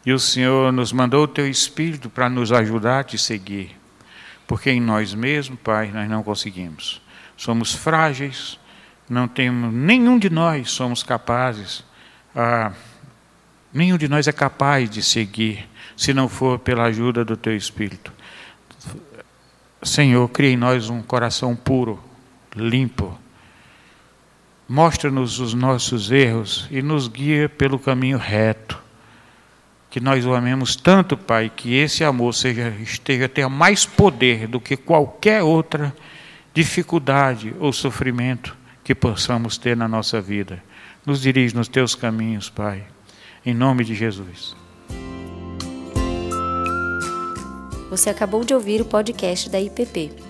e 0.05 0.13
o 0.13 0.19
Senhor 0.19 0.73
nos 0.73 0.93
mandou 0.93 1.23
o 1.23 1.29
teu 1.29 1.49
Espírito 1.49 2.11
para 2.11 2.29
nos 2.29 2.51
ajudar 2.51 2.99
a 2.99 3.05
te 3.05 3.17
seguir, 3.17 3.79
porque 4.45 4.73
em 4.73 4.81
nós 4.81 5.15
mesmos, 5.15 5.57
Pai, 5.61 5.93
nós 5.93 6.11
não 6.11 6.25
conseguimos. 6.25 7.01
Somos 7.37 7.73
frágeis, 7.73 8.59
não 9.09 9.29
temos, 9.29 9.73
nenhum 9.73 10.19
de 10.19 10.29
nós 10.29 10.73
somos 10.73 11.05
capazes, 11.05 11.85
nenhum 13.73 13.99
de 13.99 14.09
nós 14.09 14.27
é 14.27 14.33
capaz 14.33 14.91
de 14.91 15.01
seguir, 15.01 15.65
se 15.97 16.13
não 16.13 16.29
for 16.29 16.59
pela 16.59 16.87
ajuda 16.87 17.25
do 17.25 17.37
teu 17.37 17.57
Espírito. 17.57 18.13
Senhor, 19.81 20.27
cria 20.31 20.51
em 20.51 20.57
nós 20.57 20.91
um 20.91 21.01
coração 21.01 21.55
puro, 21.55 22.10
limpo. 22.55 23.19
Mostra-nos 24.69 25.41
os 25.41 25.53
nossos 25.53 26.11
erros 26.11 26.69
e 26.71 26.81
nos 26.81 27.09
guia 27.09 27.49
pelo 27.49 27.79
caminho 27.79 28.19
reto. 28.19 28.81
Que 29.91 29.99
nós 29.99 30.25
o 30.25 30.33
amemos 30.33 30.77
tanto, 30.77 31.17
Pai, 31.17 31.51
que 31.55 31.75
esse 31.75 32.05
amor 32.05 32.33
seja, 32.33 32.69
esteja 32.81 33.29
tenha 33.29 33.49
mais 33.49 33.85
poder 33.85 34.47
do 34.47 34.61
que 34.61 34.77
qualquer 34.77 35.43
outra 35.43 35.95
dificuldade 36.55 37.55
ou 37.59 37.73
sofrimento 37.73 38.57
que 38.85 38.95
possamos 38.95 39.59
ter 39.59 39.77
na 39.77 39.89
nossa 39.89 40.21
vida. 40.21 40.63
Nos 41.05 41.21
dirige 41.21 41.57
nos 41.57 41.67
teus 41.67 41.97
caminhos, 41.97 42.49
Pai. 42.49 42.85
Em 43.45 43.55
nome 43.55 43.85
de 43.85 43.95
Jesus. 43.95 44.55
Você 47.91 48.09
acabou 48.09 48.45
de 48.45 48.55
ouvir 48.55 48.81
o 48.81 48.85
podcast 48.85 49.51
da 49.51 49.61
IPP. 49.61 50.30